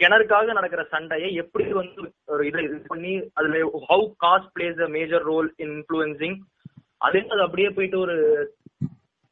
கிணறுக்காக 0.02 0.54
நடக்கிற 0.54 0.84
சண்டையை 0.94 1.30
எப்படி 1.36 1.66
வந்து 1.72 2.02
ஒரு 2.26 2.44
இதை 2.48 2.64
இது 2.64 2.78
பண்ணி 2.88 3.12
அதுல 3.34 3.60
how 3.90 4.06
caste 4.24 4.50
plays 4.56 4.80
a 4.82 4.88
major 4.88 5.24
role 5.24 5.50
in 5.58 5.74
influencing 5.76 6.38
அதே 7.02 7.22
அது 7.34 7.42
அப்படியே 7.46 7.70
போயிட்டு 7.76 7.98
ஒரு 8.06 8.16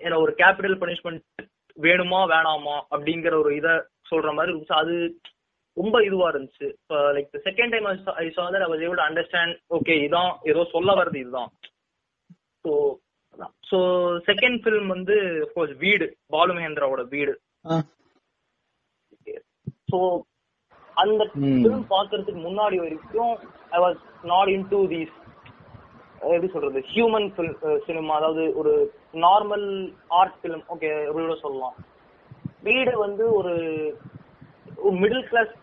ஏன்னா 0.02 0.18
ஒரு 0.24 0.32
கேபிட்டல் 0.42 0.80
பனிஷ்மெண்ட் 0.82 1.24
வேணுமா 1.78 2.20
வேணாமா 2.34 2.76
அப்படிங்கிற 2.92 3.34
ஒரு 3.44 3.52
இத 3.60 3.70
சொல்ற 4.12 4.30
மாதிரி 4.36 4.52
இருந்துச்சு. 4.52 4.82
அது 4.82 4.94
ரொம்ப 5.78 5.98
இதுவா 6.08 6.28
இருந்துச்சு. 6.32 6.68
Like 7.16 7.32
second 7.48 7.74
time 7.74 7.88
I 8.22 8.28
saw 8.36 8.44
that 8.54 8.66
I 8.66 8.70
was 8.74 8.84
able 8.88 9.02
understand 9.08 9.56
okay 9.78 9.96
இதான் 10.08 10.32
ஏதோ 10.52 10.62
சொல்ல 10.76 10.94
வருது 11.00 11.20
இதுதான். 11.24 11.52
ஸோ 12.66 12.72
ஸோ 13.70 13.78
செகண்ட் 14.30 14.60
ஃபிலிம் 14.64 14.88
வந்து 14.96 15.16
கோர்ஸ் 15.54 15.74
வீடு 15.84 16.06
பாலு 16.34 16.54
மகேந்திராவோட 16.58 17.04
வீடு 17.16 17.34
ஸோ 19.92 19.98
அந்த 20.98 21.22
ஃபிலிம் 21.32 21.86
பாக்குறதுக்கு 21.94 22.42
முன்னாடி 22.48 22.78
வரைக்கும் 22.84 23.34
I 23.72 23.80
was 23.86 24.00
not 24.32 24.52
into 24.74 24.80
these 24.94 25.14
எப்படி 26.22 26.50
சொல்றது? 26.54 26.80
ஹியூமன் 26.92 27.28
சினிமா 27.88 28.14
அதாவது 28.20 28.44
ஒரு 28.60 28.74
நார்மல் 29.26 29.68
ஆர்ட் 30.20 30.38
ஃபிலிம் 30.40 30.66
ஓகே 30.74 30.90
எப்படி 31.08 31.26
கூட 31.26 31.38
சொல்லலாம். 31.46 31.76
வீடு 32.68 32.94
வந்து 33.06 33.26
ஒரு 33.40 33.54
மிடில் 35.02 35.28
கிளாஸ் 35.32 35.54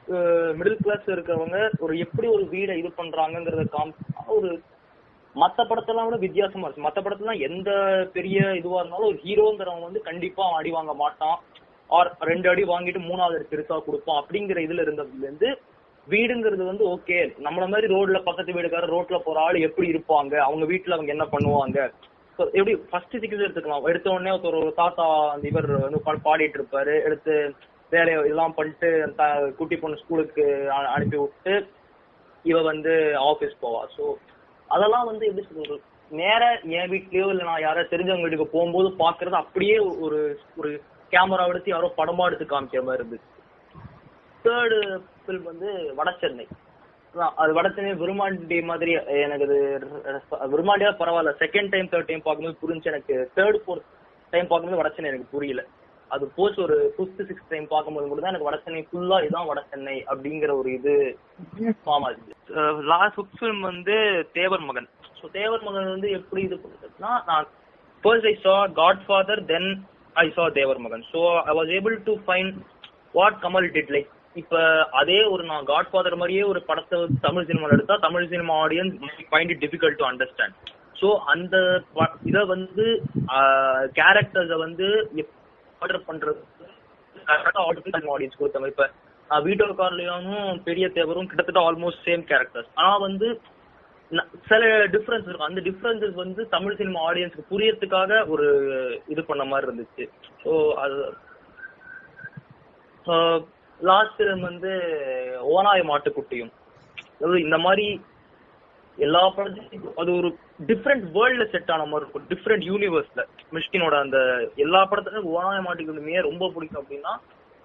மிடில் 0.59 0.83
கிளாஸ் 0.85 1.09
இருக்கிறவங்க 1.15 1.59
ஒரு 1.85 1.95
எப்படி 2.05 2.27
ஒரு 2.37 2.45
வீடை 2.53 2.75
இது 2.81 2.91
பண்றாங்கிறத 3.01 3.65
காம் 3.75 3.93
ஒரு 4.37 4.51
மத்த 5.35 5.65
படத்தெல்லாம் 5.69 6.07
விட 6.09 6.17
வித்தியாசமா 6.25 6.67
இருக்கு. 6.67 6.87
மத்த 6.87 7.01
படத்துலாம் 7.05 7.43
எந்த 7.49 7.71
பெரிய 8.17 8.39
இதுவா 8.61 8.81
இருந்தாலும் 8.81 9.11
ஒரு 9.11 9.21
ஹீரோங்கிறவங்க 9.27 9.89
வந்து 9.89 10.03
கண்டிப்பா 10.09 10.47
அடி 10.59 10.71
வாங்க 10.77 10.95
மாட்டான். 11.03 11.39
ஆர் 11.91 12.11
ரெண்டு 12.31 12.47
அடி 12.51 12.63
வாங்கிட்டு 12.73 13.01
மூணாவது 13.09 13.37
அடி 13.39 13.47
பெருசா 13.53 13.79
கொடுப்பான். 13.87 14.21
அப்படிங்கிற 14.23 14.59
இதுல 14.67 14.85
இருந்ததுல 14.87 15.27
இருந்து 15.29 15.51
வீடுங்கிறது 16.09 16.65
வந்து 16.69 16.85
ஓகே 16.95 17.19
நம்மள 17.47 17.65
மாதிரி 17.73 17.87
ரோட்ல 17.95 18.19
பக்கத்து 18.29 18.57
வீடுக்காரர் 18.57 18.95
ரோட்ல 18.95 19.19
போற 19.27 19.41
ஆள் 19.47 19.59
எப்படி 19.67 19.89
இருப்பாங்க? 19.93 20.35
அவங்க 20.47 20.65
வீட்டுல 20.73 20.97
அவங்க 20.97 21.13
என்ன 21.17 21.27
பண்ணுவாங்க? 21.35 21.79
எப்படி 22.39 22.75
ஃபர்ஸ்ட் 22.91 23.15
சிக்ஸ் 23.23 23.45
எடுத்துக்கலாம். 23.47 23.87
எடுத்த 23.91 24.11
உடனே 24.15 24.33
ஒருத்தர் 24.35 24.61
ஒரு 24.63 24.73
தாத்தா 24.81 25.05
அந்த 25.35 25.47
இவர் 25.53 25.69
வந்து 25.87 26.01
பாடிட்டு 26.27 26.59
இருப்பாரு. 26.61 26.95
எடுத்து 27.09 27.35
வேலையை 27.93 28.19
இதெல்லாம் 28.25 28.55
பண்ணிட்டு 28.59 28.89
குட்டி 29.59 29.77
பொண்ணு 29.77 30.03
ஸ்கூலுக்கு 30.03 30.45
அனுப்பி 30.95 31.19
விட்டு 31.23 31.55
இவ 32.45 32.61
வந்து 32.71 32.93
ஆபீஸ் 33.31 33.61
போவா. 33.65 33.83
சோ 33.97 34.05
அதெல்லாம் 34.69 35.09
வந்து 35.11 35.25
எப்படி 35.29 35.47
சொல்றது? 35.49 35.83
நேர 36.11 36.43
என் 36.79 36.91
வீட்லயோ 36.93 37.27
இல்ல 37.33 37.43
நான் 37.51 37.67
யாரோ 37.67 37.83
தெரிஞ்சவங்க 37.93 38.27
வீட்டுக்கு 38.27 38.55
போகும்போது 38.55 38.89
பாக்குறது 39.05 39.37
அப்படியே 39.43 39.77
ஒரு 40.05 40.19
ஒரு 40.61 40.71
கேமரா 41.13 41.45
எடுத்து 41.53 41.71
யாரோ 41.75 41.91
படமா 42.01 42.27
எடுத்து 42.31 42.47
காமிக்கிற 42.53 42.83
மாதிரி 42.89 43.03
இருந்துச்சு. 43.03 43.29
தேர்டு 44.45 44.79
ஃபில்ம் 45.23 45.49
வந்து 45.53 45.71
வடசென்னை 46.01 46.47
அது 47.43 47.53
வடசென்னை 47.59 47.91
விருமாண்டி 48.03 48.59
மாதிரி 48.71 48.93
எனக்கு 49.25 49.47
அது 49.47 49.59
விருமாண்டியா 50.55 50.91
பரவாயில்ல. 51.01 51.33
செகண்ட் 51.43 51.73
டைம் 51.73 51.91
தேர்ட் 51.93 52.09
டைம் 52.11 52.27
பார்க்கும்போது 52.27 52.61
புரிஞ்சு 52.63 52.91
எனக்கு 52.93 53.15
தேர்ட் 53.39 53.59
ஃபோர்த் 53.65 53.89
டைம் 54.33 54.49
பார்க்கும்போது 54.51 54.81
வடசென்னை 54.83 55.11
எனக்கு 55.13 55.33
புரியல. 55.35 55.63
அது 56.11 56.25
போச்சு 56.37 56.59
ஒரு 56.67 56.77
ஃபிஃப்த் 56.95 57.21
சிக்ஸ்த் 57.29 57.53
டைம் 57.53 57.67
பார்க்கும்போது 57.75 58.07
மட்டும் 58.07 58.25
தான் 58.25 58.33
எனக்கு 58.33 58.49
வடசென்னை 58.49 58.83
ஃபுல்லா 58.89 59.19
இதான் 59.27 59.49
வடசென்னை 59.51 59.97
அப்படிங்கிற 60.13 60.55
ஒரு 60.61 60.71
இது 60.79 60.95
ஃபார்ம் 61.87 62.07
ஆச்சு. 62.09 62.35
லாஸ்ட் 62.93 63.17
ஃபிஃப்த் 63.17 63.39
ஃபிலிம் 63.41 63.63
வந்து 63.71 63.97
தேவர் 64.39 64.65
மகன். 64.71 64.89
ஸோ 65.21 65.31
தேவர் 65.39 65.67
மகன் 65.69 65.93
வந்து 65.95 66.11
எப்படி 66.19 66.43
இது 66.49 66.59
பண்ணுறதுன்னா 66.65 67.13
நான் 67.31 67.47
ஃபர்ஸ்ட் 68.05 68.29
ஐ 68.33 68.35
சா 68.47 68.57
God 68.81 69.05
father 69.07 69.43
then 69.53 69.71
I 70.25 70.27
saw 70.39 70.47
Thevar 70.61 70.83
Magan. 70.87 71.05
So 71.13 71.21
I 71.51 71.55
was 71.61 71.73
able 71.79 71.97
to 72.09 72.15
find 72.27 72.57
what 73.19 73.39
Kamal 73.47 73.71
did 73.77 73.95
like 73.97 74.11
இப்ப 74.41 74.61
அதே 75.01 75.19
ஒரு 75.33 75.43
நான் 75.49 75.69
காட் 75.71 75.91
ஃபாதர் 75.93 76.21
மாதிரியே 76.21 76.43
ஒரு 76.51 76.61
படத்தை 76.69 76.99
தமிழ் 77.27 77.49
சினிமால 77.51 77.77
எடுத்தா 77.77 77.97
Tamil 78.07 78.31
cinema 78.33 78.55
audience 78.65 78.95
find 79.31 79.53
it 79.55 79.63
difficult 79.65 80.01
to 80.01 80.07
understand 80.11 80.57
so 81.01 81.09
அந்த 81.33 81.57
இத 82.31 82.41
வந்து 82.55 82.85
கேரக்டர்ஸ 84.01 84.57
வந்து 84.67 84.89
ஆர்டர் 85.83 86.07
பண்றது 86.11 86.43
கரெக்டா 87.29 87.63
ஆர்டர் 87.69 88.13
ஆடியன்ஸ் 88.15 88.39
கொடுத்தாங்க. 88.41 88.69
இப்ப 88.73 88.87
வீட்டோ 89.31 89.67
கார்லயும் 89.81 90.61
பெரிய 90.69 90.87
தேவரும் 90.97 91.29
கிட்டத்தட்ட 91.29 91.61
ஆல்மோஸ்ட் 91.69 92.07
சேம் 92.09 92.23
கேரக்டர்ஸ் 92.31 92.71
ஆனா 92.81 92.93
வந்து 93.07 93.27
சில 94.51 94.63
டிஃபரன்ஸ் 94.95 95.27
இருக்கும். 95.27 95.51
அந்த 95.51 95.61
டிஃபரன்சஸ் 95.69 96.17
வந்து 96.23 96.43
தமிழ் 96.55 96.79
சினிமா 96.81 97.01
ஆடியன்ஸ்க்கு 97.11 97.51
புரியறதுக்காக 97.53 98.19
ஒரு 98.35 98.47
இது 99.13 99.23
பண்ண 99.31 99.45
மாதிரி 99.53 99.69
இருந்துச்சு. 99.69 100.05
ஸோ 100.43 100.53
அது 100.85 100.99
லாஸ்ட் 103.91 104.17
ஃபிலிம் 104.17 104.43
வந்து 104.51 104.73
ஓனாய 105.55 105.81
மாட்டுக்குட்டியும். 105.91 106.53
அதாவது 107.17 107.39
இந்த 107.47 107.59
மாதிரி 107.67 107.87
எல்லா 108.99 109.23
படத்தையும் 109.37 109.95
அது 110.01 110.11
ஒரு 110.19 110.29
டிஃப்ரெண்ட் 110.71 111.05
வேர்ல்ட்ல 111.17 111.45
செட் 111.53 111.71
ஆன 111.75 111.85
மாதிரி 111.91 112.05
இருக்கும். 112.05 112.27
டிஃப்ரெண்ட் 112.33 112.65
யூனிவர்ஸ்ல 112.71 113.23
மிஷ்கினோட 113.57 113.95
அந்த 114.05 114.19
எல்லா 114.65 114.81
படத்துலயும் 114.91 115.31
ஓனாய 115.37 115.61
மாட்டுக்குட்டியுமே 115.67 116.27
ரொம்ப 116.29 116.51
பிடிக்கும் 116.55 116.83
அப்படின்னா 116.83 117.13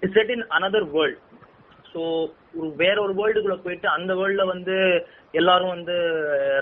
it's 0.03 0.17
set 0.19 0.33
in 0.35 0.45
another 0.57 0.87
world 0.95 1.19
so 1.97 2.03
ஒரு 2.59 2.67
வேற 2.81 2.95
ஒரு 3.01 3.13
வேர்ல்டுக்குள்ள 3.19 3.55
போயிட்டு 3.61 3.87
அந்த 3.89 4.11
வேர்ல்ட்ல 4.15 4.43
வந்து 4.45 4.75
எல்லாரும் 5.31 5.73
வந்து 5.75 5.95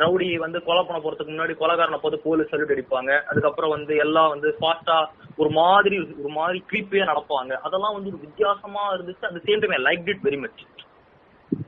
ரவுடி 0.03 0.27
வந்து 0.37 0.59
கொலை 0.67 0.81
பண்ண 0.83 0.99
போறதுக்கு 0.99 1.33
முன்னாடி 1.33 1.53
கொலைகாரனை 1.59 1.99
பார்த்து 1.99 2.25
போலீஸ் 2.25 2.51
சல்யூட் 2.51 2.73
அடிப்பாங்க. 2.75 3.11
அதுக்கப்புறம் 3.29 3.73
வந்து 3.75 3.93
எல்லாம் 4.05 4.31
வந்து 4.33 4.49
ஃபாஸ்டா 4.59 4.97
ஒரு 5.37 5.49
மாதிரி 5.59 5.97
ஒரு 6.21 6.31
மாதிரி 6.39 6.59
கிரீப்பியா 6.69 7.05
நடப்பாங்க. 7.11 7.53
அதெல்லாம் 7.67 7.95
வந்து 7.97 8.11
ஒரு 8.11 8.21
வித்தியாசமா 8.25 8.83
இருந்துச்சு. 8.95 9.29
அந்த 9.29 9.41
same 9.47 9.61
time 9.63 9.85
like 9.89 10.09
it 10.13 10.25
very 10.27 10.39
much 10.43 10.63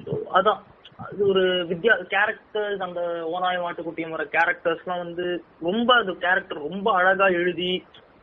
so 0.05 0.13
அதான். 0.39 0.61
அது 1.05 1.21
ஒரு 1.31 1.43
வித்யா 1.71 1.95
கேரக்டர்ஸ் 2.13 2.85
அந்த 2.85 3.01
ஓனாய் 3.33 3.63
மாட்டுக்குட்டியும் 3.63 4.15
வர 4.15 4.23
கேரக்டர்ஸ்லாம் 4.35 5.03
வந்து 5.05 5.25
ரொம்ப 5.61 5.89
அந்த 5.95 6.13
கேரக்டர் 6.23 6.67
ரொம்ப 6.69 6.87
அழகா 6.99 7.27
எழுதி 7.41 7.73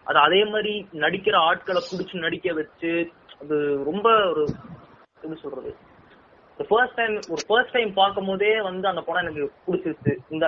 அது 0.07 0.19
அதே 0.19 0.41
மாதிரி 0.45 0.73
நடிக்கிற 1.05 1.37
ஆட்களை 1.49 1.83
பிடிச்சி 1.85 2.17
நடிக்க 2.19 2.49
வச்சு 2.53 2.91
அது 3.43 3.57
ரொம்ப 3.87 4.09
ஒரு 4.33 4.43
எப்படி 5.25 5.43
சொல்றது. 5.45 5.71
ஃபர்ஸ்ட் 6.59 6.99
டைம் 6.99 7.15
ஒரு 7.35 7.43
ஃபர்ஸ்ட் 7.49 7.75
டைம் 7.77 7.91
பார்க்கும் 8.01 8.29
போதே 8.31 8.51
வந்து 8.67 8.87
அந்த 8.91 9.03
படம் 9.07 9.23
எனக்கு 9.25 9.45
பிடிச்சிருச்சு. 9.67 10.13
இந்த 10.35 10.45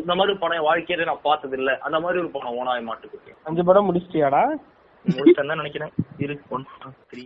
இந்த 0.00 0.12
மாதிரி 0.18 0.34
படம் 0.42 0.58
என் 0.58 0.68
வாழ்க்கையில 0.68 1.08
நான் 1.08 1.26
பார்த்தது 1.28 1.56
இல்ல 1.60 1.72
அந்த 1.86 1.98
மாதிரி 2.04 2.20
ஒரு 2.22 2.30
படம் 2.36 2.56
ஓனாய் 2.60 2.86
மாட்டுக்குட்டி 2.88 3.34
அஞ்சு 3.50 3.64
படம் 3.70 3.88
முடிச்சிட்டியாடா? 3.88 4.42
முடிச்சேன் 5.04 5.52
நினைக்கிறேன். 5.60 5.92
இருக்கு 6.24 6.54
ஒன் 6.54 6.64
த்ரீ 7.12 7.22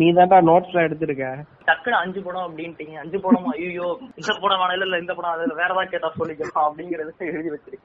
நீ 0.00 0.06
தான்டா 0.16 0.38
நோட்ஸ்ல 0.48 0.84
எடுத்திருக்க. 0.86 1.26
டக்குனு 1.68 1.96
அஞ்சு 2.02 2.20
படம் 2.26 2.46
அப்படின்ட்டீங்க. 2.46 2.94
அஞ்சு 3.02 3.18
படமா 3.24 3.50
ஐயோ 3.58 3.88
இந்த 4.20 4.32
படம் 4.44 4.60
வேணாம். 4.62 4.86
இல்ல 4.86 4.98
இந்த 5.04 5.14
படம் 5.18 5.58
வேற 5.60 5.70
ஏதாவது 5.70 5.92
கேட்டா 5.92 6.10
சொல்லிக்கலாம் 6.20 6.66
அப்படிங்கறத 6.68 7.30
எழுதி 7.32 7.52
வச்சிருக்கேன். 7.54 7.84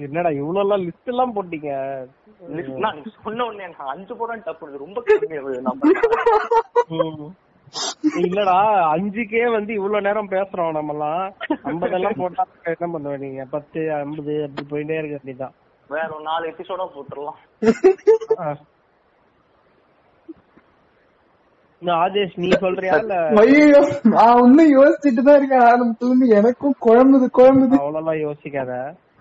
என்னடா 0.00 0.30
இவ்வளவு 0.36 0.62
எல்லாம் 0.62 0.82
லிஸ்ட் 0.84 1.10
எல்லாம் 1.12 1.34
போட்டீங்க? 1.36 1.70
நான் 2.84 2.98
சொன்ன 3.18 3.44
உடனே 3.46 3.64
எனக்கு 3.64 3.92
அஞ்சு 3.92 4.14
படம் 4.20 4.44
டப்பு 4.46 4.82
ரொம்ப 4.82 4.98
கம்மி 5.08 5.38
அது 5.40 5.60
நம்ம 5.62 5.92
ம். 6.98 7.30
இல்லடா 8.22 8.56
அஞ்சுக்கே 8.92 9.42
வந்து 9.52 9.72
இவ்வளவு 9.74 10.06
நேரம் 10.06 10.32
பேசுறோம் 10.32 10.76
நம்ம 10.76 10.94
எல்லாம் 10.94 11.20
ஐம்பதெல்லாம் 11.64 12.18
போட்டா 12.20 12.44
என்ன 12.72 12.88
பண்ணுவ 12.94 13.16
நீங்க? 13.24 13.42
பத்து 13.52 13.80
ஐம்பது 13.98 14.34
அப்படி 14.46 14.64
போயிட்டே 14.72 14.98
இருக்க 14.98 15.16
வேண்டியதான் 15.18 15.54
வேற 15.90 16.08
ஒரு 16.10 16.24
நாலு 16.24 16.44
எபிசோடா 16.50 16.84
போட்டுடலாம். 16.90 17.38
ஆதேஷ் 21.82 22.34
நீ 22.36 22.48
சொல்றியா 22.62 22.94
இல்ல? 23.02 23.14
ஐயோ 23.42 23.78
நான் 24.12 24.40
இன்னும் 24.44 24.72
யோசிச்சுட்டு 24.74 25.22
தான் 25.22 25.38
இருக்கேன். 25.38 25.64
ஆரம்பத்துல 25.68 26.10
இருந்து 26.10 26.26
எனக்கும் 26.38 26.74
குழம்புது 26.80 27.26
குழம்புது. 27.38 27.74
அவ்வளவுலாம் 27.80 28.20
யோசிக்காத. 28.24 28.72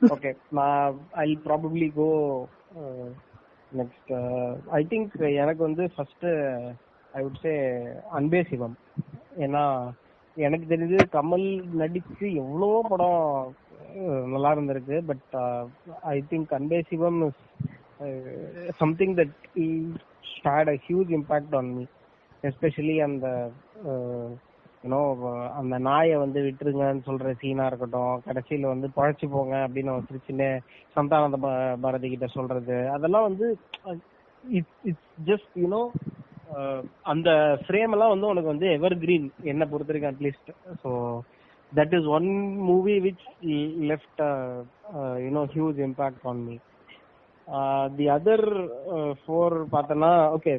ஓகே 0.08 0.32
நான் 0.50 0.97
I 1.12 1.30
probably 1.45 1.88
go 1.93 2.08
next 3.72 4.12
I 4.72 4.82
think 4.84 5.16
எனக்கு 5.34 5.62
வந்து 5.64 5.84
ஃபர்ஸ்ட் 5.95 6.26
ஐ 7.14 7.22
வுட் 7.24 7.41
சே 7.41 7.54
அன்பே 8.10 8.41
சிவம். 8.43 8.76
ஏன்னா 9.38 9.64
எனக்கு 10.38 10.66
தெரிஞ்சு 10.70 11.00
கமல் 11.12 11.47
நடிச்சு 11.74 12.26
எவ்வளவோ 12.34 12.82
படம் 12.82 13.22
uh, 14.00 14.22
நல்லா 14.28 14.50
இருந்திருக்கு 14.56 14.97
but 15.02 15.36
I 16.02 16.18
think 16.30 16.54
Anbe 16.54 16.82
Sivam 16.89 17.22
is 17.28 18.78
something 18.78 19.16
that 19.16 19.36
had 20.45 20.70
a 20.70 20.78
huge 20.88 21.12
impact 21.20 21.56
on 21.56 21.72
me 21.76 21.86
especially 22.43 22.97
அந்த 23.02 23.28
uh, 23.86 24.28
யூனோ 24.84 25.00
அந்த 25.60 25.76
நாயை 25.86 26.16
வந்து 26.18 26.40
விட்டுருங்கன்னு 26.42 27.08
சொல்ற 27.08 27.32
சீனா 27.40 27.66
இருக்கட்டும் 27.68 28.22
கடைசியில 28.28 28.68
வந்து 28.68 28.88
பழச்சு 28.96 29.26
போங்க 29.32 29.56
அப்படின்னு 29.66 29.92
அவன் 29.94 30.08
சிரிச்சுன்னு 30.08 30.50
சந்தானந்த 30.96 31.38
ப- 31.38 31.52
பாரதி 31.82 32.10
கிட்ட 32.10 32.28
சொல்றது. 32.30 32.78
அதெல்லாம் 32.96 33.28
வந்து 33.30 33.48
இட்ஸ் 34.44 35.02
ஜஸ்ட் 35.28 35.52
யூனோ 35.58 35.82
அந்த 37.06 37.30
ஃப்ரேம் 37.64 37.92
எல்லாம் 37.92 38.14
வந்து 38.14 38.28
உனக்கு 38.28 38.54
வந்து 38.54 38.68
எவர் 38.72 38.96
கிரீன் 39.00 39.28
என்ன 39.46 39.64
பொறுத்த 39.66 39.92
வரைக்கும் 39.92 40.14
at least 40.14 40.50
so 40.84 40.92
that 41.72 41.94
is 41.98 42.08
one 42.12 42.30
movie 42.70 42.96
which 43.00 43.26
left 43.90 44.24
you know 45.26 45.44
huge 45.54 45.80
impact 45.86 46.26
on 46.28 46.42
me 46.46 46.56
the 47.96 48.08
other 48.16 48.46
four 49.22 49.56
பார்த்தோன்னா 49.72 50.12
okay 50.36 50.54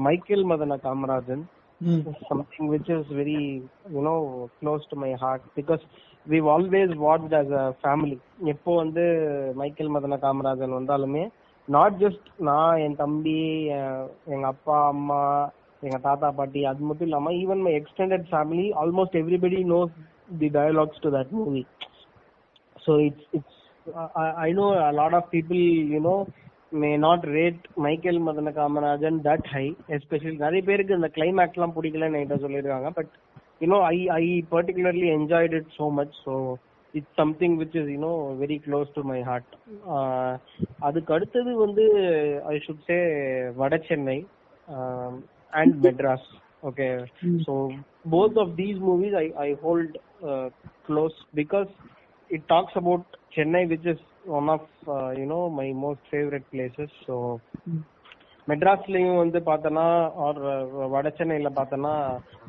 Michael 0.00 0.44
Madana 0.50 0.78
Kamarajan 0.84 1.42
Hmm. 1.80 2.00
something 2.28 2.68
which 2.68 2.88
is 2.90 3.06
very 3.10 3.62
you 3.90 4.02
know 4.02 4.18
close 4.60 4.82
to 4.86 4.96
my 4.96 5.12
heart 5.14 5.42
because 5.54 5.82
we've 6.26 6.46
always 6.46 6.90
watched 6.98 7.32
as 7.32 7.50
a 7.52 7.64
family. 7.84 8.18
எப்போ 8.52 8.70
வந்து 8.76 9.04
Michael 9.56 9.94
Madana 9.94 10.18
Kamarajan 10.24 10.76
வந்தாலுமே 10.76 11.22
not 11.68 11.96
just 12.02 12.28
நான் 12.48 12.80
என் 12.80 12.98
தம்பி 13.00 13.38
எங்க 14.34 14.44
அப்பா 14.46 14.76
அம்மா 14.88 15.20
எங்க 15.82 15.98
தாத்தா 15.98 16.30
பாட்டி 16.38 16.60
அது 16.64 16.88
மட்டும் 16.88 17.08
இல்லாம 17.08 17.32
even 17.40 17.64
my 17.66 17.72
extended 17.80 18.26
family 18.30 18.66
almost 18.82 19.18
everybody 19.22 19.60
knows 19.72 19.94
the 20.42 20.50
dialogues 20.58 21.02
to 21.04 21.10
that 21.16 21.32
movie 21.38 21.62
so 22.76 22.94
it's 23.06 23.28
it's 23.38 23.60
I 24.46 24.50
know 24.60 24.66
lot 25.00 25.18
of 25.20 25.30
people 25.36 25.62
you 25.94 26.00
know 26.08 26.16
may 26.72 26.96
not 26.96 27.20
rate 27.36 27.62
Michael 27.84 28.18
Madana 28.26 28.52
Kamarajan 28.58 29.18
that 29.26 29.44
high 29.54 29.70
especially 29.96 30.36
நிறைய 30.44 30.62
பேருக்கு 30.68 30.98
இந்த 30.98 31.10
climax 31.16 31.56
எல்லாம் 31.58 31.76
பிடிக்கலன்னு 31.76 32.18
என்கிட்ட 32.18 32.38
சொல்லியிருக்காங்க. 32.44 32.90
But 32.98 33.12
you know 33.62 33.78
I 33.94 33.98
I 34.22 34.24
particularly 34.54 35.08
enjoyed 35.18 35.54
it 35.58 35.70
so 35.78 35.88
much. 35.98 36.12
So 36.26 36.34
it's 36.94 37.18
something 37.20 37.56
which 37.58 37.74
is 37.80 37.90
you know 37.94 38.12
very 38.40 38.56
close 38.64 38.88
to 38.94 39.02
my 39.10 39.18
heart 39.28 39.52
அதுக்கு 40.86 41.10
அடுத்தது 41.16 41.50
வந்து 41.64 41.84
I 42.52 42.54
should 42.64 42.86
say 42.88 42.96
Vada 43.60 43.76
Chennai 43.88 44.16
and 45.60 45.76
Madras 45.86 46.26
okay 46.70 46.88
so 47.46 47.54
both 48.14 48.40
of 48.44 48.52
these 48.62 48.80
movies 48.88 49.16
I 49.22 49.26
I 49.46 49.48
hold 49.66 49.96
close 50.88 51.18
because 51.40 51.70
it 52.30 52.42
talks 52.52 52.74
about 52.80 53.04
Chennai, 53.34 53.68
which 53.68 53.86
is 53.86 53.98
one 54.24 54.48
of 54.48 54.62
uh, 54.88 55.10
you 55.20 55.26
know 55.26 55.48
my 55.48 55.68
most 55.84 56.00
favorite 56.10 56.46
places. 56.56 56.90
So 57.06 57.16
மெட்ராஸ்லயும் 58.48 59.18
வந்து 59.22 59.38
பார்த்தனா 59.48 59.84
or 60.26 60.38
Vada 60.92 61.08
சென்னையில 61.18 61.48
பார்த்தனா 61.58 61.92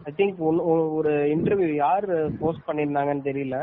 ஐ 0.10 0.12
think 0.20 0.40
ஒரு 1.00 1.12
interview 1.34 1.72
யார் 1.82 2.08
post 2.40 2.66
பண்ணியிருந்தாங்கன்னு 2.68 3.28
தெரியல. 3.28 3.58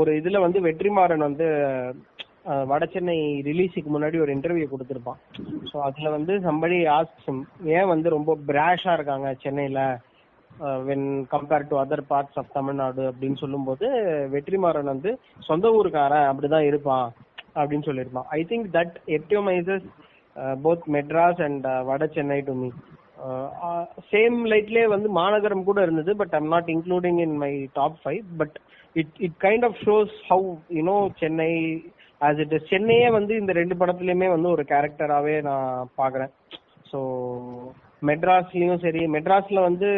ஒரு 0.00 0.10
இதுல 0.20 0.40
வந்து 0.44 0.60
வெற்றிமாறன் 0.66 1.26
வந்து 1.28 1.48
வட 2.70 2.86
சென்னை 2.94 3.18
ரிலீஸுக்கு 3.48 3.90
முன்னாடி 3.96 4.18
ஒரு 4.24 4.32
இன்டர்வியூ 4.36 4.68
கொடுத்திருப்பான். 4.70 5.20
ஸோ 5.70 5.76
அதுல 5.88 6.10
வந்து 6.16 6.34
சம்படி 6.48 6.78
ஆஸ்க் 6.96 7.28
ஏன் 7.76 7.92
வந்து 7.94 8.08
ரொம்ப 8.16 8.38
பிராஷா 8.50 8.94
இருக்காங்க 8.98 9.28
சென்னையில 9.44 9.82
when 10.88 11.06
compare 11.32 11.68
to 11.70 11.76
other 11.82 12.04
parts 12.10 12.38
of 12.40 12.54
Tamil Nadu 12.58 13.02
அப்படின்னு 13.10 13.38
சொல்லும்போது 13.42 13.86
வெற்றிமாறன் 14.34 14.92
வந்து 14.94 15.12
சொந்த 15.48 15.68
ஊருக்காரன் 15.78 16.28
அப்படிதான் 16.30 16.68
இருப்பான் 16.70 17.06
அப்படின்னு 17.60 17.86
சொல்லியிருப்பான். 17.88 18.28
I 18.38 18.40
think 18.50 18.68
that 18.78 18.96
epitomises 19.18 19.86
both 20.64 20.84
Madras 20.96 21.40
and 21.46 21.66
Vada 21.90 22.06
Chennai 22.16 22.40
to 22.48 22.54
me 22.60 22.68
same 24.12 24.36
லைட்லேயே 24.52 24.86
வந்து 24.94 25.08
மாநகரம் 25.18 25.66
கூட 25.66 25.80
இருந்தது 25.82 26.12
but 26.20 26.34
I'm 26.38 26.52
not 26.54 26.70
including 26.74 27.18
in 27.26 27.36
my 27.42 27.52
top 27.78 27.98
five 28.04 28.24
but 28.40 28.56
it 29.00 29.18
it 29.26 29.36
kind 29.46 29.66
of 29.68 29.78
shows 29.86 30.14
how 30.30 30.48
you know 30.78 30.96
Chennai 31.20 31.52
as 32.20 32.40
it 32.44 32.56
சென்னையே 32.72 33.06
வந்து 33.18 33.32
இந்த 33.42 33.52
ரெண்டு 33.60 33.76
படத்துலயுமே 33.80 34.28
வந்து 34.34 34.48
ஒரு 34.54 34.64
கேரக்டராகவே 34.72 35.36
நான் 35.48 35.88
பார்க்குறேன். 36.00 36.32
ஸோ 36.90 36.98
மெட்ராஸ்லயும் 38.02 38.82
சரி 38.82 39.02
மெட்ராஸ்ல 39.14 39.60
வந்து 39.60 39.88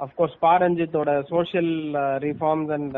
அஃப்கோர்ஸ் 0.00 0.36
பா 0.40 0.52
ரஞ்சித்தோட 0.58 1.12
சோஷியல் 1.30 1.72
ரிஃபார்ம்ஸ் 2.26 2.72
அண்ட் 2.76 2.96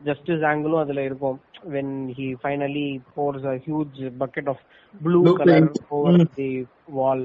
ஜஸ்டிஸ் 0.00 0.44
ஆங்கிளும் 0.50 0.82
அதுல 0.82 1.02
இருக்கும். 1.04 1.38
When 1.74 1.94
he 2.18 2.26
finally 2.42 2.86
pours 3.16 3.46
a 3.52 3.56
huge 3.64 3.98
bucket 4.20 4.50
of 4.52 4.62
blue 5.00 5.22
colour 5.40 5.66
over 5.90 6.20
the 6.36 6.50
wall 6.98 7.24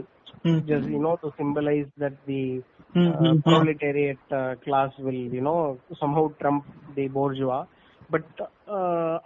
just 0.69 0.89
you 0.93 1.01
know 1.01 1.13
to 1.21 1.29
symbolise 1.39 1.91
that 2.03 2.19
the 2.31 2.41
proletariat 3.45 4.33
class 4.65 4.97
will 5.05 5.23
you 5.37 5.43
know 5.43 5.55
somehow 6.17 6.31
trump 6.41 6.65
the 6.97 7.05
bourgeoisie 7.15 7.59
but 8.09 8.41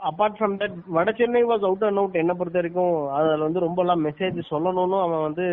apart 0.10 0.38
from 0.38 0.56
that 0.60 0.76
Vada 0.90 1.12
Chennai 1.18 1.44
was 1.46 1.66
out 1.70 1.86
and 1.88 2.02
out 2.02 2.22
என்ன 2.24 2.34
பொறுத்த 2.36 2.60
வரைக்கும் 2.60 2.96
அதுல 3.16 3.46
வந்து 3.48 3.66
ரொம்பலாம் 3.66 4.06
message 4.08 4.38
சொல்லணும்னு 4.52 5.00
அவன் 5.06 5.26
வந்து 5.28 5.48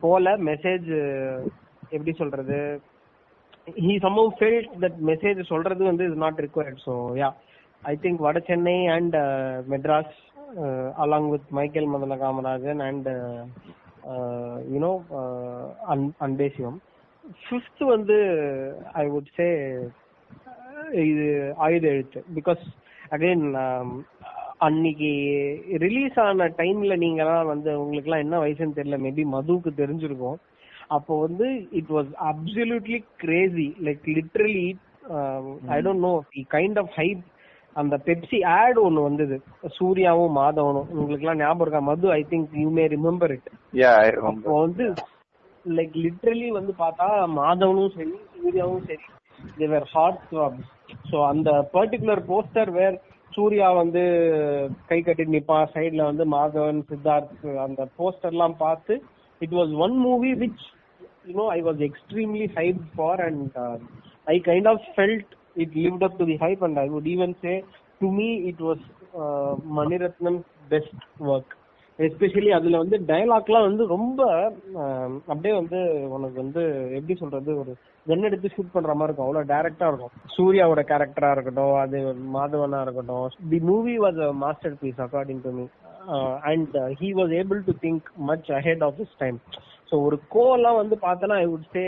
போல 0.00 0.36
மெசேஜ் 0.46 0.88
எப்படி 1.90 2.12
சொல்றது? 2.16 2.58
ஹி 3.78 3.94
சம்பவம் 3.98 4.34
ஃபீல்ட் 4.38 4.72
தட் 4.82 4.98
மெசேஜ் 5.08 5.40
சொல்றது 5.46 5.82
வந்து 5.84 6.04
is 6.08 6.22
not 6.22 6.40
required 6.44 6.80
so 6.86 6.94
yeah 7.20 7.28
I 7.82 7.94
think 7.96 8.24
Vada 8.26 8.38
Chennai 8.46 8.76
and 8.94 9.16
Madras 9.68 10.14
along 10.96 11.28
with 11.30 11.48
Michael 11.58 11.90
Madana 11.94 12.16
Kamarajan 12.22 12.80
and 12.86 13.08
you know 14.72 14.92
Anbe Sivam 16.26 16.78
fifth 17.42 17.82
வந்து 17.86 18.16
ஐ 18.94 19.06
வுட் 19.08 19.30
சே 19.36 19.48
இது 21.06 21.26
ஆயுத 21.58 21.86
எழுத்து 21.88 22.20
பிகாஸ் 22.36 22.62
அகைன் 23.12 23.44
அன்னைக்கு 24.60 25.10
ரிலீஸ் 25.84 26.16
ஆன 26.24 26.46
டைம்ல 26.60 26.94
நீங்கலாம் 27.04 27.50
வந்து 27.52 27.70
உங்களுக்கு 27.80 28.08
எல்லாம் 28.08 28.24
என்ன 28.24 28.36
வயசுன்னு 28.44 28.76
தெரியல. 28.78 28.96
மேபி 29.04 29.24
மதுவுக்கு 29.34 29.70
தெரிஞ்சிருக்கும். 29.80 30.38
அப்போ 30.96 31.14
வந்து 31.26 31.46
it 31.80 31.90
was 31.96 32.12
absolutely 32.30 33.00
crazy 33.22 33.66
like 33.88 34.06
literally 34.16 34.68
I 35.74 35.78
don't 35.86 36.04
know 36.06 36.12
kind 36.56 36.78
of 36.82 36.94
hype 37.00 37.22
அந்த 37.76 37.96
பெப்சி 38.06 38.38
ஆட் 38.54 38.78
ஒன்னு 38.84 39.00
வந்தது. 39.08 39.36
சூர்யாவும் 39.76 40.36
மாதவனும். 40.38 40.88
உங்களுக்கு 40.94 41.24
எல்லாம் 41.24 41.40
ஞாபகம் 41.42 41.64
இருக்கா? 41.64 41.82
Madhu 41.90 42.06
I 42.16 42.22
think 42.32 42.56
you 42.62 42.70
may 42.78 42.84
remember 42.94 43.34
it. 43.36 43.50
அப்போ 44.30 44.54
வந்து 44.64 44.86
லைக் 45.66 45.94
லிட்ரலி 46.04 46.48
வந்து 46.58 46.72
பார்த்தா 46.82 47.06
மாதவனும் 47.40 47.94
சரி 47.98 48.14
சூர்யாவும் 48.36 48.86
சரி 48.90 49.06
தேவர் 49.58 49.86
ஹார்ட் 49.92 50.24
ஸோ 51.10 51.16
அந்த 51.32 51.50
பர்டிகுலர் 51.76 52.22
போஸ்டர் 52.30 52.70
வேர் 52.78 52.96
சூர்யா 53.38 53.68
வந்து 53.74 54.02
கை 54.86 54.98
கட்டி 55.00 55.24
நிப்பா 55.34 55.58
சைடுல 55.74 56.02
வந்து 56.04 56.24
மாதவன் 56.32 56.80
சித்தார்த் 56.88 57.44
அந்த 57.64 57.82
போஸ்டர்லாம் 57.98 58.56
பார்த்து 58.58 58.94
it 59.40 59.56
was 59.58 59.72
one 59.78 59.96
movie 60.00 60.30
which 60.34 60.64
you know 61.28 61.46
I 61.50 61.58
was 61.62 61.82
extremely 61.88 62.48
hype 62.56 62.80
for 62.94 63.22
and 63.26 63.58
I 64.26 64.36
kind 64.48 64.70
of 64.72 64.86
felt 64.96 65.32
it 65.56 65.76
lived 65.78 66.06
up 66.08 66.18
to 66.20 66.26
the 66.32 66.38
hype 66.44 66.64
and 66.68 66.80
I 66.84 66.86
would 66.88 67.10
even 67.14 67.34
say 67.44 67.54
to 68.00 68.08
me 68.18 68.28
it 68.50 68.62
was 68.62 68.84
Mani Ratnam 69.78 70.40
best 70.68 71.04
work 71.28 71.54
especially 71.98 72.50
அதுல 72.52 72.80
வந்து 72.82 72.96
டயலாக்லாம் 73.06 73.68
வந்து 73.68 73.84
ரொம்ப 73.94 74.20
um, 74.80 75.12
அப்படியே 75.28 75.54
வந்து 75.54 75.78
உனக்கு 76.08 76.36
வந்து 76.36 76.62
எப்படி 76.96 77.14
சொல்றது 77.14 77.50
ஒரு 77.62 77.72
கன் 78.08 78.26
எடுத்து 78.28 78.48
ஷூட் 78.48 78.74
பண்ற 78.74 78.92
மாதிரி 78.94 79.08
இருக்கும். 79.08 79.26
அவ்வளவு 79.26 79.50
டைரக்டா 79.52 79.86
இருக்கும். 79.90 80.12
சூர்யாவோட 80.36 80.82
கேரக்டரா 80.90 81.30
இருக்கட்டும் 81.32 81.74
அது 81.82 81.98
மாதவனா 82.36 82.80
இருக்கட்டும். 82.82 83.24
The 83.50 83.60
movie 83.70 83.94
was 84.04 84.20
a 84.26 84.30
masterpiece 84.82 85.02
according 85.06 85.42
to 85.46 85.52
me 85.58 85.66
and 86.50 86.76
he 87.00 87.10
was 87.18 87.34
able 87.40 87.60
to 87.66 87.74
think 87.82 88.06
much 88.30 88.48
ahead 88.58 88.84
of 88.86 88.96
this 89.00 89.16
time 89.18 89.38
so 89.90 89.96
ஒரு 90.06 90.16
கோலாம் 90.34 90.80
வந்து 90.80 90.96
பார்த்தனா 91.04 91.36
I 91.42 91.48
would 91.52 91.68
say 91.76 91.84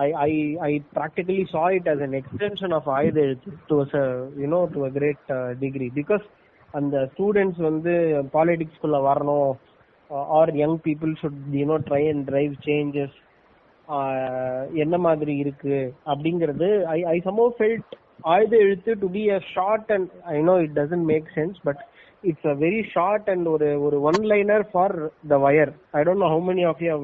I 0.00 0.08
I 0.24 0.32
I 0.62 0.72
practically 0.96 1.44
saw 1.52 1.64
it 1.76 1.88
as 1.92 2.02
an 2.06 2.16
extension 2.20 2.74
of 2.78 2.90
Aayutha 2.96 3.18
Ezhuthu 3.26 3.52
to 3.70 3.78
a 3.94 4.04
you know 4.42 4.60
to 4.74 4.82
a 4.84 4.92
great 4.98 5.32
degree 5.58 5.88
because 5.98 6.26
அந்த 6.74 6.96
students 7.12 7.62
வந்து 7.68 7.92
பாலிடிக்ஸ்குள்ள 8.34 8.98
வரணும் 9.06 9.50
or 10.38 10.52
young 10.56 10.78
people 10.86 11.12
should 11.20 11.40
you know 11.58 11.76
try 11.88 12.02
and 12.12 12.24
drive 12.30 12.54
changes 12.66 13.16
என்ன 14.82 14.96
மாதிரி 14.98 15.34
இருக்கு 15.36 15.76
அப்படிங்கிறது 16.06 16.68
ஐ 16.90 16.98
ஐ 17.06 17.16
some of 17.20 17.46
felt 17.56 17.94
Aayutha 18.26 18.54
Ezhuthu 18.64 18.92
to 19.02 19.08
be 19.10 19.22
a 19.30 19.40
short 19.52 19.90
and 19.92 20.10
I 20.32 20.36
know 20.50 20.56
it 20.64 20.74
doesn't 20.80 21.06
make 21.12 21.28
sense 21.36 21.58
but 21.68 21.82
it's 22.24 22.48
a 22.48 22.56
very 22.62 22.82
short 22.92 23.28
and 23.30 23.48
ஒரு 23.48 23.68
ஒரு 23.86 23.98
one 24.10 24.20
liner 24.32 24.66
for 24.72 24.96
the 25.28 25.38
Wire 25.46 25.72
I 25.94 26.02
don't 26.02 26.24
know 26.24 26.30
how 26.34 26.44
many 26.50 26.66
of 26.70 26.82
you 26.82 26.96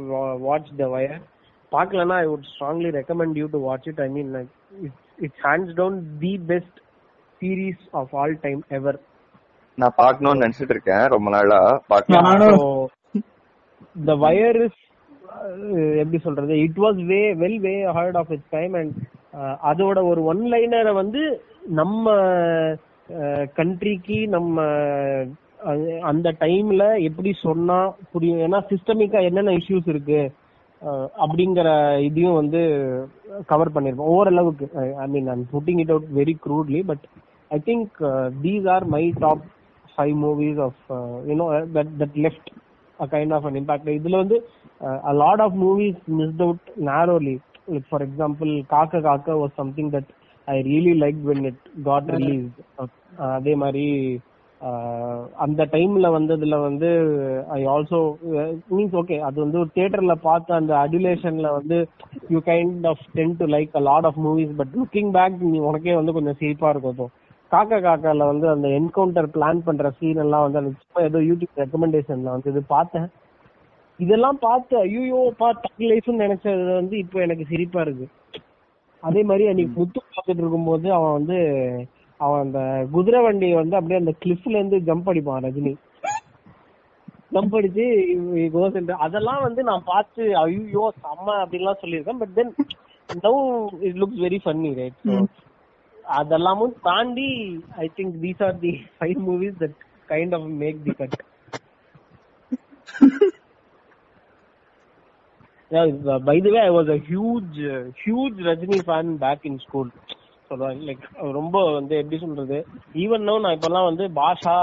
watch 0.47 0.71
the 0.83 0.89
Wire 0.97 1.21
பார்க்கலன்னா 1.73 2.17
I 2.19 2.27
would 2.27 2.49
strongly 2.53 2.91
recommend 2.99 3.39
you 3.41 3.49
to 3.49 3.61
watch 3.67 3.89
it 3.93 4.03
I 4.07 4.11
mean 4.11 4.33
it's 5.19 5.45
hands 5.47 5.75
down 5.77 5.97
the 6.21 6.35
best 6.53 6.79
series 7.41 7.85
of 7.95 8.15
all 8.17 8.37
time 8.45 8.63
ever 8.71 8.99
நான் 9.79 9.99
பார்க்கணும்னு 9.99 10.43
நினைச்சிட்டு 10.45 10.75
இருக்கேன் 10.75 11.05
ரொம்ப 11.15 11.29
நாளா. 11.31 11.59
பார்க்கலாம். 11.89 12.27
நானும் 12.29 12.63
த 14.07 14.15
wire 14.23 14.59
is 14.67 14.81
எப்படி 16.03 16.19
சொல்றது? 16.27 16.55
It 16.67 16.81
was 16.85 17.01
way 17.13 17.21
well 17.43 17.61
way 17.67 17.75
ahead 17.97 18.19
of 18.21 18.33
its 18.37 18.55
time 18.57 18.75
and 18.81 18.95
அதோட 19.71 19.99
ஒரு 20.11 20.21
ஒன் 20.33 20.43
லைனரை 20.53 20.93
வந்து 21.03 21.23
நம்ம 21.81 22.15
கண்ட்ரிக்கு 23.59 24.19
நம்ம 24.35 24.65
அந்த 26.11 26.29
டைம்ல 26.41 26.85
எப்படி 27.09 27.31
சொன்னா 27.45 27.79
புரியும்? 28.13 28.43
ஏன்னா 28.47 28.59
சிஸ்டமிக்கா 28.73 29.21
என்னென்ன 29.29 29.55
இஷ்யூஸ் 29.61 29.89
இருக்கு? 29.93 30.21
அப்படிங்கிற 31.23 31.69
இதையும் 32.07 32.39
வந்து 32.41 32.61
கவர் 33.53 33.75
பண்ணிருப்போம். 33.75 34.13
ஓரளவுக்கு 34.17 34.67
I 35.05 35.07
mean 35.15 35.31
I'm 35.35 35.45
putting 35.55 35.81
it 35.85 35.93
out 35.95 36.11
very 36.21 36.35
crudely 36.45 36.81
but 36.91 37.05
I 37.51 37.59
think 37.69 37.97
these 38.45 38.67
are 38.75 38.87
my 38.97 39.03
top 39.25 39.45
five 39.95 40.15
movies 40.25 40.61
of 40.67 40.83
you know 41.31 41.47
that 41.77 41.93
that 42.03 42.19
left 42.27 42.51
kind 43.11 43.33
of 43.33 43.47
an 43.47 43.55
impact 43.55 43.91
இதுல 43.97 44.17
வந்து 44.17 44.39
lot 45.15 45.41
of 45.41 45.57
movies 45.57 46.01
missed 46.21 46.43
out 46.43 46.69
narrowly 46.91 47.35
like 47.69 47.89
for 47.91 48.03
example 48.03 48.53
Kaakha 48.67 49.01
Kaakha 49.01 49.37
was 49.37 49.57
something 49.57 49.91
that 49.91 50.11
I 50.49 50.57
really 50.63 50.95
like 50.99 51.21
when 51.23 51.45
it 51.45 51.63
got 51.83 52.11
release 52.11 52.49
அதே 53.31 53.55
மாதிரி 53.55 53.87
அந்த 55.37 55.63
டைம்ல 55.73 56.07
வந்ததுல 56.17 56.57
வந்து 56.61 56.89
I 57.49 57.67
also 57.67 57.99
means 58.71 58.95
okay 58.95 59.17
அது 59.19 59.37
வந்து 59.41 59.59
ஒரு 59.59 59.71
தியேட்டர்ல 59.75 60.15
பார்த்த 60.23 60.55
அந்த 60.55 60.75
அடிலேஷன்ல 60.77 61.51
வந்து 61.53 61.79
you 62.29 62.41
kind 62.47 62.87
of 62.87 63.05
tend 63.13 63.37
to 63.37 63.47
like 63.47 63.77
a 63.77 63.81
lot 63.81 64.05
of 64.05 64.19
movies 64.19 64.57
but 64.57 64.73
looking 64.77 65.11
back 65.11 65.37
நீ 65.53 65.59
உனக்கே 65.59 65.95
வந்து 65.95 66.13
கொஞ்சம் 66.13 66.35
சிரிப்பா 66.35 66.71
இருக்கும் 66.71 67.13
காக்கா 67.53 67.79
காக்கால 67.87 68.27
வந்து 68.31 68.47
அந்த 68.53 68.67
என்கவுண்டர் 68.79 69.29
பிளான் 69.35 69.61
பண்ற 69.67 69.89
சீன் 69.99 70.23
எல்லாம் 70.25 70.45
வந்து 70.45 70.61
அந்த 70.61 70.73
சும்மா 70.81 71.03
ஏதோ 71.09 71.19
யூடியூப் 71.29 71.61
ரெக்கமெண்டேஷன்ல 71.63 72.35
வந்து 72.35 72.51
இது 72.53 72.63
பார்த்தேன். 72.75 73.09
இதெல்லாம் 74.01 74.39
பார்த்து 74.47 74.75
ஐயோ 74.85 75.21
பா 75.41 75.49
தக் 75.65 75.85
லைஃப்னு 75.91 76.23
நினைச்சது 76.25 76.65
வந்து 76.81 76.97
இப்போ 77.05 77.19
எனக்கு 77.27 77.45
சிரிப்பா 77.53 77.81
இருக்கு. 77.87 78.07
அதே 79.03 79.21
மாதிரி 79.29 79.45
அன்னைக்கு 79.51 79.79
முத்து 79.81 80.01
பார்த்துட்டு 80.05 80.43
இருக்கும்போது 80.43 80.87
அவன் 80.97 81.17
வந்து 81.19 81.39
அவன் 82.21 82.43
அந்த 82.45 82.61
குதிரை 82.95 83.21
வண்டியை 83.27 83.57
வந்து 83.61 83.79
அப்படியே 83.79 84.01
அந்த 84.03 84.13
கிளிஃப்ல 84.23 84.59
இருந்து 84.59 84.79
ஜம்ப் 84.89 85.09
அடிப்பான் 85.13 85.47
ரஜினி. 85.47 85.73
ஜம்ப் 87.35 87.57
அடிச்சு 87.59 87.87
அதெல்லாம் 89.07 89.43
வந்து 89.47 89.63
நான் 89.71 89.89
பார்த்து 89.93 90.23
ஐயோ 90.45 90.85
செம்ம 91.03 91.27
அப்படின்லாம் 91.43 91.83
சொல்லியிருக்கேன். 91.83 92.21
But 92.23 92.37
then 92.39 92.55
now 93.27 93.41
it 93.89 94.01
looks 94.03 94.23
very 94.27 94.41
funny 94.45 94.73
right 94.81 95.01
அதெல்லாமும் 96.19 96.75
தாண்டி 96.83 97.31
I 97.85 97.87
think 97.99 98.17
these 98.25 98.43
are 98.49 98.59
the 98.67 98.73
five 98.99 99.19
movies 99.29 99.57
that 99.63 99.79
kind 100.13 100.35
of 100.39 100.49
make 100.63 100.81
the 100.89 100.95
cut 101.01 101.17
by 106.29 106.37
the 106.45 106.51
way 106.57 106.61
I 106.67 106.73
was 106.77 106.91
a 106.97 106.99
huge 107.09 107.57
huge 108.03 108.37
Rajini 108.51 108.79
fan 108.89 109.11
back 109.25 109.47
in 109.51 109.61
school 109.65 109.91
like 110.89 111.05
ரொம்ப 111.37 111.57
வந்து 111.77 111.95
எப்படி 112.01 112.19
சொல்றது? 112.25 112.59
Even 113.05 113.25
know 113.29 113.35
நான் 113.45 113.57
இப்பெல்லாம் 113.57 113.89
வந்து 113.89 114.05
பாஷா 114.19 114.55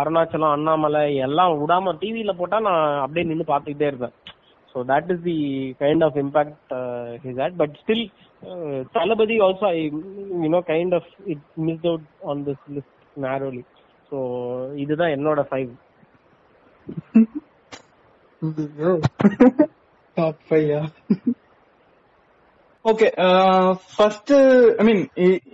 அருணாச்சலம் 0.00 0.54
அண்ணாமலை 0.56 1.02
எல்லாம் 1.26 1.52
விடாம 1.60 1.92
டிவியில 2.02 2.32
போட்டா 2.40 2.58
நான் 2.68 3.00
அப்படியே 3.04 3.26
நின்னு 3.30 3.44
பார்த்துக்கிட்டே 3.52 3.90
இருப்பேன். 3.90 4.14
So 4.72 4.78
that 4.90 5.10
is 5.14 5.24
the 5.28 5.36
kind 5.82 6.04
of 6.06 6.18
impact 6.24 6.74
his 7.24 7.38
that 7.42 7.56
but 7.62 7.76
still 7.82 8.04
Thalapathi 8.96 9.36
Talabadi 9.36 9.36
I 9.68 9.74
I 9.74 9.90
you 10.44 10.50
know 10.52 10.62
kind 10.72 10.92
of 10.98 11.04
it 11.32 11.40
missed 11.66 11.86
out 11.90 12.04
on 12.30 12.36
this 12.48 12.60
list 12.74 12.92
narrowly. 13.24 13.64
இதுதான் 14.82 15.14
என்னோட 15.16 15.40
five 15.50 15.70
top 20.16 20.40
okay 22.84 23.08
first 23.96 24.32
I 24.80 24.84
mean 24.88 25.02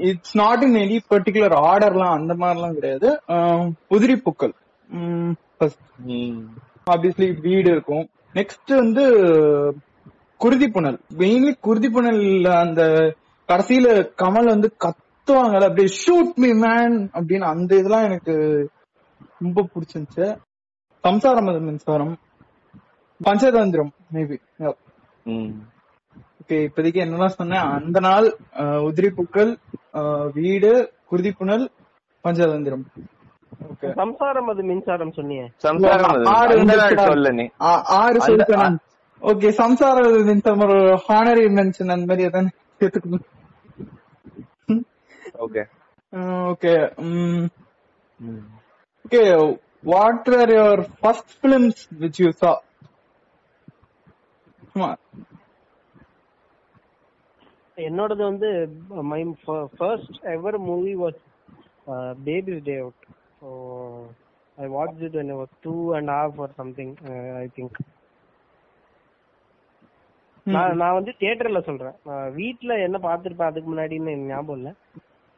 it's 0.09 0.37
not 0.43 0.63
in 0.67 0.77
any 0.85 0.99
particular 1.13 1.55
ஆர்டர்லாம் 1.71 2.17
அந்த 2.19 2.35
மாதிரிலாம் 2.43 2.77
கிடையாது. 2.79 3.11
புதிரி 3.91 4.17
புக்கள். 4.27 4.55
First 5.59 5.85
obviously 6.95 7.29
வீடு 7.47 7.71
இருக்கும். 7.71 8.05
Next 8.35 8.73
வந்து 8.83 9.05
குருதி 10.41 10.67
புனல். 10.69 10.99
மெயின்லி 11.21 11.53
குருதி 11.61 11.89
புனல்ல 11.89 12.49
அந்த 12.65 12.83
கடைசியில 13.49 13.87
கமல் 14.23 14.53
வந்து 14.53 14.69
கத்துவாங்கல்ல 14.85 15.69
அப்படியே 15.69 15.91
ஷூட் 16.01 16.35
மீ 16.43 16.51
மேன் 16.65 16.97
அப்படின்னு 17.17 17.47
அந்த 17.53 17.71
இதெல்லாம் 17.81 18.07
எனக்கு 18.09 18.35
ரொம்ப 19.39 19.65
பிடிச்சிருந்துச்சு. 19.73 20.27
சம்சாரம் 21.05 21.49
அது 21.51 21.61
மின்சாரம். 21.61 22.15
பஞ்சதந்திரம் 23.21 23.93
மேபி 24.15 24.37
ஓகே 26.41 26.57
இப்போதைக்கு 26.67 27.03
என்னெல்லாம் 27.05 27.37
சொன்னேன் 27.39 27.67
அந்த 27.77 27.99
நாள் 28.01 28.27
உதிரி 28.87 29.11
பூக்கள் 29.17 29.51
வீடு 30.39 30.71
குருதி 31.11 31.33
புனல் 31.33 31.65
பஞ்சதந்திரம். 32.25 32.85
ஓகே 33.71 33.89
சம்சாரம் 34.01 34.49
அது 34.53 34.63
மின்சாரம் 34.71 35.13
சொன்னியே. 35.19 35.45
சம்சாரம் 35.67 36.13
அது. 36.15 36.25
ஆறு. 36.37 36.55
சொல்ல 37.11 37.49
ஆறு 38.01 38.19
சொல்லிட்டேன் 38.29 38.79
ஓகே 39.23 39.49
சம்சார 39.59 39.97
ஒரு 40.67 40.77
ஹானரி 41.07 41.45
மென்ஷன் 41.57 41.93
அந்த 41.95 42.07
மாதிரி 42.07 42.27
எதாவது 42.29 42.51
சேர்த்துக்கணும் 42.81 43.27
okay. 45.45 45.63
Okay 46.51 46.73
okay 49.05 49.23
what 49.91 50.31
are 50.39 50.53
your 50.55 50.83
first 50.99 51.35
films 51.43 51.83
which 52.01 52.21
you 52.23 52.31
saw 52.41 52.53
என்னோடது 57.79 58.23
வந்து 58.25 58.49
my 59.11 59.21
first 59.75 60.17
ever 60.33 60.59
movie 60.67 60.93
was 61.03 61.21
Baby's 62.27 62.65
Day 62.65 62.75
Out 62.81 63.05
so 63.39 63.51
I 64.59 64.67
watch 64.75 65.01
it 65.09 65.17
when 65.21 65.33
was 65.39 65.55
two 65.63 65.75
and 65.99 66.13
half 66.17 66.41
or 66.45 66.55
something 66.59 66.93
I 67.37 67.47
think 67.57 67.79
நான் 70.55 70.79
நான் 70.81 70.97
வந்து 70.99 71.13
தியேட்டர்ல 71.21 71.61
சொல்றேன். 71.69 71.97
நான் 72.09 72.33
வீட்ல 72.39 72.73
என்ன 72.87 72.97
பார்த்திருப்பேன் 73.07 73.51
அதுக்கு 73.51 73.69
முன்னாடின்னு 73.71 74.13
எனக்கு 74.15 74.33
ஞாபகம் 74.33 74.59
இல்ல. 74.61 74.71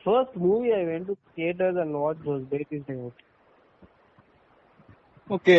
First 0.07 0.37
movie 0.47 0.69
I 0.79 0.83
went 0.91 1.09
to 1.11 1.15
theatres 1.37 1.81
and 1.83 1.97
watch 2.05 2.25
was 2.29 2.43
Baby's 2.53 2.87
Day 2.89 2.95
Out 3.01 3.21
okay 5.31 5.57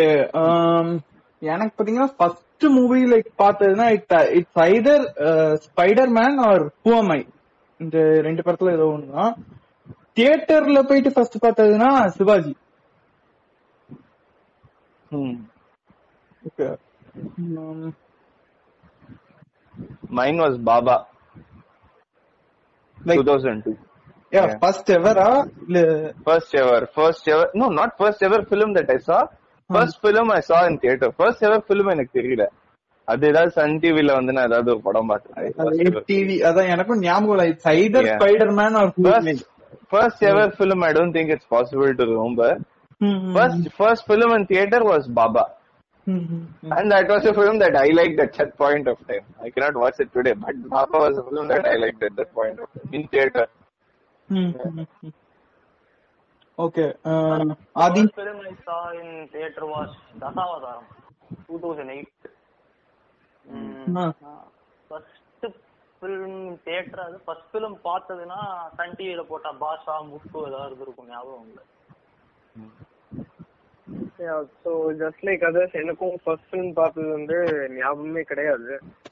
எனக்கு 1.42 1.74
பாத்தீங்கன்னா 1.78 2.10
first 2.18 2.66
movie 2.78 3.00
like 3.12 3.30
பார்த்ததுன்னா 3.44 3.86
it's 4.40 4.60
either 4.72 5.06
Spider 5.66 6.12
Man 6.20 6.38
or 6.50 6.64
Who Am I 6.86 7.22
இந்த 7.80 7.98
ரெண்டு 8.28 8.42
படத்துல 8.46 8.74
ஏதோ 8.78 8.86
ஒண்ணுதான். 8.96 9.34
தியேட்டர்ல 10.18 10.82
போயிட்டு 10.90 11.12
first 11.16 11.38
பார்த்ததுன்னா 11.46 11.90
Sivaji. 12.18 12.54
Okay 16.48 16.68
mine 20.14 20.40
was 20.44 20.58
Baba 20.70 20.98
like 23.02 23.22
2002 23.24 23.74
first 24.62 24.90
எவரா 24.96 25.30
இல்ல 25.66 25.80
first 26.28 26.52
ever 26.62 26.80
first 26.96 27.26
ever 27.34 27.48
no 27.60 27.66
not 27.80 27.92
first 28.02 28.22
ever 28.28 28.40
film 28.52 28.70
that 28.78 28.90
i 28.96 29.00
saw. 29.08 29.22
First 29.70 29.98
film 30.04 30.30
I 30.36 30.40
saw 30.48 30.60
in 30.70 30.78
theatre 30.84 31.12
first 31.18 31.44
ever 31.48 31.64
film 31.68 31.90
எனக்கு 31.94 32.12
தெரியல. 32.20 32.44
அது 33.08 33.24
ஏதாவது 33.32 33.52
சன் 33.58 33.78
டிவில 33.84 34.12
வந்து 34.18 34.34
நான் 34.36 34.48
ஏதாவது 34.50 34.70
ஒரு 34.74 34.82
படம் 34.88 35.10
பார்த்தேன். 35.12 36.04
டிவி 36.10 36.36
அதான் 36.50 36.70
எனக்கும் 36.74 37.02
ஞாபகம் 37.06 37.34
இல்லை. 37.36 37.48
It's 37.54 37.70
either 37.74 38.08
Yeah. 38.08 38.18
Spider 38.18 38.54
Man 38.60 38.76
or 38.82 38.92
first 39.92 40.24
ever 40.32 40.52
film 40.58 40.84
I 40.88 40.92
don't 40.98 41.16
think 41.18 41.32
it's 41.36 41.50
possible 41.56 41.92
to 42.00 42.06
remember 42.12 42.56
first 43.36 43.68
first 43.78 44.06
film 44.10 44.34
in 44.38 44.48
theatre 44.52 44.86
was 44.92 45.08
Baba 45.20 45.44
And 46.06 46.92
that 46.92 47.08
was 47.08 47.26
a 47.26 47.34
film 47.34 47.60
that 47.60 47.76
I 47.76 47.90
liked 47.90 48.20
at 48.20 48.34
that 48.34 48.58
point 48.58 48.88
of 48.88 48.98
time. 49.08 49.26
I 49.42 49.50
cannot 49.50 49.76
watch 49.76 50.00
it 50.00 50.12
today, 50.14 50.34
but 50.36 50.56
Baba 50.70 50.98
was 51.00 51.18
a 51.18 51.24
film 51.24 51.48
that 51.48 51.66
I 51.66 51.76
liked 51.76 52.04
at 52.04 52.16
that 52.18 52.34
point 52.34 52.60
of 52.60 52.68
time 52.74 52.90
in 52.94 53.04
theater. 53.08 53.46
Okay 56.58 56.84
Aadhi 57.84 58.02
First 58.02 58.18
film 58.18 58.40
I 58.50 58.56
saw 58.66 58.80
in 59.00 59.08
theater 59.34 59.64
was 59.74 59.92
Dasavadaram, 60.22 60.84
2008. 61.48 62.10
First 64.90 65.46
film 66.02 66.38
theatre 66.66 67.02
அது 67.06 67.18
first 67.26 67.50
film 67.52 67.78
பார்த்ததுன்னா 67.88 68.40
Sun 68.78 68.96
டிவில 69.00 69.24
போட்டா 69.32 69.52
பாஷா 69.64 69.96
முத்து 70.12 70.38
ஏதாவது 70.50 70.84
இருக்கும் 70.86 71.10
ஞாபகம் 71.14 71.48
இல்லை 71.50 71.64
so 74.64 74.72
just 75.02 75.24
like 75.28 75.44
others 75.50 75.76
எனக்கும் 75.82 76.16
first 76.24 76.48
film 76.50 76.72
பார்த்தது 76.80 77.10
வந்து 77.18 77.38
ஞாபகமே 77.78 78.24
கிடையாது. 78.32 78.70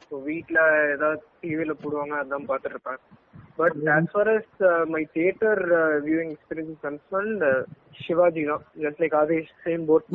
ஸோ 0.07 0.15
வீட்டில் 0.29 0.61
ஏதாவது 0.95 1.21
டிவியில் 1.41 1.81
போடுவாங்க 1.83 2.15
அதான் 2.21 2.47
பார்த்துட்டு 2.51 2.75
இருப்பேன். 2.77 3.01
But 3.59 3.77
as 3.95 4.05
far 4.13 4.25
as 4.35 4.45
my 4.93 5.01
theatre 5.15 5.61
viewing 6.07 6.33
experience 6.35 6.79
concern 6.85 7.33
Sivaji 8.03 8.43
தான். 8.51 8.63
ஜஸ்ட் 8.83 9.01
லைக் 9.03 9.17
அதே 9.21 9.39
சேம் 9.65 9.83
போட் 9.89 10.07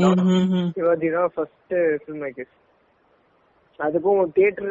சிவாஜி 0.79 1.11
தான் 1.19 1.31
ஃபர்ஸ்ட் 1.37 1.75
ஃபில்ம் 2.03 2.23
மேக்கர்ஸ் 2.27 2.55
அதுக்கும் 3.81 4.21
தியேட்டர் 4.39 4.71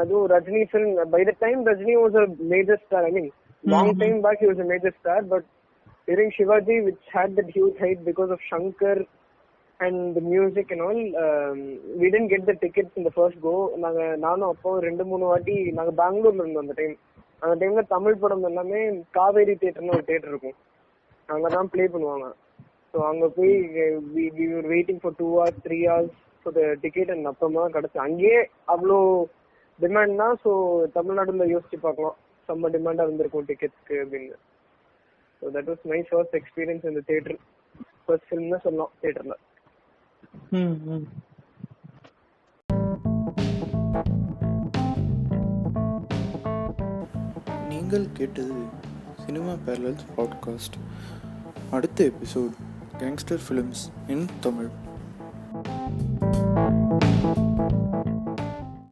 அதுவும் 0.00 0.28
Rajini 0.34 0.64
film 0.72 0.92
by 1.14 1.22
the 1.30 1.32
time 1.46 1.62
Rajini 1.70 1.94
was 2.02 2.18
a 2.22 2.26
major 2.52 2.82
star 2.84 3.06
I 3.08 3.12
mean 3.16 3.30
long 3.64 3.96
time 4.02 4.18
back 4.26 4.42
he 4.42 4.50
was 4.52 4.60
a 4.64 4.68
major 4.72 4.92
star 4.98 5.18
but 5.32 5.44
during 6.08 6.30
Shivaji 6.36 6.76
which 6.86 7.02
had 7.16 7.30
that 7.38 7.48
huge 7.56 7.76
height 7.82 8.00
because 8.08 8.30
of 8.36 8.40
Shankar 8.50 8.94
and 9.84 10.00
the 10.16 10.22
music 10.32 10.72
and 10.74 10.82
all 10.86 11.02
um, 11.24 11.60
we 12.00 12.08
get 12.32 12.48
the 12.48 12.54
the 12.64 12.70
இந்த 13.00 13.10
first 13.14 13.40
go 13.46 13.54
நாங்க 13.84 14.00
நானும் 14.26 14.50
அப்போ 14.52 14.70
ரெண்டு 14.88 15.04
மூணு 15.10 15.24
வாட்டி 15.30 15.54
நாங்க 15.78 15.92
பெங்களூர்ல 16.02 16.42
இருந்தோம் 16.44 16.64
அந்த 16.64 16.76
டைம் 16.80 16.96
அந்த 17.44 17.54
டைம்ல 17.60 17.82
தமிழ் 17.94 18.20
படம் 18.22 18.46
எல்லாமே 18.48 18.80
காவேரி 19.16 19.54
தியேட்டர்னு 19.60 19.94
ஒரு 19.96 20.04
தியேட்டர் 20.08 20.32
இருக்கும். 20.32 20.56
அங்கதான் 21.28 21.70
ப்ளே 21.72 21.84
பண்ணுவாங்க. 21.94 22.26
ஸோ 22.92 22.98
அங்க 23.10 23.24
போய் 23.36 23.52
we 24.14 24.46
waiting 24.72 25.00
for 25.02 25.16
two 25.20 25.28
hours 25.36 25.60
three 25.66 25.78
hours 25.90 26.16
so 26.42 26.50
the 26.58 26.62
ticket 26.84 27.12
and 27.14 27.30
அப்புறமா 27.30 27.64
கிடைச்சு 27.76 27.98
அங்கேயே 28.06 28.40
அவ்வளோ 28.74 28.98
டிமாண்ட் 29.78 30.20
தான். 30.22 30.36
ஸோ 30.44 30.52
தமிழ்நாடுல 30.98 31.46
யோசிச்சு 31.54 31.78
பார்க்கலாம். 31.86 32.16
செம்ம 32.48 32.70
டிமாண்டா 32.76 33.06
இருந்திருக்கும் 33.06 33.48
டிக்கெட்ஸ்க்கு 33.52 33.96
அப்படின்னு. 34.04 34.38
So 35.42 35.52
that 35.56 35.70
was 35.72 35.84
my 35.92 36.00
first 36.10 36.36
experience 36.40 36.88
இந்த 36.92 37.02
தியேட்டர் 37.10 37.38
ஃபர்ஸ்ட் 38.04 38.28
ஃபிலிம் 38.30 38.52
தான் 38.54 38.66
சொல்லலாம் 38.66 38.92
தியேட்டர்ல 39.02 39.36
நீங்கள் 47.68 48.06
கேட்டது 48.12 48.58
சினிமா 49.26 49.52
பேரல்ஸ் 49.66 50.04
பாட்காஸ்ட் 50.16 50.76
அடுத்த 51.70 52.04
episode 52.04 52.54
gangster 52.98 53.42
films 53.48 53.82
in 54.08 54.26
Tamil 54.40 54.70